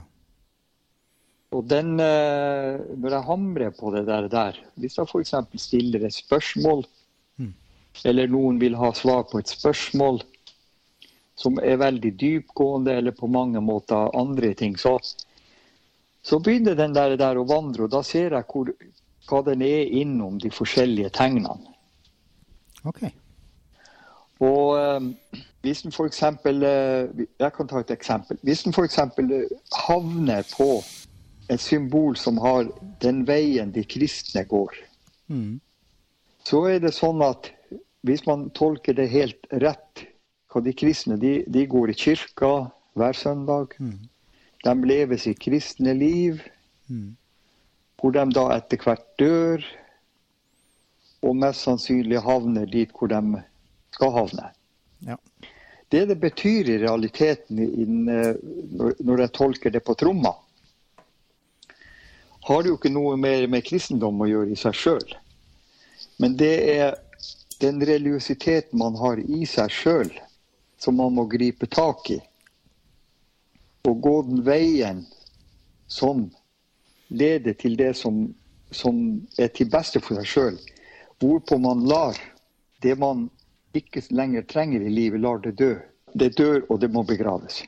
Og 1.52 1.68
den, 1.68 2.00
eh, 2.00 2.80
når 2.96 3.18
jeg 3.18 3.28
hamrer 3.28 3.72
på 3.76 3.92
det 3.96 4.06
der, 4.08 4.28
der 4.32 4.60
hvis 4.76 4.98
jeg 4.98 5.08
f.eks. 5.08 5.36
stiller 5.68 6.06
et 6.06 6.14
spørsmål, 6.14 6.86
Mm. 6.86 6.92
Eller 8.04 8.28
noen 8.28 8.60
vil 8.60 8.76
ha 8.76 8.92
svar 8.94 9.24
på 9.30 9.40
et 9.40 9.52
spørsmål 9.52 10.22
som 11.36 11.60
er 11.60 11.80
veldig 11.82 12.14
dypgående, 12.20 12.94
eller 12.96 13.12
på 13.12 13.28
mange 13.28 13.60
måter 13.62 14.12
andre 14.16 14.54
ting, 14.54 14.78
så, 14.80 14.98
så 16.24 16.40
begynner 16.40 16.78
den 16.80 16.96
der, 16.96 17.18
der 17.20 17.38
å 17.38 17.48
vandre, 17.48 17.86
og 17.86 17.92
da 17.92 18.02
ser 18.08 18.38
jeg 18.38 18.48
hvor, 18.52 18.72
hva 19.28 19.42
den 19.44 19.66
er 19.66 19.92
innom 20.00 20.40
de 20.40 20.52
forskjellige 20.54 21.12
tegnene. 21.18 21.74
OK. 22.88 23.04
Og 24.46 24.78
eh, 24.80 25.44
hvis 25.66 25.82
den 25.82 25.92
f.eks. 25.96 26.22
Eh, 26.24 27.26
jeg 27.40 27.52
kan 27.56 27.68
ta 27.68 27.82
et 27.82 27.92
eksempel. 27.96 28.40
Hvis 28.46 28.64
den 28.64 28.76
f.eks. 28.76 29.00
havner 29.88 30.48
på 30.52 30.70
et 31.50 31.62
symbol 31.62 32.16
som 32.18 32.38
har 32.42 32.68
'den 33.02 33.26
veien 33.28 33.72
de 33.72 33.84
kristne 33.84 34.46
går', 34.46 34.84
Mm. 35.28 35.60
så 36.46 36.60
er 36.70 36.80
det 36.80 36.94
sånn 36.94 37.22
at 37.26 37.55
hvis 38.06 38.26
man 38.28 38.50
tolker 38.58 38.96
det 38.98 39.10
helt 39.14 39.48
rett 39.52 40.06
hva 40.54 40.62
De 40.64 40.72
kristne 40.72 41.18
de, 41.20 41.42
de 41.52 41.66
går 41.68 41.92
i 41.92 41.94
kirka 42.00 42.70
hver 42.96 43.18
søndag. 43.18 43.74
Mm. 43.76 44.06
De 44.64 44.74
lever 44.88 45.20
sitt 45.20 45.42
kristne 45.44 45.94
liv, 45.94 46.44
Mm. 46.88 47.16
hvor 47.98 48.12
de 48.14 48.24
da 48.30 48.44
etter 48.54 48.78
hvert 48.78 49.06
dør. 49.18 49.64
Og 51.26 51.36
mest 51.36 51.66
sannsynlig 51.66 52.22
havner 52.22 52.66
dit 52.70 52.92
hvor 52.94 53.10
de 53.10 53.42
skal 53.92 54.12
havne. 54.14 54.52
Ja. 55.08 55.18
Det 55.92 56.08
det 56.08 56.20
betyr 56.22 56.70
i 56.70 56.78
realiteten 56.84 58.10
eh, 58.10 58.36
når 59.02 59.26
jeg 59.26 59.34
tolker 59.34 59.74
det 59.74 59.84
på 59.84 59.96
tromma, 59.98 60.36
har 62.46 62.62
det 62.62 62.70
jo 62.70 62.78
ikke 62.78 62.94
noe 62.94 63.18
mer 63.18 63.48
med 63.50 63.66
kristendom 63.66 64.22
å 64.22 64.30
gjøre 64.30 64.54
i 64.54 64.60
seg 64.60 64.78
sjøl. 64.78 65.16
Men 66.22 66.38
det 66.38 66.54
er 66.76 67.00
den 67.66 67.82
religiøsiteten 67.82 68.78
man 68.78 68.96
har 69.02 69.20
i 69.20 69.46
seg 69.50 69.74
sjøl, 69.74 70.12
som 70.78 71.00
man 71.02 71.16
må 71.18 71.26
gripe 71.32 71.66
tak 71.66 72.12
i. 72.14 72.20
Og 73.90 74.02
gå 74.02 74.16
den 74.28 74.44
veien 74.46 75.02
som 75.90 76.28
leder 77.08 77.58
til 77.58 77.78
det 77.80 77.96
som, 77.98 78.28
som 78.70 79.02
er 79.42 79.50
til 79.58 79.70
beste 79.74 80.02
for 80.04 80.20
seg 80.20 80.30
sjøl. 80.30 80.62
Hvorpå 81.22 81.58
man 81.62 81.86
lar 81.90 82.20
det 82.86 82.98
man 83.02 83.30
ikke 83.76 84.04
lenger 84.14 84.46
trenger 84.50 84.86
i 84.86 84.92
livet, 84.94 85.22
lar 85.22 85.42
det 85.42 85.58
dø. 85.58 85.74
Det 86.14 86.36
dør, 86.38 86.62
og 86.70 86.80
det 86.80 86.92
må 86.94 87.04
begraves. 87.04 87.64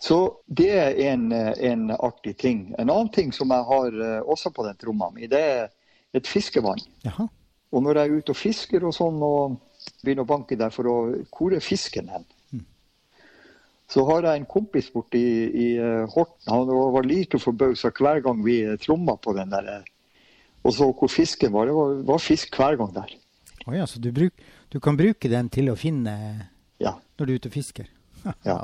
Så 0.00 0.18
det 0.46 0.70
er 0.74 0.98
en, 1.12 1.30
en 1.32 1.90
artig 1.90 2.34
ting. 2.40 2.70
En 2.78 2.90
annen 2.90 3.12
ting 3.14 3.30
som 3.32 3.52
jeg 3.52 3.66
har 3.68 4.00
eh, 4.04 4.22
også 4.24 4.50
på 4.52 4.64
den 4.66 4.76
tromma 4.80 5.10
mi, 5.14 5.28
det 5.28 5.40
er 5.40 5.68
et 6.16 6.28
fiskevann. 6.28 6.80
Jaha. 7.04 7.28
Og 7.72 7.82
når 7.84 7.96
jeg 8.00 8.08
er 8.10 8.18
ute 8.20 8.34
og 8.34 8.36
fisker 8.40 8.84
og 8.88 8.94
sånn, 8.96 9.20
og 9.22 9.58
begynner 10.02 10.26
å 10.26 10.30
banke 10.32 10.56
der 10.58 10.72
for 10.74 10.88
å 10.90 10.94
Hvor 11.30 11.54
er 11.54 11.62
fisken 11.64 12.08
hen? 12.10 12.26
Så 13.90 14.04
har 14.06 14.22
jeg 14.22 14.38
en 14.38 14.46
kompis 14.46 14.86
borte 14.94 15.18
i, 15.18 15.30
i 15.50 15.68
eh, 15.82 16.04
Horten. 16.14 16.46
Han 16.52 16.68
var 16.94 17.02
like 17.02 17.40
forbausa 17.42 17.90
hver 17.90 18.20
gang 18.22 18.38
vi 18.44 18.60
eh, 18.62 18.76
tromma 18.78 19.16
på 19.18 19.32
den 19.34 19.50
der. 19.50 19.66
eh, 19.66 19.82
Og 20.62 20.74
så 20.76 20.86
hvor 20.94 21.10
fisken 21.10 21.50
var. 21.52 21.66
Det 21.66 21.74
var, 21.74 21.96
var 22.12 22.22
fisk 22.22 22.54
hver 22.54 22.76
gang 22.78 22.92
der. 22.94 23.16
Å 23.66 23.74
ja, 23.74 23.86
så 23.90 23.98
du, 23.98 24.12
bruk, 24.14 24.32
du 24.70 24.78
kan 24.80 24.94
bruke 24.96 25.28
den 25.32 25.48
til 25.50 25.72
å 25.72 25.76
finne 25.78 26.14
Ja. 26.78 26.94
når 27.18 27.26
du 27.26 27.32
er 27.32 27.40
ute 27.42 27.50
og 27.50 27.56
fisker? 27.58 27.90
Ja. 28.46 28.60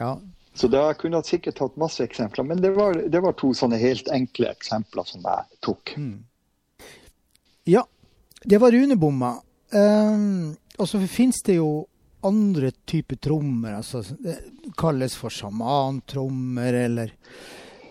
Ja. 0.00 0.10
Så 0.56 0.66
da 0.72 0.82
kunne 0.98 1.20
jeg 1.20 1.30
sikkert 1.30 1.58
tatt 1.60 1.76
masse 1.78 2.02
eksempler, 2.02 2.42
men 2.48 2.58
det 2.64 2.72
var, 2.74 2.96
det 3.06 3.20
var 3.22 3.36
to 3.38 3.52
sånne 3.54 3.78
helt 3.78 4.08
enkle 4.10 4.50
eksempler 4.50 5.06
som 5.06 5.22
jeg 5.22 5.60
tok. 5.62 5.94
ja. 7.70 7.84
Det 8.44 8.58
var 8.58 8.72
runebomma. 8.72 9.34
Um, 9.72 10.56
og 10.78 10.88
så 10.88 11.00
finnes 11.06 11.42
det 11.46 11.58
jo 11.58 11.86
andre 12.24 12.70
typer 12.88 13.16
trommer. 13.20 13.76
Altså, 13.78 14.00
det 14.18 14.38
kalles 14.80 15.14
for 15.16 15.32
sjamantrommer 15.32 16.78
eller, 16.84 17.12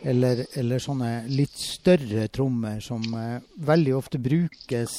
eller, 0.03 0.41
eller 0.57 0.81
sånne 0.83 1.11
litt 1.29 1.53
større 1.57 2.27
trommer 2.33 2.81
som 2.83 3.05
uh, 3.13 3.37
veldig 3.55 3.93
ofte 3.97 4.19
brukes 4.21 4.97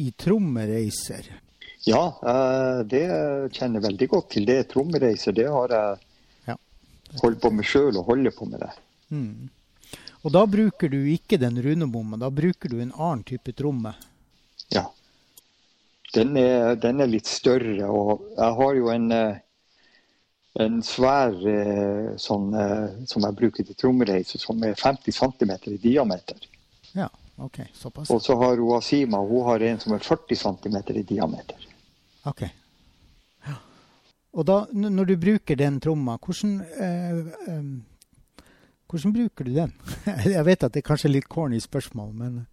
i 0.00 0.10
trommereiser. 0.18 1.30
Ja, 1.86 2.02
uh, 2.20 2.82
det 2.84 3.06
kjenner 3.56 3.80
jeg 3.80 3.86
veldig 3.86 4.10
godt 4.12 4.28
til. 4.34 4.44
Det 4.50 4.58
er 4.64 4.68
trommereiser. 4.68 5.36
Det 5.36 5.48
har 5.48 5.76
jeg 5.76 6.06
Ja. 6.50 6.56
holdt 7.22 7.40
på 7.40 7.50
med 7.54 7.64
sjøl 7.64 7.96
og 7.96 8.04
holder 8.10 8.34
på 8.36 8.50
med 8.50 8.60
det. 8.66 8.70
Mm. 9.10 9.48
Og 10.22 10.32
da 10.34 10.44
bruker 10.46 10.90
du 10.92 10.98
ikke 11.08 11.38
den 11.40 11.56
runebomma, 11.62 12.18
da 12.20 12.28
bruker 12.30 12.68
du 12.68 12.80
en 12.82 12.92
annen 12.92 13.22
type 13.24 13.54
tromme. 13.56 13.94
Ja. 14.74 14.86
Den 16.14 16.36
er, 16.36 16.74
den 16.74 17.00
er 17.00 17.10
litt 17.10 17.28
større, 17.30 17.86
og 17.86 18.26
jeg 18.34 18.56
har 18.58 18.74
jo 18.74 18.90
en, 18.90 19.10
eh, 19.14 19.36
en 20.64 20.80
svær 20.82 21.36
eh, 21.46 22.16
sånn 22.18 22.48
eh, 22.58 23.02
som 23.06 23.26
jeg 23.26 23.38
bruker 23.38 23.66
til 23.66 23.78
trommereise, 23.78 24.40
som 24.42 24.62
er 24.66 24.74
50 24.78 25.14
cm 25.14 25.52
i 25.70 25.78
diameter. 25.84 26.48
Ja, 26.98 27.06
OK. 27.40 27.60
Såpass. 27.72 28.10
Og 28.10 28.22
så 28.22 28.36
har 28.36 28.56
hun 28.56 28.76
Asima 28.76 29.18
hun 29.18 29.46
har 29.46 29.62
en 29.70 29.78
som 29.80 29.94
er 29.94 29.98
40 30.04 30.36
cm 30.36 30.76
i 30.98 31.02
diameter. 31.02 31.68
Ok. 32.26 32.42
Ja. 33.46 33.54
Og 34.32 34.46
da, 34.46 34.64
når 34.72 35.12
du 35.12 35.16
bruker 35.16 35.56
den 35.56 35.80
tromma, 35.80 36.18
hvordan, 36.18 36.60
eh, 36.60 37.18
eh, 37.48 38.42
hvordan 38.90 39.12
bruker 39.12 39.44
du 39.44 39.54
den? 39.54 39.72
Jeg 40.36 40.44
vet 40.44 40.64
at 40.64 40.74
det 40.74 40.82
er 40.82 40.90
kanskje 40.90 41.14
litt 41.14 41.30
corny 41.30 41.60
spørsmål, 41.60 42.12
men 42.12 42.46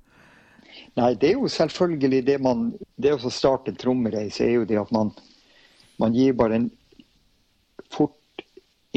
Nei, 0.97 1.13
det 1.13 1.29
er 1.29 1.35
jo 1.37 1.49
selvfølgelig 1.51 2.23
det 2.25 2.37
man 2.41 2.71
Det 2.97 3.13
å 3.13 3.31
starte 3.33 3.69
en 3.69 3.77
trommereise 3.77 4.45
er 4.45 4.55
jo 4.55 4.65
det 4.69 4.79
at 4.81 4.91
man, 4.95 5.11
man 6.01 6.15
gir 6.17 6.33
bare 6.37 6.57
en 6.57 6.71
fort 7.93 8.13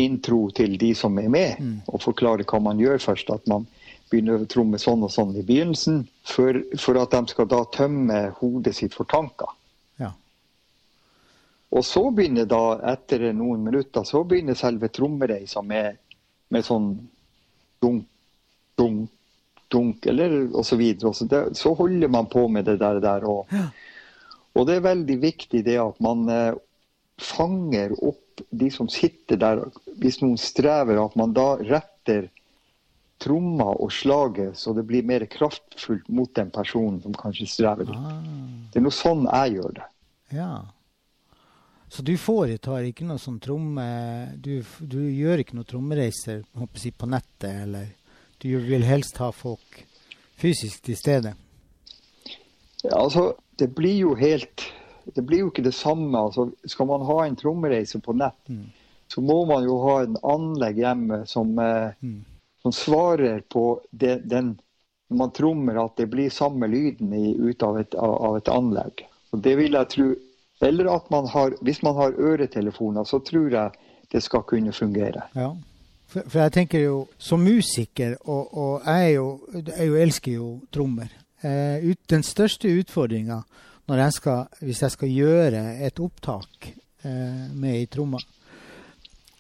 intro 0.01 0.49
til 0.57 0.79
de 0.81 0.95
som 0.97 1.19
er 1.21 1.29
med, 1.29 1.61
og 1.87 2.01
forklarer 2.01 2.47
hva 2.49 2.61
man 2.65 2.81
gjør 2.81 3.03
først. 3.05 3.31
At 3.31 3.47
man 3.51 3.67
begynner 4.11 4.41
å 4.41 4.49
tromme 4.49 4.81
sånn 4.81 5.05
og 5.05 5.13
sånn 5.13 5.37
i 5.37 5.45
begynnelsen, 5.47 6.03
for, 6.27 6.57
for 6.81 6.99
at 6.99 7.13
de 7.13 7.35
skal 7.35 7.49
da 7.51 7.61
tømme 7.75 8.23
hodet 8.41 8.75
sitt 8.79 8.97
for 8.97 9.09
tanker. 9.11 9.53
ja. 10.01 10.11
Og 11.71 11.85
så 11.87 12.03
begynner 12.11 12.49
da, 12.51 12.81
etter 12.95 13.29
noen 13.37 13.63
minutter, 13.63 14.03
så 14.09 14.25
begynner 14.25 14.59
selve 14.59 14.89
trommereisa 14.89 15.63
med, 15.63 16.01
med 16.49 16.67
sånn 16.67 16.95
dunk, 17.83 18.09
dunk, 18.81 19.11
dunk, 19.71 20.07
eller 20.11 20.49
og 20.51 20.65
så. 20.67 20.79
Så, 21.15 21.27
det, 21.31 21.45
så 21.59 21.75
holder 21.79 22.11
man 22.13 22.27
på 22.31 22.47
med 22.49 22.67
det 22.69 22.79
der. 22.81 23.01
der 23.01 23.25
og, 23.29 23.47
og 24.55 24.67
det 24.67 24.79
er 24.81 24.89
veldig 24.89 25.17
viktig 25.23 25.63
det 25.67 25.79
at 25.83 26.01
man 26.03 26.27
eh, 26.29 26.59
fanger 27.21 27.95
opp 28.01 28.43
de 28.51 28.71
som 28.73 28.89
sitter 28.89 29.37
der. 29.41 29.65
Hvis 30.01 30.21
noen 30.23 30.39
strever, 30.41 30.99
at 31.05 31.17
man 31.21 31.35
da 31.37 31.55
retter 31.61 32.29
tromma 33.21 33.69
og 33.77 33.93
slaget 33.93 34.57
så 34.57 34.73
det 34.73 34.87
blir 34.89 35.05
mer 35.05 35.27
kraftfullt 35.29 36.09
mot 36.09 36.33
den 36.35 36.49
personen 36.55 37.03
som 37.05 37.13
kanskje 37.13 37.49
strever 37.53 37.85
litt. 37.91 37.97
Ah, 38.01 38.21
Det 38.73 38.81
er 38.81 38.87
noe 38.87 38.97
sånn 38.97 39.27
jeg 39.29 39.59
gjør 39.59 39.75
det. 39.81 39.89
ja. 40.37 40.53
Så 41.91 42.05
du 42.07 42.13
foretar 42.23 42.85
ikke 42.87 43.03
noe 43.03 43.19
sånn 43.19 43.41
tromme... 43.43 43.83
Du, 44.39 44.61
du 44.79 45.01
gjør 45.11 45.41
ikke 45.43 45.57
noe 45.59 45.67
trommereiser 45.67 46.45
på 46.55 47.09
nettet, 47.11 47.65
eller 47.65 47.89
du 48.43 48.59
vil 48.59 48.83
helst 48.83 49.17
ha 49.21 49.31
folk 49.33 49.85
fysisk 50.41 50.83
til 50.89 50.97
stede? 50.97 51.35
Ja, 52.83 52.97
altså, 53.03 53.35
det 53.59 53.75
blir 53.77 53.97
jo 53.99 54.15
helt 54.15 54.67
Det 55.17 55.23
blir 55.27 55.41
jo 55.41 55.49
ikke 55.51 55.65
det 55.65 55.75
samme. 55.75 56.13
Altså, 56.19 56.51
skal 56.69 56.87
man 56.87 57.03
ha 57.09 57.25
en 57.27 57.35
trommereise 57.37 57.99
på 58.05 58.13
nett, 58.15 58.37
Mm. 58.49 58.67
så 59.09 59.21
må 59.21 59.45
man 59.49 59.65
jo 59.65 59.79
ha 59.83 60.03
en 60.05 60.17
anlegg 60.23 60.77
hjemme 60.77 61.27
som, 61.27 61.59
eh, 61.59 61.93
Mm. 62.03 62.25
som 62.63 62.73
svarer 62.73 63.41
på 63.49 63.81
det, 63.93 64.29
den 64.29 64.61
Når 65.11 65.17
man 65.17 65.31
trommer, 65.31 65.85
at 65.85 65.97
det 65.97 66.07
blir 66.11 66.31
samme 66.31 66.69
lyden 66.69 67.13
i, 67.13 67.35
ut 67.51 67.63
av 67.63 67.79
et, 67.81 67.95
av, 67.95 68.15
av 68.23 68.37
et 68.37 68.49
anlegg. 68.49 69.03
Og 69.33 69.43
det 69.43 69.57
vil 69.57 69.73
jeg 69.73 69.89
tro 69.89 70.15
Eller 70.63 70.95
at 70.95 71.11
man 71.11 71.27
har 71.27 71.51
Hvis 71.63 71.83
man 71.83 71.95
har 71.97 72.13
øretelefoner, 72.13 73.03
så 73.05 73.19
tror 73.25 73.51
jeg 73.51 73.71
det 74.13 74.23
skal 74.23 74.43
kunne 74.43 74.73
fungere. 74.73 75.23
Ja. 75.35 75.55
For, 76.11 76.27
for, 76.27 76.41
jeg 76.43 76.53
tenker 76.57 76.83
jo, 76.83 76.97
som 77.23 77.43
musiker, 77.45 78.17
og, 78.27 78.55
og 78.59 78.87
jeg, 78.89 79.15
jo, 79.15 79.27
jeg 79.55 79.87
jo 79.87 79.99
elsker 80.05 80.33
jo 80.35 80.49
trommer 80.75 81.11
eh, 81.47 81.85
ut, 81.87 82.01
Den 82.11 82.27
største 82.27 82.71
utfordringa 82.81 83.43
hvis 83.91 84.83
jeg 84.85 84.93
skal 84.95 85.11
gjøre 85.11 85.61
et 85.83 85.99
opptak 85.99 86.69
eh, 87.03 87.47
med 87.51 87.73
ei 87.75 87.87
tromme, 87.91 88.21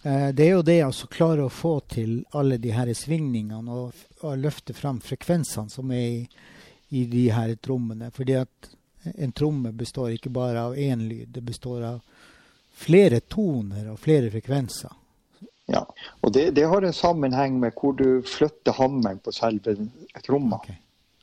eh, 0.02 0.30
det 0.34 0.46
er 0.46 0.56
jo 0.56 0.64
det 0.66 0.78
å 0.82 1.10
klare 1.10 1.44
å 1.46 1.52
få 1.54 1.76
til 1.86 2.16
alle 2.34 2.58
de 2.58 2.72
her 2.74 2.90
svingningene 2.94 3.70
og, 3.70 4.00
og 4.26 4.42
løfte 4.42 4.74
fram 4.74 4.98
frekvensene 4.98 5.70
som 5.70 5.90
er 5.94 6.06
i, 6.06 6.24
i 6.98 7.04
de 7.06 7.28
her 7.30 7.54
trommene. 7.62 8.10
Fordi 8.10 8.40
at 8.40 8.72
en 9.14 9.32
tromme 9.32 9.70
består 9.70 10.16
ikke 10.16 10.34
bare 10.34 10.66
av 10.66 10.74
én 10.74 11.06
lyd, 11.06 11.30
det 11.30 11.46
består 11.46 11.86
av 11.86 12.00
flere 12.74 13.20
toner 13.20 13.86
og 13.92 14.02
flere 14.02 14.32
frekvenser. 14.34 14.99
Ja, 15.70 15.84
og 16.20 16.32
det, 16.34 16.50
det, 16.56 16.66
har 16.66 16.82
en 16.82 16.94
sammenheng 16.96 17.60
med 17.62 17.76
hvor 17.78 17.94
du 17.94 18.22
flytter 18.26 18.74
hammeren 18.74 19.20
på 19.22 19.32
selve 19.34 19.76
tromma. 20.26 20.58
Okay. 20.64 20.78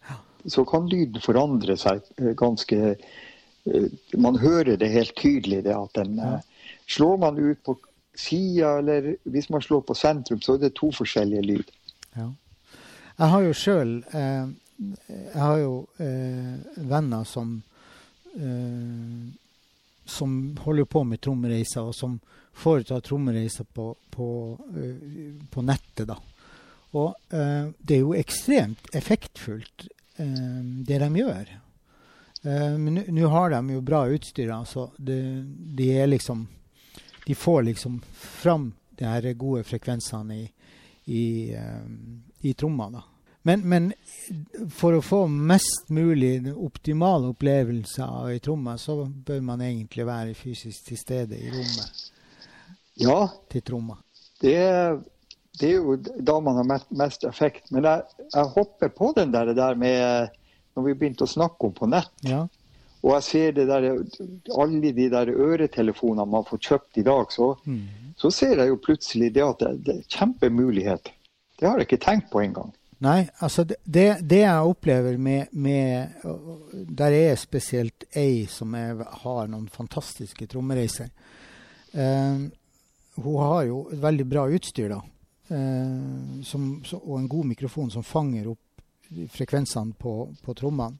Ja. 0.07 0.19
Så 0.47 0.63
kan 0.69 0.87
lyden 0.87 1.19
forandre 1.23 1.75
seg 1.79 2.05
eh, 2.21 2.31
ganske 2.37 2.79
eh, 2.93 3.87
Man 4.15 4.39
hører 4.39 4.77
det 4.79 4.93
helt 4.93 5.15
tydelig. 5.19 5.65
det 5.65 5.75
at 5.75 5.99
den, 5.99 6.15
ja. 6.21 6.37
Eh, 6.37 6.75
slår 6.87 7.17
man 7.17 7.37
ut 7.37 7.63
på 7.63 7.75
sida, 8.15 8.77
eller 8.79 9.15
hvis 9.23 9.49
man 9.49 9.61
slår 9.61 9.81
på 9.81 9.95
sentrum, 9.95 10.41
så 10.41 10.55
er 10.55 10.63
det 10.63 10.75
to 10.75 10.91
forskjellige 10.95 11.43
lyd. 11.43 11.73
Ja. 12.15 12.29
Jeg 13.17 13.29
har 13.33 13.41
jo 13.41 13.53
sjøl 13.57 13.91
eh, 14.13 14.47
Jeg 15.09 15.41
har 15.41 15.57
jo 15.57 15.73
eh, 15.99 16.55
venner 16.87 17.23
som 17.25 17.55
eh, 18.37 19.27
som 20.07 20.57
holder 20.63 20.85
på 20.85 21.03
med 21.03 21.21
trommereiser, 21.21 21.81
og 21.81 21.95
som 21.95 22.17
foretar 22.57 23.03
trommereiser 23.05 23.67
på, 23.73 23.91
på, 24.09 24.27
uh, 24.77 25.47
på, 25.51 25.61
nettet. 25.61 26.07
da. 26.07 26.17
Og 26.97 27.15
uh, 27.33 27.69
det 27.77 27.97
er 27.97 28.03
jo 28.03 28.15
ekstremt 28.17 28.89
effektfullt, 28.95 29.87
uh, 30.19 30.61
det 30.87 30.99
de 31.03 31.13
gjør. 31.21 31.55
men 32.77 33.01
nå 33.11 33.27
har 33.27 33.49
de 33.49 33.73
jo 33.73 33.81
bra 33.81 34.05
utstyr. 34.07 34.51
altså. 34.53 34.91
De, 34.97 35.43
de, 35.75 35.89
er 35.99 36.07
liksom 36.07 36.47
De 37.25 37.35
får 37.35 37.63
liksom 37.63 38.01
fram 38.13 38.73
de 38.95 39.05
her 39.05 39.33
gode 39.33 39.63
frekvensene 39.63 40.37
i, 40.37 40.45
i, 41.05 41.55
i 42.41 42.53
tromma. 42.53 42.89
da. 42.89 43.03
Men, 43.47 43.61
men, 43.63 43.85
for 44.75 44.97
å 44.97 45.03
få 45.05 45.21
mest 45.31 45.87
mulig 45.93 46.51
optimale 46.51 47.29
opplevelser 47.31 48.33
i 48.33 48.39
tromme, 48.43 48.73
så 48.75 49.05
bør 49.07 49.39
man 49.47 49.61
egentlig 49.63 50.03
være 50.07 50.33
fysisk 50.35 50.89
til 50.89 50.99
stede 50.99 51.37
i 51.39 51.51
rommet. 51.53 52.01
Ja, 52.99 53.21
til 53.47 53.63
tromma. 53.63 53.95
Det, 54.41 54.57
det, 55.61 55.69
er 55.69 55.77
jo 55.77 55.95
da 55.95 56.35
man 56.43 56.59
har 56.59 56.67
mest, 56.67 56.89
mest 56.91 57.23
effekt. 57.29 57.71
Men 57.71 57.87
jeg, 57.87 58.03
jeg, 58.25 58.51
hopper 58.57 58.91
på 58.91 59.13
den 59.15 59.31
der, 59.31 59.53
der 59.55 59.79
med 59.79 60.33
når 60.75 60.89
vi 60.89 60.95
begynte 60.97 61.23
å 61.23 61.31
snakke 61.31 61.69
om 61.69 61.75
på 61.77 61.87
nett. 61.89 62.11
Ja. 62.27 62.43
Og 63.05 63.13
jeg 63.13 63.27
ser 63.29 63.55
det 63.55 63.69
der, 63.69 63.87
alle 64.57 64.91
de 64.97 65.07
der 65.13 65.31
øretelefonene 65.31 66.27
man 66.27 66.43
får 66.49 66.65
kjøpt 66.67 66.99
i 66.99 67.05
dag, 67.07 67.31
så, 67.31 67.53
mm. 67.63 68.11
så 68.19 68.33
ser 68.33 68.59
jeg 68.59 68.73
jo 68.73 68.81
plutselig 68.89 69.31
det 69.37 69.45
at 69.45 69.63
det, 69.63 69.71
det 69.87 69.95
er 70.01 70.17
kjempemulighet. 70.17 71.13
Det 71.57 71.69
har 71.69 71.79
jeg 71.79 71.87
ikke 71.87 72.03
tenkt 72.03 72.27
på 72.33 72.43
engang. 72.43 72.75
Nei, 73.05 73.27
altså 73.45 73.61
det, 73.67 74.05
det, 74.25 74.39
jeg 74.41 74.69
opplever 74.71 75.19
med, 75.21 75.51
med, 75.53 76.15
Der 76.97 77.13
er 77.13 77.35
spesielt 77.37 78.07
ei 78.17 78.47
som 78.49 78.73
er, 78.73 79.03
har 79.21 79.51
noen 79.51 79.67
fantastiske 79.69 80.47
trommereiser. 80.49 81.11
Uh, 81.93 82.49
hun 83.21 83.37
har 83.43 83.67
jo 83.67 83.83
et 83.93 84.01
veldig 84.01 84.25
bra 84.29 84.47
utstyr, 84.49 84.95
da. 84.95 85.01
Uh, 85.51 86.41
som, 86.43 86.71
så, 86.85 86.97
og 86.97 87.19
en 87.19 87.29
god 87.29 87.51
mikrofon 87.53 87.93
som 87.93 88.05
fanger 88.05 88.49
opp 88.49 88.63
frekvensene 89.35 89.93
på, 90.01 90.15
på 90.43 90.57
trommene. 90.57 90.97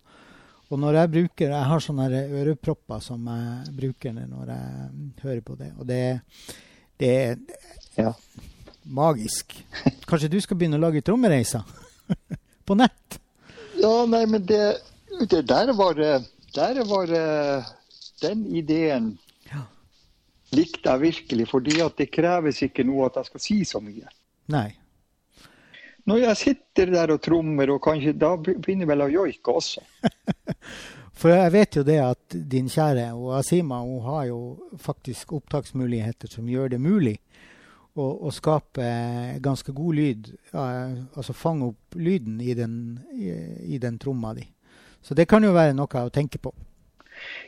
Og 0.67 0.79
når 0.79 0.97
jeg 0.99 1.11
bruker 1.13 1.51
Jeg 1.53 1.67
har 1.69 1.79
sånne 1.83 2.21
ørepropper 2.41 2.99
som 3.03 3.23
jeg 3.31 3.73
bruker 3.75 4.13
når 4.17 4.51
jeg 4.51 5.11
hører 5.23 5.41
på 5.41 5.55
det. 5.55 5.71
Og 5.79 5.87
det, 5.87 6.01
det 6.99 7.11
er 7.15 7.35
ja. 7.95 8.13
magisk. 8.83 9.55
Kanskje 10.09 10.29
du 10.29 10.41
skal 10.43 10.59
begynne 10.59 10.77
å 10.77 10.85
lage 10.85 11.01
trommereiser? 11.01 11.86
på 12.67 12.77
nett? 12.79 13.19
Ja, 13.77 14.05
nei, 14.09 14.23
men 14.29 14.45
det, 14.49 14.63
det 15.29 15.43
der 15.49 15.73
var, 15.77 15.99
der 16.55 16.81
var 16.89 17.13
Den 18.21 18.47
ideen 18.49 19.11
ja. 19.51 19.61
likte 20.57 20.89
jeg 20.95 21.03
virkelig, 21.03 21.47
fordi 21.51 21.77
at 21.85 21.99
det 22.01 22.09
kreves 22.09 22.63
ikke 22.65 22.85
noe 22.87 23.05
at 23.11 23.19
jeg 23.21 23.29
skal 23.29 23.43
si 23.43 23.57
så 23.69 23.81
mye. 23.83 24.09
Nei. 24.49 24.71
Når 26.07 26.21
jeg 26.23 26.39
sitter 26.39 26.91
der 26.93 27.11
og 27.13 27.21
trommer, 27.21 27.69
og 27.75 27.81
kanskje 27.83 28.15
da 28.15 28.31
begynner 28.39 28.87
vel 28.89 29.03
å 29.05 29.11
joike 29.11 29.57
også. 29.59 29.83
For 31.17 31.33
jeg 31.33 31.53
vet 31.53 31.79
jo 31.79 31.83
det 31.85 31.97
at 32.03 32.35
din 32.51 32.67
kjære 32.69 33.09
og 33.17 33.31
Asima 33.39 33.79
hun 33.81 34.03
har 34.05 34.27
jo 34.29 34.39
faktisk 34.79 35.33
opptaksmuligheter 35.39 36.29
som 36.29 36.49
gjør 36.49 36.75
det 36.75 36.79
mulig 36.81 37.15
og, 37.97 38.23
og 38.27 38.33
skape 38.33 38.87
ganske 39.43 39.73
god 39.73 39.97
lyd. 39.97 40.29
altså 40.53 41.33
fange 41.33 41.71
opp 41.71 41.95
lyden 41.95 42.39
i 42.41 42.53
den, 42.53 42.99
i, 43.13 43.33
i 43.75 43.77
den 43.81 43.97
tromma 43.99 44.33
di. 44.37 44.45
Så 45.01 45.13
det 45.13 45.27
kan 45.27 45.43
jo 45.43 45.53
være 45.55 45.75
noe 45.77 46.05
å 46.05 46.13
tenke 46.13 46.37
på. 46.37 46.53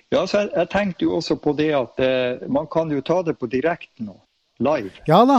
Ja, 0.09 0.25
så 0.25 0.43
jeg, 0.43 0.49
jeg 0.55 0.69
tenkte 0.73 1.05
jo 1.05 1.17
også 1.19 1.37
på 1.41 1.53
det 1.57 1.69
at 1.77 2.01
eh, 2.01 2.47
man 2.49 2.67
kan 2.71 2.89
jo 2.91 3.01
ta 3.05 3.21
det 3.25 3.37
på 3.37 3.49
direkten 3.51 4.09
nå. 4.09 4.17
Live. 4.59 4.91
Ja 5.07 5.21
da. 5.23 5.37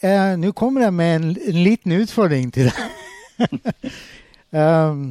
Eh, 0.00 0.34
Nå 0.40 0.52
kommer 0.56 0.86
jeg 0.86 0.94
med 0.96 1.16
en, 1.16 1.26
en 1.36 1.58
liten 1.64 1.92
utfordring 1.98 2.48
til 2.54 2.70
deg. 2.70 3.58
um, 4.62 5.02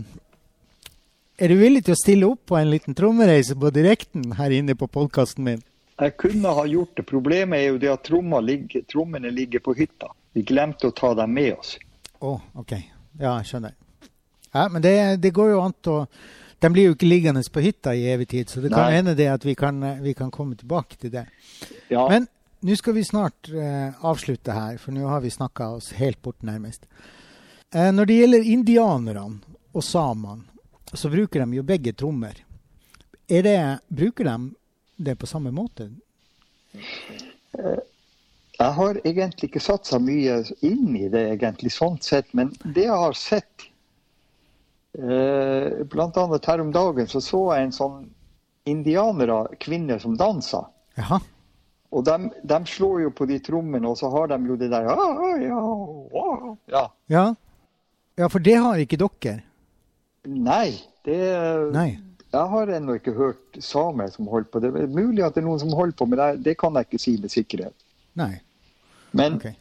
er 1.38 1.52
du 1.52 1.58
villig 1.60 1.84
til 1.86 1.94
å 1.96 2.00
stille 2.00 2.30
opp 2.30 2.48
på 2.50 2.58
en 2.58 2.72
liten 2.72 2.98
trommereise 2.98 3.58
på 3.60 3.72
direkten 3.74 4.34
her 4.40 4.56
inne 4.56 4.76
på 4.78 4.90
podkasten 4.90 5.46
min? 5.48 5.62
Jeg 6.02 6.18
kunne 6.18 6.50
ha 6.58 6.66
gjort 6.66 6.98
det. 6.98 7.06
Problemet 7.06 7.60
er 7.60 7.68
jo 7.70 7.78
det 7.82 7.92
at 7.94 8.10
ligger, 8.10 8.82
trommene 8.90 9.30
ligger 9.30 9.60
på 9.60 9.76
hytta. 9.78 10.10
Vi 10.34 10.42
glemte 10.42 10.90
å 10.90 10.92
ta 10.92 11.14
dem 11.14 11.34
med 11.34 11.54
oss. 11.54 11.78
Å, 12.20 12.34
oh, 12.34 12.42
OK. 12.58 12.74
Ja, 13.20 13.36
jeg 13.38 13.50
skjønner. 13.52 13.76
Ja, 14.52 14.68
Men 14.70 14.82
det, 14.82 15.22
det, 15.22 15.32
går 15.32 15.52
jo 15.52 15.62
an 15.62 15.74
å 15.88 16.06
De 16.62 16.70
blir 16.70 16.90
jo 16.90 16.96
ikke 16.96 17.08
liggende 17.08 17.44
på 17.54 17.62
hytta 17.64 17.94
i 17.96 18.08
evig 18.12 18.28
tid, 18.30 18.50
så 18.50 18.62
det 18.62 18.70
kan 18.74 18.92
hende 18.94 19.16
det 19.18 19.30
at 19.32 19.46
vi 19.46 19.56
kan, 19.56 19.80
vi 20.02 20.14
kan, 20.14 20.32
komme 20.32 20.56
tilbake 20.56 20.98
til 21.02 21.12
det. 21.14 21.26
Ja. 21.90 22.08
Men 22.10 22.28
nå 22.62 22.76
skal 22.78 22.94
vi 22.94 23.04
snart 23.04 23.50
eh, 23.50 23.90
avslutte 24.06 24.54
her, 24.54 24.78
for 24.78 24.94
nå 24.94 25.08
har 25.10 25.24
vi 25.24 25.34
snakka 25.34 25.72
oss 25.78 25.92
helt 25.98 26.22
bort, 26.22 26.44
nærmest. 26.46 26.86
Eh, 27.74 27.90
når 27.90 28.06
det 28.06 28.18
gjelder 28.20 28.52
indianerne 28.54 29.42
og 29.74 29.84
samene, 29.84 30.46
så 30.94 31.10
bruker 31.10 31.42
de 31.42 31.58
jo 31.58 31.66
begge 31.66 31.96
trommer. 31.98 32.38
Er 33.32 33.48
det, 33.48 33.58
bruker 33.90 34.28
de 34.28 34.38
det 35.04 35.18
på 35.20 35.30
samme 35.30 35.52
måte? 35.56 35.90
Jeg 38.62 38.74
har 38.78 39.00
egentlig 39.04 39.50
ikke 39.50 39.64
satt 39.64 39.90
så 39.90 40.00
mye 40.02 40.42
inn 40.66 40.96
i 40.96 41.08
det, 41.10 41.24
egentlig, 41.34 41.74
sånn 41.74 41.98
sett. 42.04 42.30
Men 42.38 42.54
det 42.64 42.86
jeg 42.86 43.02
har 43.04 43.18
sett 43.18 43.68
eh, 44.98 45.82
Bl.a. 45.90 46.26
her 46.46 46.64
om 46.64 46.72
dagen 46.76 47.10
så 47.10 47.22
så 47.26 47.42
jeg 47.56 47.70
en 47.70 47.76
sånn 47.76 48.02
indianere, 48.70 49.44
kvinner, 49.60 50.00
som 50.00 50.18
dansa. 50.18 50.68
Jaha. 51.00 51.22
Og 51.92 52.06
de, 52.08 52.30
de, 52.48 52.60
slår 52.70 53.02
jo 53.08 53.14
på 53.16 53.28
de 53.28 53.40
trommene, 53.44 53.88
og 53.90 53.98
så 54.00 54.12
har 54.14 54.30
de 54.32 54.38
jo 54.48 54.56
det 54.60 54.70
der 54.72 54.86
ja, 54.88 56.84
ja. 57.12 57.26
ja. 58.16 58.30
for 58.30 58.40
det 58.40 58.56
har 58.56 58.80
ikke 58.80 59.00
dere? 59.02 59.42
Nei. 60.24 60.78
Det, 61.04 61.18
Nei. 61.74 61.90
Jeg 62.32 62.48
har 62.54 62.70
ennå 62.78 62.96
ikke 62.96 63.14
hørt 63.16 63.58
samer 63.60 64.12
som 64.14 64.30
holder 64.32 64.48
på. 64.52 64.62
Det 64.64 64.72
er 64.72 64.92
mulig 64.92 65.24
at 65.26 65.36
det 65.36 65.42
er 65.42 65.48
noen 65.50 65.60
som 65.60 65.74
holder 65.76 65.98
på, 66.00 66.08
men 66.08 66.20
det, 66.20 66.30
det 66.46 66.58
kan 66.60 66.78
jeg 66.80 66.88
ikke 66.88 67.02
si 67.04 67.16
med 67.20 67.34
sikkerhet. 67.34 67.76
Nei. 68.20 68.34
Men 69.12 69.36
okay. 69.36 69.58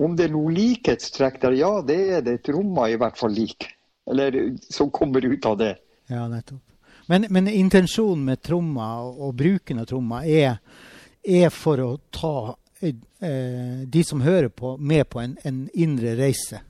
om 0.00 0.14
det 0.16 0.28
er 0.28 0.32
noe 0.32 0.52
likhetstrekk 0.56 1.40
der, 1.42 1.56
ja, 1.60 1.72
det 1.84 1.98
er 2.18 2.24
det. 2.24 2.38
Tromma 2.48 2.88
i 2.88 2.96
hvert 3.00 3.18
fall 3.20 3.36
lik. 3.36 3.68
Eller 4.08 4.38
som 4.72 4.88
kommer 4.94 5.24
ut 5.26 5.48
av 5.48 5.58
det. 5.60 5.74
Ja, 6.08 6.24
nettopp. 6.30 6.62
Men, 7.06 7.26
men 7.30 7.48
intensjonen 7.48 8.24
med 8.26 8.40
tromma 8.42 8.86
og, 9.04 9.20
og, 9.20 9.34
bruken 9.38 9.82
av 9.82 9.86
tromma 9.90 10.24
er, 10.26 10.56
er 11.22 11.52
for 11.54 11.82
å 11.84 11.90
ta 12.10 12.36
eh, 12.80 13.84
de 13.86 14.02
som 14.06 14.24
hører 14.24 14.48
på, 14.50 14.74
med 14.78 15.04
på 15.12 15.20
en, 15.22 15.36
en 15.46 15.60
indre 15.74 16.16
reise. 16.18 16.64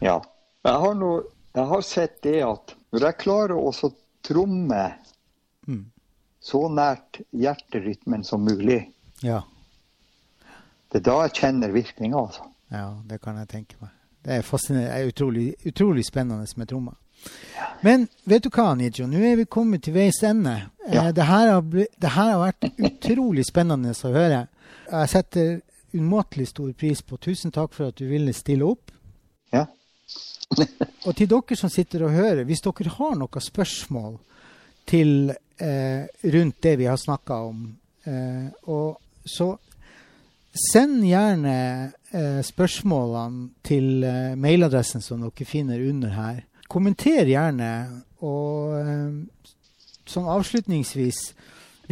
Ja. 0.00 0.20
Jeg 0.62 0.78
har, 0.84 0.94
noe, 0.94 1.26
jeg 1.52 1.68
har 1.74 1.84
sett 1.84 2.20
det 2.24 2.38
at 2.46 2.76
når 2.94 3.08
jeg 3.08 3.20
klarer 3.24 3.58
å 3.58 3.72
tromme 4.24 4.82
mm. 5.68 5.84
så 6.40 6.66
nært 6.72 7.22
hjerterytmen 7.30 8.24
som 8.24 8.44
mulig. 8.46 8.84
Ja. 9.22 9.42
Det 10.92 11.00
er 11.00 11.08
da 11.08 11.18
jeg 11.24 11.36
kjenner 11.40 11.72
virkninga, 11.72 12.18
altså. 12.18 12.48
Ja, 12.72 12.88
det 13.08 13.20
kan 13.22 13.38
jeg 13.40 13.48
tenke 13.48 13.78
meg. 13.80 13.92
Det 14.22 14.38
er, 14.38 14.42
det 14.68 14.82
er 14.86 15.08
utrolig, 15.08 15.46
utrolig, 15.66 16.04
spennende 16.06 16.46
med 16.56 16.68
trommer. 16.68 16.94
Men 17.80 18.06
vet 18.24 18.44
du 18.44 18.50
hva, 18.50 18.72
Nijo? 18.78 19.06
Nå 19.10 19.18
er 19.18 19.36
vi 19.40 19.46
kommet 19.50 19.82
til 19.86 19.94
veis 19.96 20.22
ende. 20.26 20.54
Ja. 20.86 21.08
Eh, 21.08 21.12
det, 21.14 21.26
her 21.26 21.50
har, 21.50 21.62
det, 21.72 22.10
her 22.14 22.30
har, 22.30 22.40
vært 22.42 22.68
utrolig 22.78 23.44
spennende 23.46 23.94
å 23.94 24.14
høre. 24.14 24.46
Jeg 24.90 25.10
setter 25.10 25.52
umåtelig 25.92 26.48
stor 26.52 26.72
pris 26.78 27.02
på. 27.02 27.18
Tusen 27.18 27.54
takk 27.54 27.74
for 27.74 27.90
at 27.90 27.98
du 27.98 28.06
ville 28.10 28.34
stille 28.36 28.66
opp. 28.66 28.94
Ja. 29.52 29.66
Og 31.06 31.16
til 31.16 31.28
dere 31.30 31.56
som 31.58 31.72
sitter 31.72 32.04
og 32.06 32.14
hører, 32.14 32.44
hvis 32.48 32.62
dere 32.64 32.94
har 32.98 33.16
noen 33.18 33.44
spørsmål 33.44 34.16
til 34.88 35.32
eh, 35.32 36.04
rundt 36.34 36.62
det 36.64 36.76
vi 36.80 36.88
har 36.90 37.00
snakka 37.00 37.38
om, 37.48 37.64
eh, 38.04 38.48
så 39.24 39.48
send 40.52 41.04
gjerne 41.06 41.56
eh, 42.12 42.40
spørsmålene 42.44 43.48
til 43.64 44.04
eh, 44.04 44.34
mailadressen 44.36 45.04
som 45.04 45.22
dere 45.24 45.48
finner 45.48 45.80
under 45.88 46.12
her. 46.18 46.42
Kommenter 46.68 47.28
gjerne, 47.28 47.70
og 48.24 48.76
eh, 48.80 49.48
sånn 50.08 50.28
avslutningsvis 50.28 51.24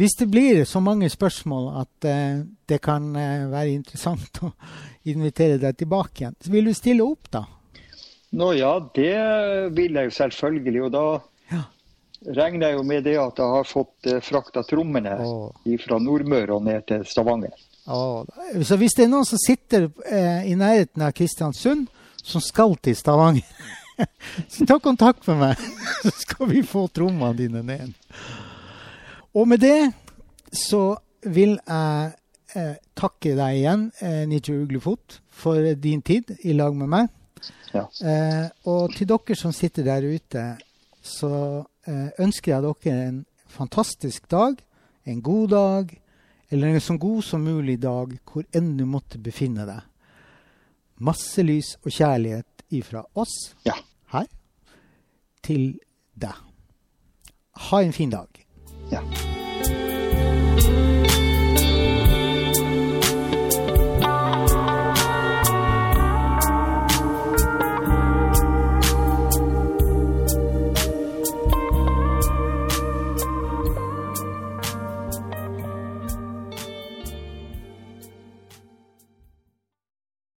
hvis 0.01 0.15
det 0.17 0.27
blir 0.31 0.63
så 0.65 0.79
mange 0.79 1.09
spørsmål 1.11 1.65
at 1.81 2.05
uh, 2.09 2.43
det 2.69 2.79
kan 2.81 3.11
uh, 3.13 3.51
være 3.51 3.75
interessant 3.75 4.39
å 4.41 4.49
invitere 5.13 5.59
deg 5.61 5.77
tilbake 5.77 6.23
igjen, 6.23 6.37
så 6.41 6.53
vil 6.53 6.69
du 6.69 6.73
stille 6.73 7.05
opp 7.05 7.29
da? 7.33 7.43
Nå 8.31 8.51
ja, 8.55 8.71
det 8.95 9.15
vil 9.75 9.99
jeg 9.99 10.09
jo 10.09 10.15
selvfølgelig. 10.15 10.83
Og 10.87 10.93
da 10.93 11.03
ja. 11.51 11.63
regner 12.37 12.69
jeg 12.69 12.79
jo 12.79 12.85
med 12.87 13.03
det 13.07 13.17
at 13.19 13.41
jeg 13.43 13.55
har 13.57 13.67
fått 13.67 14.11
uh, 14.11 14.21
frakta 14.23 14.63
trommene 14.67 15.17
fra 15.83 15.99
Nordmøre 15.99 16.55
og 16.55 16.65
ned 16.67 16.87
til 16.89 17.05
Stavanger. 17.09 17.55
Åh. 17.91 18.23
Så 18.63 18.77
hvis 18.79 18.95
det 18.95 19.07
er 19.07 19.11
noen 19.11 19.27
som 19.27 19.41
sitter 19.41 19.89
i 20.45 20.53
nærheten 20.55 21.01
av 21.01 21.15
Kristiansund, 21.17 21.87
som 22.21 22.43
skal 22.43 22.75
til 22.79 22.95
Stavanger, 22.95 23.47
så 24.53 24.67
ta 24.69 24.77
kontakt 24.79 25.27
med 25.27 25.41
meg, 25.41 25.65
så 26.03 26.13
skal 26.23 26.51
vi 26.51 26.63
få 26.65 26.85
trommene 26.93 27.37
dine 27.37 27.63
ned. 27.65 27.95
Og 29.33 29.47
med 29.47 29.63
det 29.63 29.91
så 30.51 30.95
vil 31.21 31.55
jeg 31.55 32.11
eh, 32.57 32.75
takke 32.97 33.35
deg 33.37 33.59
igjen, 33.59 33.87
eh, 34.03 34.23
Nietzsche 34.27 34.57
Uglefot, 34.57 35.21
for 35.29 35.73
din 35.79 36.01
tid 36.01 36.33
i 36.43 36.55
lag 36.57 36.75
med 36.75 36.91
meg. 36.91 37.11
Ja. 37.71 37.85
Eh, 38.03 38.47
og 38.69 38.93
til 38.95 39.09
dere 39.09 39.37
som 39.37 39.53
sitter 39.55 39.87
der 39.87 40.05
ute, 40.05 40.45
så 41.01 41.33
eh, 41.87 42.09
ønsker 42.21 42.55
jeg 42.55 42.67
dere 42.67 43.07
en 43.07 43.23
fantastisk 43.51 44.29
dag, 44.31 44.59
en 45.05 45.21
god 45.21 45.47
dag, 45.49 45.97
eller 46.51 46.67
en 46.67 46.83
så 46.83 46.97
god 46.97 47.23
som 47.23 47.43
mulig 47.47 47.79
dag 47.81 48.17
hvor 48.27 48.45
enn 48.55 48.75
du 48.77 48.85
måtte 48.85 49.21
befinne 49.23 49.65
deg. 49.67 49.81
Masse 51.01 51.43
lys 51.43 51.75
og 51.81 51.89
kjærlighet 51.95 52.65
ifra 52.77 53.03
oss 53.17 53.53
ja. 53.65 53.75
her 54.13 54.27
til 55.43 55.73
deg. 56.13 56.35
Ha 57.71 57.83
en 57.83 57.95
fin 57.95 58.13
dag. 58.13 58.27
Ja. 58.91 59.01